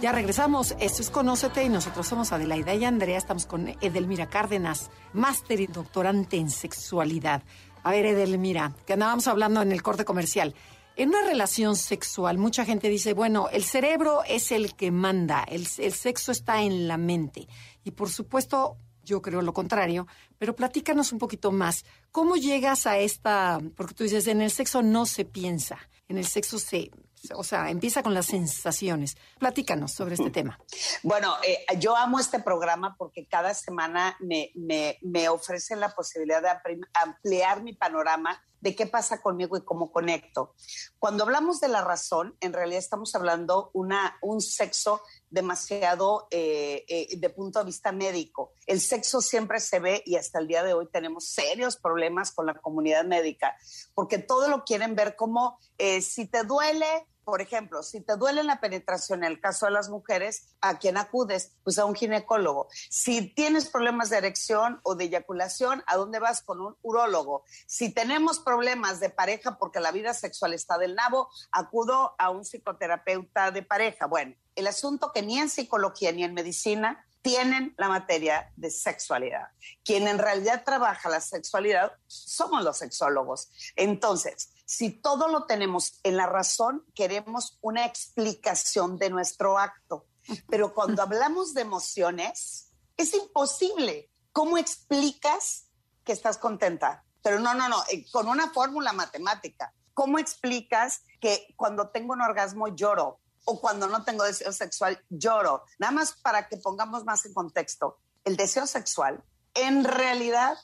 ya 0.00 0.12
regresamos. 0.12 0.74
Esto 0.80 1.02
es 1.02 1.10
Conócete 1.10 1.62
y 1.62 1.68
nosotros 1.68 2.06
somos 2.06 2.32
Adelaida 2.32 2.74
y 2.74 2.84
Andrea. 2.84 3.18
Estamos 3.18 3.44
con 3.44 3.68
Edelmira 3.80 4.30
Cárdenas, 4.30 4.90
máster 5.12 5.60
y 5.60 5.66
doctorante 5.66 6.38
en 6.38 6.50
sexualidad. 6.50 7.42
A 7.82 7.90
ver, 7.90 8.06
Edelmira, 8.06 8.74
que 8.86 8.94
andábamos 8.94 9.26
hablando 9.26 9.60
en 9.60 9.72
el 9.72 9.82
corte 9.82 10.06
comercial. 10.06 10.54
En 10.96 11.10
una 11.10 11.22
relación 11.22 11.76
sexual, 11.76 12.38
mucha 12.38 12.64
gente 12.64 12.88
dice, 12.88 13.12
bueno, 13.12 13.48
el 13.52 13.64
cerebro 13.64 14.22
es 14.26 14.52
el 14.52 14.74
que 14.74 14.90
manda, 14.90 15.44
el, 15.44 15.66
el 15.78 15.92
sexo 15.92 16.32
está 16.32 16.62
en 16.62 16.88
la 16.88 16.96
mente. 16.96 17.46
Y 17.84 17.90
por 17.90 18.08
supuesto, 18.08 18.76
yo 19.04 19.20
creo 19.20 19.42
lo 19.42 19.52
contrario, 19.52 20.06
pero 20.38 20.56
platícanos 20.56 21.12
un 21.12 21.18
poquito 21.18 21.52
más. 21.52 21.84
¿Cómo 22.10 22.36
llegas 22.36 22.86
a 22.86 22.98
esta, 22.98 23.60
porque 23.76 23.94
tú 23.94 24.04
dices, 24.04 24.26
en 24.26 24.40
el 24.40 24.50
sexo 24.50 24.82
no 24.82 25.04
se 25.04 25.24
piensa, 25.24 25.78
en 26.08 26.18
el 26.18 26.26
sexo 26.26 26.58
se, 26.58 26.90
o 27.34 27.44
sea, 27.44 27.70
empieza 27.70 28.02
con 28.02 28.14
las 28.14 28.26
sensaciones. 28.26 29.16
Platícanos 29.38 29.92
sobre 29.92 30.14
este 30.14 30.30
tema. 30.30 30.58
Bueno, 31.02 31.34
eh, 31.46 31.64
yo 31.78 31.96
amo 31.96 32.18
este 32.18 32.40
programa 32.40 32.96
porque 32.96 33.26
cada 33.26 33.54
semana 33.54 34.16
me, 34.20 34.50
me, 34.54 34.98
me 35.02 35.28
ofrece 35.28 35.76
la 35.76 35.94
posibilidad 35.94 36.42
de 36.42 36.80
ampliar 36.94 37.62
mi 37.62 37.74
panorama 37.74 38.42
de 38.60 38.74
qué 38.76 38.86
pasa 38.86 39.22
conmigo 39.22 39.56
y 39.56 39.64
cómo 39.64 39.90
conecto. 39.90 40.54
Cuando 40.98 41.24
hablamos 41.24 41.60
de 41.60 41.68
la 41.68 41.82
razón, 41.82 42.36
en 42.40 42.52
realidad 42.52 42.78
estamos 42.78 43.14
hablando 43.14 43.70
una, 43.72 44.18
un 44.20 44.40
sexo 44.42 45.00
demasiado 45.30 46.28
eh, 46.30 46.84
eh, 46.88 47.08
de 47.16 47.30
punto 47.30 47.60
de 47.60 47.64
vista 47.64 47.90
médico. 47.92 48.52
El 48.66 48.80
sexo 48.80 49.22
siempre 49.22 49.60
se 49.60 49.80
ve 49.80 50.02
y 50.04 50.16
hasta 50.16 50.38
el 50.38 50.46
día 50.46 50.62
de 50.62 50.74
hoy 50.74 50.88
tenemos 50.92 51.28
serios 51.28 51.76
problemas 51.76 52.32
con 52.32 52.46
la 52.46 52.54
comunidad 52.54 53.04
médica, 53.04 53.56
porque 53.94 54.18
todo 54.18 54.48
lo 54.48 54.64
quieren 54.64 54.94
ver 54.94 55.16
como 55.16 55.58
si 56.00 56.26
te 56.26 56.44
duele, 56.44 57.06
por 57.24 57.40
ejemplo, 57.40 57.82
si 57.82 58.00
te 58.00 58.16
duele 58.16 58.42
la 58.42 58.60
penetración, 58.60 59.24
en 59.24 59.32
el 59.32 59.40
caso 59.40 59.66
de 59.66 59.72
las 59.72 59.88
mujeres, 59.88 60.48
¿a 60.60 60.78
quién 60.78 60.96
acudes? 60.96 61.52
Pues 61.62 61.78
a 61.78 61.84
un 61.84 61.94
ginecólogo. 61.94 62.68
Si 62.88 63.34
tienes 63.34 63.68
problemas 63.68 64.10
de 64.10 64.18
erección 64.18 64.80
o 64.82 64.94
de 64.94 65.04
eyaculación, 65.04 65.82
¿a 65.86 65.96
dónde 65.96 66.18
vas? 66.18 66.42
Con 66.42 66.60
un 66.60 66.76
urólogo. 66.82 67.44
Si 67.66 67.92
tenemos 67.92 68.40
problemas 68.40 69.00
de 69.00 69.10
pareja 69.10 69.58
porque 69.58 69.80
la 69.80 69.92
vida 69.92 70.14
sexual 70.14 70.54
está 70.54 70.78
del 70.78 70.94
nabo, 70.94 71.28
acudo 71.52 72.14
a 72.18 72.30
un 72.30 72.44
psicoterapeuta 72.44 73.50
de 73.50 73.62
pareja. 73.62 74.06
Bueno, 74.06 74.34
el 74.54 74.66
asunto 74.66 75.12
que 75.12 75.22
ni 75.22 75.38
en 75.38 75.48
psicología 75.48 76.12
ni 76.12 76.24
en 76.24 76.34
medicina 76.34 77.06
tienen 77.22 77.74
la 77.76 77.88
materia 77.88 78.52
de 78.56 78.70
sexualidad. 78.70 79.48
Quien 79.84 80.08
en 80.08 80.18
realidad 80.18 80.64
trabaja 80.64 81.08
la 81.08 81.20
sexualidad 81.20 81.92
somos 82.06 82.64
los 82.64 82.78
sexólogos. 82.78 83.50
Entonces, 83.76 84.50
si 84.70 84.90
todo 84.90 85.26
lo 85.26 85.46
tenemos 85.46 85.98
en 86.04 86.16
la 86.16 86.26
razón, 86.26 86.84
queremos 86.94 87.58
una 87.60 87.86
explicación 87.86 88.98
de 88.98 89.10
nuestro 89.10 89.58
acto. 89.58 90.06
Pero 90.48 90.74
cuando 90.74 91.02
hablamos 91.02 91.54
de 91.54 91.62
emociones, 91.62 92.70
es 92.96 93.12
imposible. 93.14 94.12
¿Cómo 94.30 94.58
explicas 94.58 95.66
que 96.04 96.12
estás 96.12 96.38
contenta? 96.38 97.04
Pero 97.20 97.40
no, 97.40 97.52
no, 97.52 97.68
no, 97.68 97.82
eh, 97.90 98.06
con 98.12 98.28
una 98.28 98.52
fórmula 98.52 98.92
matemática. 98.92 99.74
¿Cómo 99.92 100.20
explicas 100.20 101.02
que 101.20 101.52
cuando 101.56 101.88
tengo 101.88 102.12
un 102.12 102.22
orgasmo 102.22 102.68
lloro? 102.68 103.18
o 103.46 103.58
cuando 103.58 103.88
no 103.88 104.04
tengo 104.04 104.22
deseo 104.22 104.52
sexual 104.52 105.02
lloro. 105.08 105.64
Nada 105.78 105.92
más 105.92 106.12
para 106.12 106.46
que 106.46 106.58
pongamos 106.58 107.04
más 107.04 107.24
en 107.24 107.32
contexto, 107.32 107.98
el 108.22 108.36
deseo 108.36 108.66
sexual 108.66 109.24
en 109.54 109.82
realidad 109.82 110.58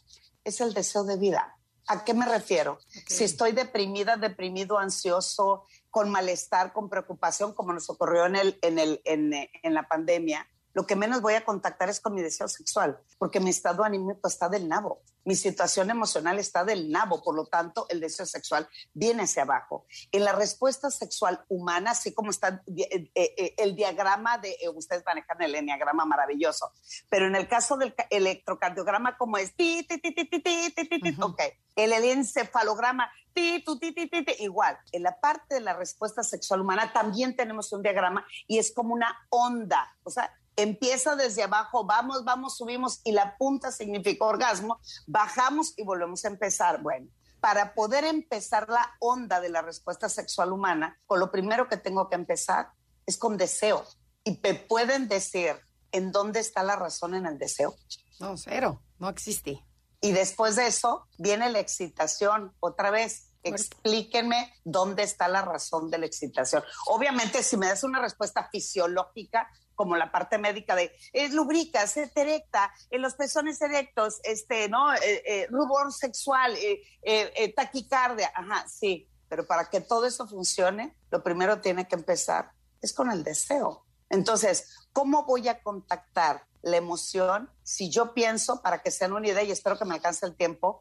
es 0.44 0.60
el 0.60 0.74
deseo 0.74 1.02
de 1.02 1.16
vida. 1.16 1.56
¿A 1.88 2.04
qué 2.04 2.14
me 2.14 2.26
refiero? 2.26 2.78
Si 3.06 3.24
estoy 3.24 3.52
deprimida, 3.52 4.16
deprimido, 4.16 4.78
ansioso, 4.78 5.66
con 5.90 6.10
malestar, 6.10 6.72
con 6.72 6.88
preocupación, 6.88 7.54
como 7.54 7.72
nos 7.72 7.88
ocurrió 7.88 8.26
en, 8.26 8.36
el, 8.36 8.58
en, 8.62 8.78
el, 8.78 9.00
en, 9.04 9.32
en 9.32 9.74
la 9.74 9.88
pandemia, 9.88 10.46
lo 10.74 10.86
que 10.86 10.96
menos 10.96 11.22
voy 11.22 11.34
a 11.34 11.44
contactar 11.44 11.88
es 11.88 12.00
con 12.00 12.14
mi 12.14 12.22
deseo 12.22 12.48
sexual, 12.48 12.98
porque 13.18 13.40
mi 13.40 13.50
estado 13.50 13.82
anímico 13.82 14.28
está 14.28 14.48
del 14.48 14.68
nabo, 14.68 15.00
mi 15.26 15.34
situación 15.34 15.90
emocional 15.90 16.38
está 16.38 16.64
del 16.64 16.88
nabo, 16.88 17.20
por 17.22 17.34
lo 17.34 17.46
tanto 17.46 17.86
el 17.90 18.00
deseo 18.00 18.24
sexual 18.24 18.68
viene 18.94 19.24
hacia 19.24 19.42
abajo. 19.42 19.84
En 20.12 20.24
la 20.24 20.32
respuesta 20.32 20.88
sexual 20.88 21.44
humana, 21.48 21.90
así 21.90 22.14
como 22.14 22.30
está 22.30 22.62
eh, 22.76 23.10
eh, 23.14 23.54
el 23.58 23.74
diagrama 23.74 24.38
de, 24.38 24.56
eh, 24.60 24.68
ustedes 24.68 25.02
manejan 25.04 25.42
el 25.42 25.56
enneagrama 25.56 26.04
maravilloso, 26.04 26.70
pero 27.10 27.26
en 27.26 27.34
el 27.34 27.48
caso 27.48 27.76
del 27.76 27.92
electrocardiograma, 28.08 29.18
como 29.18 29.36
es, 29.36 29.54
ti, 29.56 29.84
ti, 29.88 29.98
ti, 29.98 30.14
ti, 30.14 30.24
ti, 30.26 30.40
ti, 30.40 30.72
ti, 30.88 31.00
ti, 31.00 31.16
ok, 31.20 31.40
el 31.74 31.92
encefalograma, 31.92 33.10
ti, 33.32 33.64
tu, 33.66 33.80
ti, 33.80 33.92
ti, 33.92 34.08
ti, 34.08 34.24
igual. 34.38 34.78
En 34.92 35.02
la 35.02 35.18
parte 35.18 35.56
de 35.56 35.60
la 35.60 35.74
respuesta 35.74 36.22
sexual 36.22 36.60
humana 36.60 36.92
también 36.92 37.34
tenemos 37.34 37.72
un 37.72 37.82
diagrama 37.82 38.24
y 38.46 38.58
es 38.58 38.72
como 38.72 38.94
una 38.94 39.26
onda, 39.30 39.92
o 40.04 40.10
sea, 40.10 40.32
empieza 40.56 41.14
desde 41.16 41.42
abajo, 41.42 41.84
vamos, 41.84 42.24
vamos, 42.24 42.56
subimos 42.56 43.00
y 43.04 43.12
la 43.12 43.36
punta 43.36 43.70
significa 43.70 44.24
orgasmo, 44.24 44.80
bajamos 45.06 45.74
y 45.76 45.84
volvemos 45.84 46.24
a 46.24 46.28
empezar. 46.28 46.82
Bueno, 46.82 47.08
para 47.40 47.74
poder 47.74 48.04
empezar 48.04 48.68
la 48.68 48.96
onda 48.98 49.40
de 49.40 49.50
la 49.50 49.62
respuesta 49.62 50.08
sexual 50.08 50.52
humana, 50.52 50.98
con 51.06 51.20
lo 51.20 51.30
primero 51.30 51.68
que 51.68 51.76
tengo 51.76 52.08
que 52.08 52.16
empezar 52.16 52.70
es 53.04 53.18
con 53.18 53.36
deseo. 53.36 53.84
Y 54.24 54.40
me 54.42 54.54
pueden 54.54 55.06
decir 55.06 55.54
en 55.92 56.10
dónde 56.10 56.40
está 56.40 56.62
la 56.62 56.76
razón 56.76 57.14
en 57.14 57.26
el 57.26 57.38
deseo. 57.38 57.76
No, 58.18 58.36
cero, 58.36 58.82
no 58.98 59.08
existe. 59.08 59.64
Y 60.00 60.12
después 60.12 60.56
de 60.56 60.66
eso 60.66 61.06
viene 61.18 61.50
la 61.50 61.60
excitación 61.60 62.52
otra 62.60 62.90
vez. 62.90 63.30
Explíquenme 63.42 64.52
dónde 64.64 65.04
está 65.04 65.28
la 65.28 65.42
razón 65.42 65.90
de 65.90 65.98
la 65.98 66.06
excitación. 66.06 66.64
Obviamente, 66.88 67.44
si 67.44 67.56
me 67.56 67.68
das 67.68 67.84
una 67.84 68.00
respuesta 68.00 68.48
fisiológica, 68.50 69.48
como 69.76 69.96
la 69.96 70.10
parte 70.10 70.38
médica 70.38 70.74
de 70.74 70.92
es 71.12 71.32
lubrica, 71.32 71.86
se 71.86 72.10
erecta, 72.14 72.72
en 72.90 73.02
los 73.02 73.14
pezones 73.14 73.60
erectos, 73.62 74.20
este, 74.24 74.68
¿no? 74.68 74.92
Eh, 74.94 75.22
eh, 75.24 75.46
rubor 75.50 75.92
sexual, 75.92 76.56
eh, 76.58 77.52
taquicardia, 77.54 78.32
ajá, 78.34 78.66
sí. 78.68 79.08
Pero 79.28 79.46
para 79.46 79.68
que 79.70 79.80
todo 79.80 80.06
eso 80.06 80.26
funcione, 80.26 80.96
lo 81.10 81.22
primero 81.22 81.60
tiene 81.60 81.86
que 81.86 81.94
empezar 81.94 82.50
es 82.80 82.92
con 82.92 83.10
el 83.10 83.22
deseo. 83.22 83.84
Entonces, 84.08 84.88
¿cómo 84.92 85.24
voy 85.24 85.48
a 85.48 85.62
contactar 85.62 86.44
la 86.62 86.76
emoción 86.76 87.50
si 87.62 87.90
yo 87.90 88.14
pienso, 88.14 88.62
para 88.62 88.82
que 88.82 88.90
sean 88.90 89.12
una 89.12 89.28
idea, 89.28 89.42
y 89.42 89.50
espero 89.50 89.78
que 89.78 89.84
me 89.84 89.94
alcance 89.94 90.26
el 90.26 90.34
tiempo, 90.34 90.80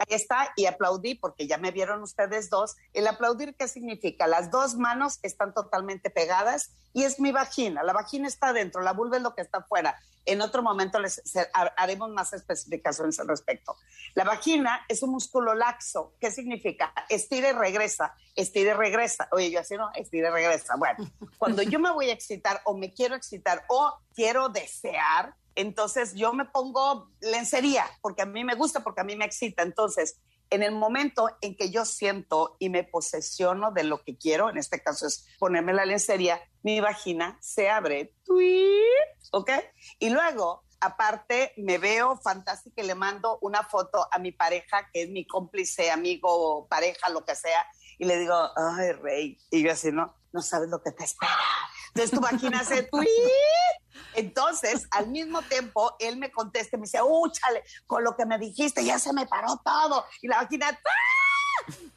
ahí 0.00 0.16
está, 0.16 0.52
y 0.56 0.66
aplaudí 0.66 1.14
porque 1.14 1.46
ya 1.46 1.58
me 1.58 1.70
vieron 1.70 2.02
ustedes 2.02 2.50
dos. 2.50 2.76
El 2.92 3.06
aplaudir, 3.06 3.54
¿qué 3.54 3.68
significa? 3.68 4.26
Las 4.26 4.50
dos 4.50 4.76
manos 4.76 5.18
están 5.22 5.52
totalmente 5.54 6.10
pegadas 6.10 6.70
y 6.92 7.04
es 7.04 7.20
mi 7.20 7.32
vagina. 7.32 7.82
La 7.82 7.92
vagina 7.92 8.26
está 8.26 8.48
adentro, 8.48 8.82
la 8.82 8.92
vulva 8.92 9.18
es 9.18 9.22
lo 9.22 9.34
que 9.34 9.42
está 9.42 9.58
afuera. 9.58 9.98
En 10.26 10.42
otro 10.42 10.62
momento 10.62 10.98
les 10.98 11.22
haremos 11.76 12.10
más 12.10 12.32
especificaciones 12.32 13.18
al 13.20 13.28
respecto. 13.28 13.76
La 14.14 14.24
vagina 14.24 14.84
es 14.88 15.02
un 15.02 15.10
músculo 15.10 15.54
laxo. 15.54 16.14
¿Qué 16.20 16.30
significa? 16.30 16.92
Estira 17.08 17.50
y 17.50 17.52
regresa, 17.52 18.14
estira 18.36 18.72
y 18.72 18.74
regresa. 18.74 19.28
Oye, 19.32 19.50
yo 19.50 19.60
así 19.60 19.76
no, 19.76 19.90
estira 19.94 20.28
y 20.28 20.32
regresa. 20.32 20.76
Bueno, 20.76 21.10
cuando 21.38 21.62
yo 21.62 21.78
me 21.78 21.90
voy 21.90 22.10
a 22.10 22.12
excitar 22.12 22.60
o 22.64 22.76
me 22.76 22.92
quiero 22.92 23.14
excitar 23.14 23.64
o 23.68 23.98
quiero 24.14 24.48
desear, 24.50 25.34
entonces 25.54 26.14
yo 26.14 26.32
me 26.32 26.44
pongo 26.44 27.10
lencería 27.20 27.86
porque 28.02 28.22
a 28.22 28.26
mí 28.26 28.44
me 28.44 28.54
gusta, 28.54 28.82
porque 28.82 29.00
a 29.00 29.04
mí 29.04 29.16
me 29.16 29.24
excita. 29.24 29.62
Entonces, 29.62 30.20
en 30.50 30.62
el 30.62 30.72
momento 30.72 31.28
en 31.40 31.56
que 31.56 31.70
yo 31.70 31.84
siento 31.84 32.56
y 32.58 32.68
me 32.68 32.84
posesiono 32.84 33.70
de 33.70 33.84
lo 33.84 34.02
que 34.02 34.18
quiero, 34.18 34.50
en 34.50 34.58
este 34.58 34.82
caso 34.82 35.06
es 35.06 35.26
ponerme 35.38 35.72
la 35.72 35.84
lencería, 35.84 36.40
mi 36.62 36.80
vagina 36.80 37.38
se 37.40 37.70
abre, 37.70 38.14
¿ok? 39.30 39.50
Y 40.00 40.10
luego, 40.10 40.64
aparte, 40.80 41.52
me 41.56 41.78
veo 41.78 42.16
fantástica 42.16 42.82
y 42.82 42.86
le 42.86 42.96
mando 42.96 43.38
una 43.42 43.62
foto 43.62 44.08
a 44.10 44.18
mi 44.18 44.32
pareja, 44.32 44.90
que 44.92 45.02
es 45.02 45.10
mi 45.10 45.24
cómplice, 45.26 45.90
amigo, 45.90 46.66
pareja, 46.68 47.08
lo 47.10 47.24
que 47.24 47.36
sea, 47.36 47.64
y 47.98 48.04
le 48.04 48.18
digo, 48.18 48.34
ay, 48.56 48.92
rey, 48.92 49.38
y 49.50 49.62
yo 49.62 49.72
así, 49.72 49.92
no, 49.92 50.16
no 50.32 50.42
sabes 50.42 50.68
lo 50.68 50.82
que 50.82 50.90
te 50.90 51.04
espera. 51.04 51.30
Entonces 51.94 52.10
tu 52.10 52.20
vagina 52.20 52.60
hace 52.60 52.82
tweet. 52.90 53.08
Entonces, 54.14 54.86
al 54.90 55.08
mismo 55.08 55.42
tiempo, 55.42 55.94
él 55.98 56.16
me 56.16 56.30
contesta 56.30 56.76
y 56.76 56.80
me 56.80 56.84
dice, 56.84 57.00
úchale, 57.02 57.62
con 57.86 58.02
lo 58.02 58.16
que 58.16 58.26
me 58.26 58.38
dijiste, 58.38 58.84
ya 58.84 58.98
se 58.98 59.12
me 59.12 59.26
paró 59.26 59.60
todo. 59.64 60.04
Y 60.20 60.28
la 60.28 60.42
vagina, 60.42 60.78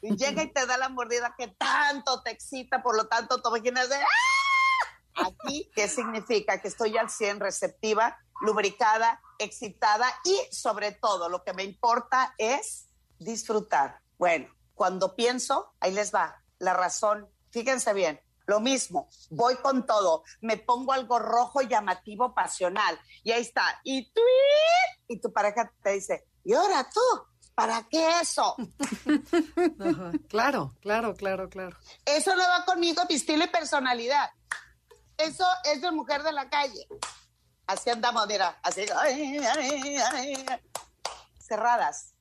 y 0.02 0.16
llega 0.16 0.42
y 0.42 0.52
te 0.52 0.66
da 0.66 0.76
la 0.76 0.88
mordida 0.88 1.34
que 1.36 1.48
tanto 1.48 2.22
te 2.22 2.30
excita, 2.30 2.82
por 2.82 2.96
lo 2.96 3.06
tanto, 3.06 3.40
tu 3.40 3.50
vagina 3.50 3.82
hace, 3.82 3.96
¡Ah! 3.96 5.26
Aquí, 5.26 5.70
¿qué 5.74 5.88
significa? 5.88 6.60
Que 6.60 6.68
estoy 6.68 6.96
al 6.98 7.08
100 7.08 7.40
receptiva, 7.40 8.18
lubricada, 8.40 9.20
excitada 9.38 10.08
y 10.24 10.36
sobre 10.50 10.92
todo 10.92 11.28
lo 11.28 11.44
que 11.44 11.52
me 11.52 11.62
importa 11.62 12.34
es 12.36 12.88
disfrutar. 13.18 14.00
Bueno, 14.18 14.48
cuando 14.74 15.14
pienso, 15.14 15.72
ahí 15.80 15.92
les 15.92 16.12
va, 16.12 16.42
la 16.58 16.74
razón, 16.74 17.28
fíjense 17.50 17.92
bien, 17.92 18.20
lo 18.46 18.60
mismo, 18.60 19.08
voy 19.30 19.56
con 19.56 19.86
todo, 19.86 20.24
me 20.40 20.56
pongo 20.56 20.92
algo 20.92 21.18
rojo, 21.18 21.62
llamativo, 21.62 22.34
pasional, 22.34 22.98
y 23.22 23.32
ahí 23.32 23.42
está, 23.42 23.80
y 23.84 24.12
tú, 24.12 24.20
y 25.08 25.20
tu 25.20 25.32
pareja 25.32 25.72
te 25.82 25.92
dice, 25.92 26.26
¿y 26.44 26.54
ahora 26.54 26.88
tú? 26.92 27.00
¿Para 27.54 27.86
qué 27.88 28.20
eso? 28.20 28.56
Claro, 30.28 30.74
claro, 30.80 31.14
claro, 31.14 31.48
claro. 31.48 31.76
Eso 32.04 32.34
no 32.34 32.42
va 32.42 32.64
conmigo, 32.64 33.02
mi 33.08 33.14
estilo 33.14 33.44
y 33.44 33.48
personalidad. 33.48 34.30
Eso 35.16 35.46
es 35.64 35.80
de 35.80 35.92
mujer 35.92 36.24
de 36.24 36.32
la 36.32 36.48
calle. 36.50 36.88
Así 37.66 37.90
andamos, 37.90 38.26
mira, 38.26 38.58
así. 38.62 38.84
cerradas. 41.38 42.14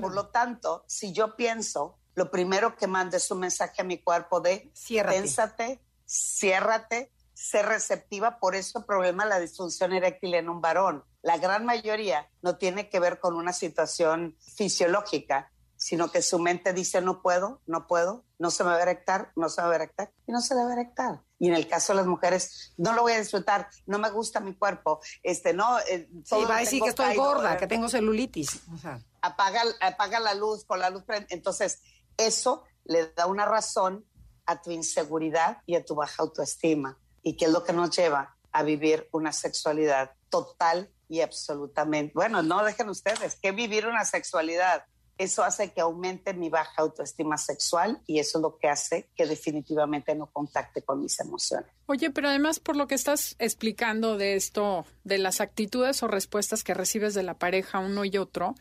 Por 0.00 0.14
lo 0.14 0.28
tanto, 0.28 0.84
si 0.86 1.12
yo 1.12 1.34
pienso 1.34 1.98
lo 2.16 2.30
primero 2.30 2.76
que 2.76 2.86
mando 2.86 3.16
es 3.16 3.30
un 3.30 3.40
mensaje 3.40 3.82
a 3.82 3.84
mi 3.84 3.98
cuerpo 3.98 4.40
de 4.40 4.72
ciérrate. 4.74 5.20
pénsate, 5.20 5.80
ciérrate, 6.06 7.12
sé 7.34 7.62
receptiva. 7.62 8.38
Por 8.38 8.56
eso 8.56 8.78
el 8.78 8.84
problema 8.86 9.26
la 9.26 9.38
disfunción 9.38 9.92
eréctil 9.92 10.34
en 10.34 10.48
un 10.48 10.62
varón. 10.62 11.04
La 11.20 11.36
gran 11.36 11.66
mayoría 11.66 12.28
no 12.40 12.56
tiene 12.56 12.88
que 12.88 13.00
ver 13.00 13.20
con 13.20 13.34
una 13.36 13.52
situación 13.52 14.34
fisiológica, 14.40 15.52
sino 15.76 16.10
que 16.10 16.22
su 16.22 16.38
mente 16.38 16.72
dice 16.72 17.02
no 17.02 17.20
puedo, 17.20 17.60
no 17.66 17.86
puedo, 17.86 18.24
no 18.38 18.50
se 18.50 18.64
me 18.64 18.70
va 18.70 18.76
a 18.76 18.82
erectar, 18.82 19.32
no 19.36 19.50
se 19.50 19.60
me 19.60 19.68
va 19.68 19.74
a 19.74 19.76
erectar 19.76 20.10
y 20.26 20.32
no 20.32 20.40
se 20.40 20.54
debe 20.54 20.72
erectar. 20.72 21.20
Y 21.38 21.48
en 21.48 21.54
el 21.54 21.68
caso 21.68 21.92
de 21.92 21.98
las 21.98 22.06
mujeres, 22.06 22.72
no 22.78 22.94
lo 22.94 23.02
voy 23.02 23.12
a 23.12 23.18
disfrutar, 23.18 23.68
no 23.84 23.98
me 23.98 24.08
gusta 24.08 24.40
mi 24.40 24.54
cuerpo, 24.54 25.00
este, 25.22 25.52
no. 25.52 25.78
Eh, 25.80 26.08
sí, 26.24 26.44
va 26.48 26.56
a 26.56 26.60
decir 26.60 26.82
que 26.82 26.88
estoy 26.88 27.14
gorda, 27.14 27.54
eh, 27.54 27.56
que 27.58 27.66
tengo 27.66 27.90
celulitis. 27.90 28.60
apaga, 29.20 29.62
apaga 29.82 30.18
la 30.18 30.34
luz, 30.34 30.64
con 30.64 30.80
la 30.80 30.88
luz 30.88 31.04
Entonces, 31.28 31.82
eso 32.16 32.64
le 32.84 33.08
da 33.12 33.26
una 33.26 33.44
razón 33.44 34.04
a 34.46 34.62
tu 34.62 34.70
inseguridad 34.70 35.58
y 35.66 35.74
a 35.74 35.84
tu 35.84 35.94
baja 35.94 36.22
autoestima. 36.22 36.98
¿Y 37.22 37.36
qué 37.36 37.46
es 37.46 37.50
lo 37.50 37.64
que 37.64 37.72
nos 37.72 37.96
lleva 37.96 38.36
a 38.52 38.62
vivir 38.62 39.08
una 39.12 39.32
sexualidad 39.32 40.12
total 40.30 40.90
y 41.08 41.20
absolutamente? 41.20 42.12
Bueno, 42.14 42.42
no 42.42 42.64
dejen 42.64 42.88
ustedes, 42.88 43.36
¿qué 43.36 43.52
vivir 43.52 43.86
una 43.86 44.04
sexualidad? 44.04 44.84
eso 45.18 45.42
hace 45.44 45.72
que 45.72 45.80
aumente 45.80 46.34
mi 46.34 46.50
baja 46.50 46.82
autoestima 46.82 47.38
sexual 47.38 48.02
y 48.06 48.18
eso 48.18 48.38
es 48.38 48.42
lo 48.42 48.58
que 48.58 48.68
hace 48.68 49.08
que 49.14 49.26
definitivamente 49.26 50.14
no 50.14 50.26
contacte 50.26 50.82
con 50.82 51.00
mis 51.00 51.18
emociones. 51.20 51.70
Oye, 51.86 52.10
pero 52.10 52.28
además 52.28 52.60
por 52.60 52.76
lo 52.76 52.86
que 52.86 52.94
estás 52.94 53.36
explicando 53.38 54.18
de 54.18 54.36
esto, 54.36 54.84
de 55.04 55.18
las 55.18 55.40
actitudes 55.40 56.02
o 56.02 56.08
respuestas 56.08 56.64
que 56.64 56.74
recibes 56.74 57.14
de 57.14 57.22
la 57.22 57.34
pareja 57.34 57.78
uno 57.78 58.04
y 58.04 58.18
otro, 58.18 58.54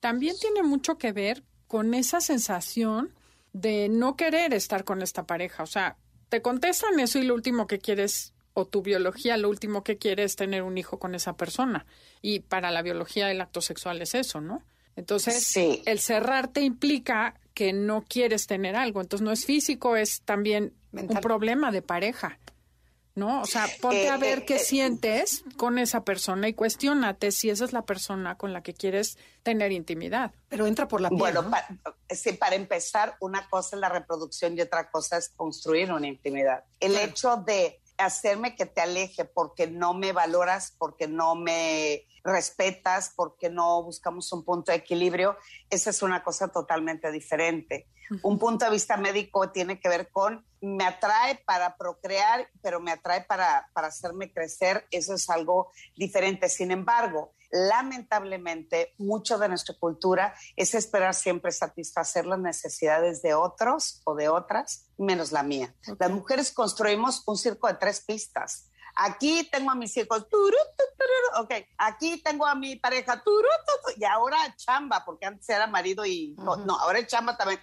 también 0.00 0.36
tiene 0.38 0.62
mucho 0.62 0.98
que 0.98 1.12
ver 1.12 1.44
con 1.72 1.94
esa 1.94 2.20
sensación 2.20 3.14
de 3.54 3.88
no 3.88 4.14
querer 4.14 4.52
estar 4.52 4.84
con 4.84 5.00
esta 5.00 5.26
pareja. 5.26 5.62
O 5.62 5.66
sea, 5.66 5.96
te 6.28 6.42
contestan 6.42 7.00
eso 7.00 7.18
y 7.18 7.22
lo 7.22 7.32
último 7.32 7.66
que 7.66 7.78
quieres 7.78 8.34
o 8.52 8.66
tu 8.66 8.82
biología 8.82 9.38
lo 9.38 9.48
último 9.48 9.82
que 9.82 9.96
quiere 9.96 10.24
es 10.24 10.36
tener 10.36 10.64
un 10.64 10.76
hijo 10.76 10.98
con 10.98 11.14
esa 11.14 11.34
persona. 11.34 11.86
Y 12.20 12.40
para 12.40 12.70
la 12.70 12.82
biología 12.82 13.30
el 13.30 13.40
acto 13.40 13.62
sexual 13.62 14.02
es 14.02 14.14
eso, 14.14 14.42
¿no? 14.42 14.62
Entonces, 14.96 15.56
el 15.56 15.98
cerrarte 15.98 16.60
implica 16.60 17.40
que 17.54 17.72
no 17.72 18.04
quieres 18.06 18.46
tener 18.46 18.76
algo. 18.76 19.00
Entonces, 19.00 19.24
no 19.24 19.32
es 19.32 19.46
físico, 19.46 19.96
es 19.96 20.20
también 20.26 20.74
un 20.92 21.20
problema 21.22 21.72
de 21.72 21.80
pareja. 21.80 22.38
¿No? 23.14 23.42
O 23.42 23.46
sea, 23.46 23.66
ponte 23.80 24.08
a 24.08 24.14
eh, 24.14 24.18
ver 24.18 24.38
eh, 24.40 24.44
qué 24.46 24.56
eh, 24.56 24.60
sientes 24.60 25.44
con 25.56 25.78
esa 25.78 26.02
persona 26.04 26.48
y 26.48 26.54
cuestionate 26.54 27.30
si 27.30 27.50
esa 27.50 27.64
es 27.64 27.72
la 27.72 27.82
persona 27.82 28.36
con 28.36 28.52
la 28.52 28.62
que 28.62 28.72
quieres 28.72 29.18
tener 29.42 29.72
intimidad. 29.72 30.32
Pero 30.48 30.66
entra 30.66 30.88
por 30.88 31.00
la 31.00 31.10
piel. 31.10 31.20
Bueno, 31.20 31.50
sí, 32.08 32.32
para 32.32 32.56
empezar, 32.56 33.16
una 33.20 33.48
cosa 33.48 33.76
es 33.76 33.80
la 33.80 33.90
reproducción 33.90 34.56
y 34.56 34.62
otra 34.62 34.90
cosa 34.90 35.18
es 35.18 35.28
construir 35.28 35.92
una 35.92 36.06
intimidad. 36.08 36.64
El 36.80 36.96
hecho 36.96 37.36
de 37.36 37.81
hacerme 38.02 38.54
que 38.54 38.66
te 38.66 38.80
aleje 38.80 39.24
porque 39.24 39.66
no 39.66 39.94
me 39.94 40.12
valoras, 40.12 40.74
porque 40.78 41.08
no 41.08 41.34
me 41.34 42.06
respetas, 42.24 43.12
porque 43.16 43.50
no 43.50 43.82
buscamos 43.82 44.32
un 44.32 44.44
punto 44.44 44.72
de 44.72 44.78
equilibrio, 44.78 45.36
esa 45.70 45.90
es 45.90 46.02
una 46.02 46.22
cosa 46.22 46.48
totalmente 46.48 47.10
diferente. 47.10 47.88
Un 48.22 48.38
punto 48.38 48.66
de 48.66 48.70
vista 48.70 48.96
médico 48.98 49.50
tiene 49.50 49.80
que 49.80 49.88
ver 49.88 50.10
con, 50.10 50.44
me 50.60 50.84
atrae 50.84 51.36
para 51.46 51.76
procrear, 51.78 52.46
pero 52.60 52.78
me 52.78 52.92
atrae 52.92 53.24
para, 53.24 53.70
para 53.72 53.88
hacerme 53.88 54.30
crecer, 54.30 54.86
eso 54.90 55.14
es 55.14 55.30
algo 55.30 55.72
diferente. 55.96 56.50
Sin 56.50 56.70
embargo, 56.70 57.32
lamentablemente, 57.52 58.94
mucho 58.98 59.38
de 59.38 59.48
nuestra 59.48 59.76
cultura 59.78 60.34
es 60.56 60.74
esperar 60.74 61.14
siempre 61.14 61.52
satisfacer 61.52 62.26
las 62.26 62.38
necesidades 62.38 63.22
de 63.22 63.34
otros 63.34 64.00
o 64.04 64.14
de 64.14 64.28
otras, 64.28 64.88
menos 64.96 65.30
la 65.30 65.42
mía. 65.42 65.74
Las 65.98 66.10
mujeres 66.10 66.50
construimos 66.50 67.22
un 67.26 67.36
circo 67.36 67.68
de 67.68 67.74
tres 67.74 68.00
pistas. 68.00 68.70
Aquí 68.94 69.48
tengo 69.50 69.70
a 69.70 69.74
mis 69.74 69.96
hijos, 69.96 70.26
ok, 71.38 71.54
aquí 71.78 72.22
tengo 72.22 72.46
a 72.46 72.54
mi 72.54 72.76
pareja, 72.76 73.22
y 73.96 74.04
ahora 74.04 74.54
chamba, 74.56 75.02
porque 75.04 75.24
antes 75.24 75.48
era 75.48 75.66
marido 75.66 76.04
y 76.04 76.34
no, 76.38 76.78
ahora 76.78 76.98
es 76.98 77.06
chamba 77.06 77.36
también, 77.36 77.60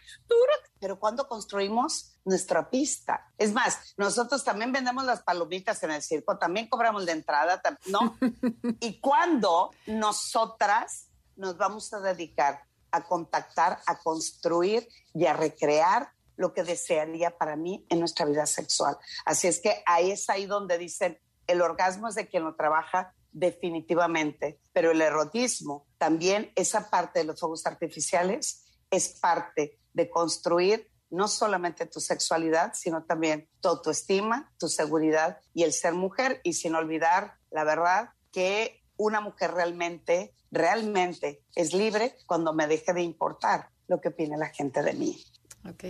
pero 0.80 1.00
cuando 1.00 1.28
construimos 1.28 2.19
nuestra 2.30 2.70
pista. 2.70 3.30
Es 3.38 3.52
más, 3.52 3.94
nosotros 3.98 4.44
también 4.44 4.72
vendemos 4.72 5.04
las 5.04 5.22
palomitas 5.22 5.84
en 5.84 5.92
el 5.92 6.02
circo, 6.02 6.38
también 6.38 6.70
cobramos 6.70 7.06
de 7.06 7.12
entrada, 7.12 7.62
¿no? 7.88 8.18
y 8.80 9.00
cuando 9.00 9.72
nosotras 9.88 11.08
nos 11.36 11.58
vamos 11.58 11.94
a 11.94 12.00
dedicar 12.00 12.64
a 12.92 13.04
contactar, 13.04 13.80
a 13.86 14.00
construir 14.00 14.88
y 15.14 15.26
a 15.26 15.34
recrear 15.34 16.12
lo 16.38 16.54
que 16.54 16.64
desearía 16.64 17.38
para 17.38 17.56
mí 17.56 17.86
en 17.90 18.00
nuestra 18.00 18.26
vida 18.26 18.46
sexual. 18.46 18.98
Así 19.26 19.48
es 19.48 19.60
que 19.60 19.84
ahí 19.86 20.12
es 20.12 20.30
ahí 20.30 20.46
donde 20.46 20.78
dicen, 20.78 21.20
el 21.48 21.62
orgasmo 21.62 22.08
es 22.08 22.16
de 22.16 22.28
quien 22.28 22.44
lo 22.44 22.56
trabaja 22.56 23.14
definitivamente, 23.32 24.60
pero 24.74 24.92
el 24.92 25.02
erotismo, 25.02 25.86
también 25.98 26.52
esa 26.56 26.90
parte 26.90 27.20
de 27.20 27.26
los 27.26 27.40
fuegos 27.40 27.66
artificiales, 27.66 28.66
es 28.90 29.20
parte 29.20 29.80
de 29.94 30.10
construir 30.10 30.90
no 31.10 31.28
solamente 31.28 31.86
tu 31.86 32.00
sexualidad, 32.00 32.74
sino 32.74 33.04
también 33.04 33.48
tu 33.62 33.70
autoestima, 33.70 34.52
tu 34.60 34.68
seguridad 34.68 35.40
y 35.54 35.64
el 35.64 35.74
ser 35.74 35.94
mujer, 35.94 36.42
y 36.44 36.54
sin 36.54 36.76
olvidar 36.76 37.36
la 37.52 37.64
verdad 37.64 38.10
que 38.32 38.84
una 38.98 39.22
mujer 39.22 39.52
realmente, 39.52 40.34
realmente 40.52 41.42
es 41.56 41.74
libre 41.74 42.16
cuando 42.26 42.54
me 42.54 42.68
deje 42.68 42.94
de 42.94 43.02
importar 43.02 43.70
lo 43.88 44.00
que 44.00 44.10
opine 44.10 44.38
la 44.38 44.50
gente 44.50 44.84
de 44.84 44.94
mí. 44.94 45.24
Ok. 45.68 45.84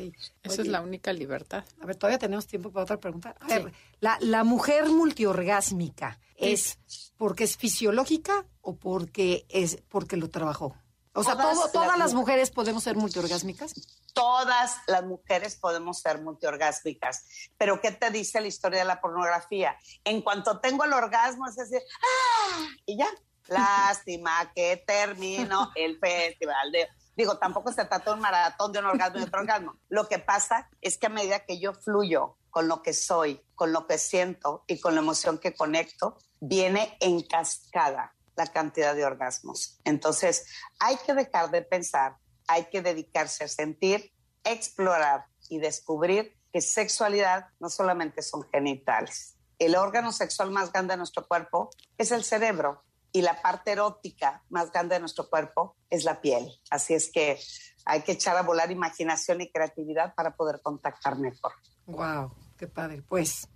Esa 0.43 0.61
es 0.61 0.67
la 0.67 0.82
única 0.82 1.13
libertad. 1.13 1.63
A 1.82 1.86
ver, 1.86 1.95
todavía 1.95 2.17
tenemos 2.17 2.47
tiempo 2.47 2.72
para 2.72 2.84
otra 2.84 2.99
pregunta. 2.99 3.36
A 3.39 3.47
ver, 3.47 3.74
la, 3.99 4.17
la, 4.22 4.43
mujer 4.43 4.89
multiorgásmica, 4.89 6.20
¿es 6.38 6.80
porque 7.17 7.43
es 7.43 7.57
fisiológica 7.57 8.45
o 8.61 8.78
porque 8.78 9.45
es 9.49 9.82
porque 9.89 10.17
lo 10.17 10.30
trabajó? 10.30 10.76
O 11.13 11.24
sea, 11.24 11.36
todas 11.36 11.97
las 11.97 12.13
mujeres 12.13 12.51
podemos 12.51 12.84
ser 12.84 12.95
multiorgásmicas. 12.95 13.74
Todas 14.14 14.78
las 14.88 15.03
mujeres 15.03 15.55
podemos 15.55 15.99
ser 15.99 16.22
multiorgásmicas. 16.22 17.26
Pero 17.57 17.82
¿qué 17.82 17.91
te 17.91 18.10
dice 18.12 18.41
la 18.41 18.47
historia 18.47 18.80
de 18.80 18.86
la 18.86 19.01
pornografía? 19.01 19.78
En 20.03 20.22
cuanto 20.22 20.60
tengo 20.60 20.86
el 20.86 20.93
orgasmo, 20.93 21.47
es 21.47 21.55
decir, 21.55 21.82
¡ah! 22.01 22.68
Y 22.86 22.97
ya. 22.97 23.07
Lástima 23.47 24.51
que 24.53 24.78
termino 24.86 25.72
el 25.76 25.97
festival 25.97 26.72
de 26.72 26.88
Digo, 27.20 27.38
tampoco 27.38 27.74
se 27.74 27.84
trata 27.84 28.12
de 28.12 28.14
un 28.14 28.22
maratón 28.22 28.72
de 28.72 28.80
un 28.80 28.86
orgasmo 28.86 29.20
y 29.20 29.24
otro 29.24 29.41
orgasmo. 29.41 29.76
Lo 29.89 30.07
que 30.07 30.20
pasa 30.20 30.70
es 30.80 30.97
que 30.97 31.07
a 31.07 31.10
medida 31.10 31.43
que 31.43 31.60
yo 31.60 31.74
fluyo 31.74 32.38
con 32.49 32.70
lo 32.70 32.82
que 32.82 32.93
soy, 32.93 33.41
con 33.55 33.74
lo 33.74 33.88
que 33.88 33.97
siento 33.97 34.64
y 34.68 34.80
con 34.80 34.95
la 34.95 35.01
emoción 35.01 35.38
que 35.38 35.53
conecto, 35.53 36.18
viene 36.39 36.95
en 37.01 37.22
cascada 37.24 38.16
la 38.38 38.47
cantidad 38.47 38.95
de 38.95 39.03
orgasmos. 39.03 39.82
Entonces, 39.84 40.45
hay 40.80 40.95
que 41.05 41.14
dejar 41.14 41.51
de 41.51 41.62
pensar, 41.62 42.16
hay 42.50 42.66
que 42.66 42.82
dedicarse 42.82 43.43
a 43.43 43.47
sentir, 43.47 44.12
explorar 44.43 45.28
y 45.50 45.60
descubrir 45.60 46.36
que 46.52 46.62
sexualidad 46.62 47.45
no 47.60 47.70
solamente 47.70 48.24
son 48.24 48.43
genitales. 48.52 49.36
El 49.60 49.76
órgano 49.76 50.12
sexual 50.12 50.50
más 50.50 50.72
grande 50.72 50.93
de 50.93 50.97
nuestro 50.97 51.28
cuerpo 51.28 51.70
es 52.00 52.12
el 52.12 52.24
cerebro 52.24 52.84
y 53.12 53.22
la 53.22 53.39
parte 53.39 53.72
erótica 53.72 54.43
más 54.50 54.72
grande 54.72 54.95
de 54.95 55.02
nuestro 55.02 55.30
cuerpo 55.30 55.76
es 55.91 56.06
la 56.06 56.22
piel. 56.22 56.52
Así 56.72 56.95
es 56.95 57.12
que 57.12 57.39
hay 57.86 58.02
que 58.02 58.14
echar 58.14 58.36
a 58.36 58.41
volar 58.41 58.72
imaginación 58.72 59.41
y 59.41 59.52
creatividad 59.52 60.16
para 60.16 60.36
poder 60.36 60.60
contactar 60.64 61.20
mejor. 61.20 61.52
Wow, 61.86 62.34
qué 62.58 62.68
padre. 62.68 63.04
Pues 63.08 63.47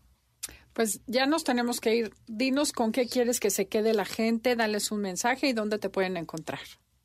pues 0.73 1.01
ya 1.07 1.25
nos 1.25 1.43
tenemos 1.43 1.79
que 1.79 1.95
ir. 1.95 2.13
Dinos 2.27 2.73
con 2.73 2.91
qué 2.91 3.07
quieres 3.07 3.39
que 3.39 3.49
se 3.49 3.67
quede 3.67 3.93
la 3.93 4.05
gente, 4.05 4.55
dales 4.55 4.91
un 4.91 5.01
mensaje 5.01 5.47
y 5.47 5.53
dónde 5.53 5.79
te 5.79 5.89
pueden 5.89 6.17
encontrar. 6.17 6.61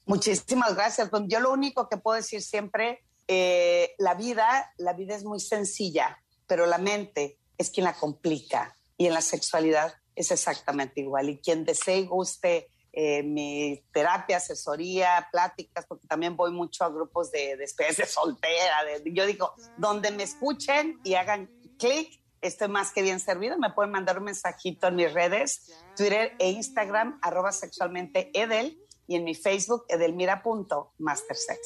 Muchísimas 0.08 0.74
gracias. 0.74 1.10
Yo 1.26 1.38
lo 1.38 1.52
único 1.52 1.86
que 1.88 1.98
puedo 1.98 2.16
decir 2.16 2.40
siempre, 2.40 3.04
eh, 3.26 3.94
la 3.98 4.14
vida, 4.14 4.72
la 4.78 4.94
vida 4.94 5.14
es 5.14 5.22
muy 5.22 5.38
sencilla, 5.38 6.18
pero 6.46 6.64
la 6.64 6.78
mente 6.78 7.38
es 7.58 7.68
quien 7.68 7.84
la 7.84 7.92
complica. 7.92 8.74
Y 8.96 9.06
en 9.06 9.12
la 9.12 9.20
sexualidad 9.20 9.94
es 10.16 10.30
exactamente 10.30 11.02
igual. 11.02 11.28
Y 11.28 11.38
quien 11.40 11.66
desee 11.66 11.98
y 11.98 12.06
guste 12.06 12.70
eh, 12.94 13.22
mi 13.22 13.84
terapia, 13.92 14.38
asesoría, 14.38 15.28
pláticas, 15.30 15.84
porque 15.86 16.06
también 16.06 16.36
voy 16.36 16.52
mucho 16.52 16.84
a 16.84 16.88
grupos 16.88 17.30
de, 17.30 17.58
de 17.58 17.66
de 17.66 18.06
soltera. 18.06 18.78
yo 19.04 19.26
digo, 19.26 19.52
donde 19.76 20.10
me 20.10 20.22
escuchen 20.22 20.98
y 21.04 21.14
hagan 21.14 21.50
clic, 21.78 22.18
estoy 22.40 22.68
más 22.68 22.92
que 22.92 23.02
bien 23.02 23.20
servido. 23.20 23.58
Me 23.58 23.70
pueden 23.70 23.92
mandar 23.92 24.18
un 24.18 24.24
mensajito 24.24 24.86
en 24.88 24.96
mis 24.96 25.12
redes, 25.12 25.70
Twitter 25.96 26.34
e 26.38 26.50
Instagram, 26.50 27.18
arroba 27.20 27.52
sexualmente 27.52 28.30
Edel, 28.32 28.80
y 29.08 29.16
en 29.16 29.24
mi 29.24 29.34
Facebook, 29.34 29.84
edelmira.mastersex. 29.88 31.58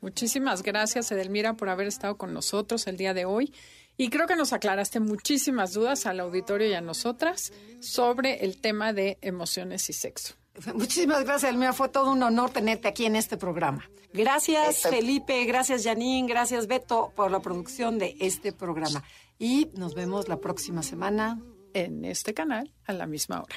Muchísimas 0.00 0.62
gracias, 0.62 1.10
Edelmira, 1.12 1.54
por 1.54 1.68
haber 1.68 1.86
estado 1.86 2.16
con 2.16 2.34
nosotros 2.34 2.86
el 2.86 2.96
día 2.96 3.14
de 3.14 3.24
hoy. 3.24 3.54
Y 3.96 4.10
creo 4.10 4.26
que 4.26 4.36
nos 4.36 4.52
aclaraste 4.52 5.00
muchísimas 5.00 5.72
dudas 5.72 6.04
al 6.06 6.20
auditorio 6.20 6.68
y 6.68 6.74
a 6.74 6.80
nosotras 6.80 7.52
sobre 7.80 8.44
el 8.44 8.60
tema 8.60 8.92
de 8.92 9.18
emociones 9.22 9.88
y 9.88 9.92
sexo. 9.94 10.34
Muchísimas 10.74 11.24
gracias, 11.24 11.50
Elmira. 11.50 11.72
Fue 11.72 11.88
todo 11.88 12.10
un 12.10 12.22
honor 12.22 12.50
tenerte 12.50 12.88
aquí 12.88 13.06
en 13.06 13.16
este 13.16 13.36
programa. 13.36 13.88
Gracias, 14.12 14.82
Felipe. 14.82 15.44
Gracias, 15.44 15.84
Janine. 15.84 16.28
Gracias, 16.28 16.66
Beto, 16.66 17.12
por 17.14 17.30
la 17.30 17.40
producción 17.40 17.98
de 17.98 18.16
este 18.20 18.52
programa. 18.52 19.02
Y 19.38 19.70
nos 19.74 19.94
vemos 19.94 20.28
la 20.28 20.38
próxima 20.38 20.82
semana 20.82 21.40
en 21.74 22.04
este 22.04 22.32
canal 22.32 22.72
a 22.86 22.92
la 22.94 23.06
misma 23.06 23.42
hora. 23.42 23.56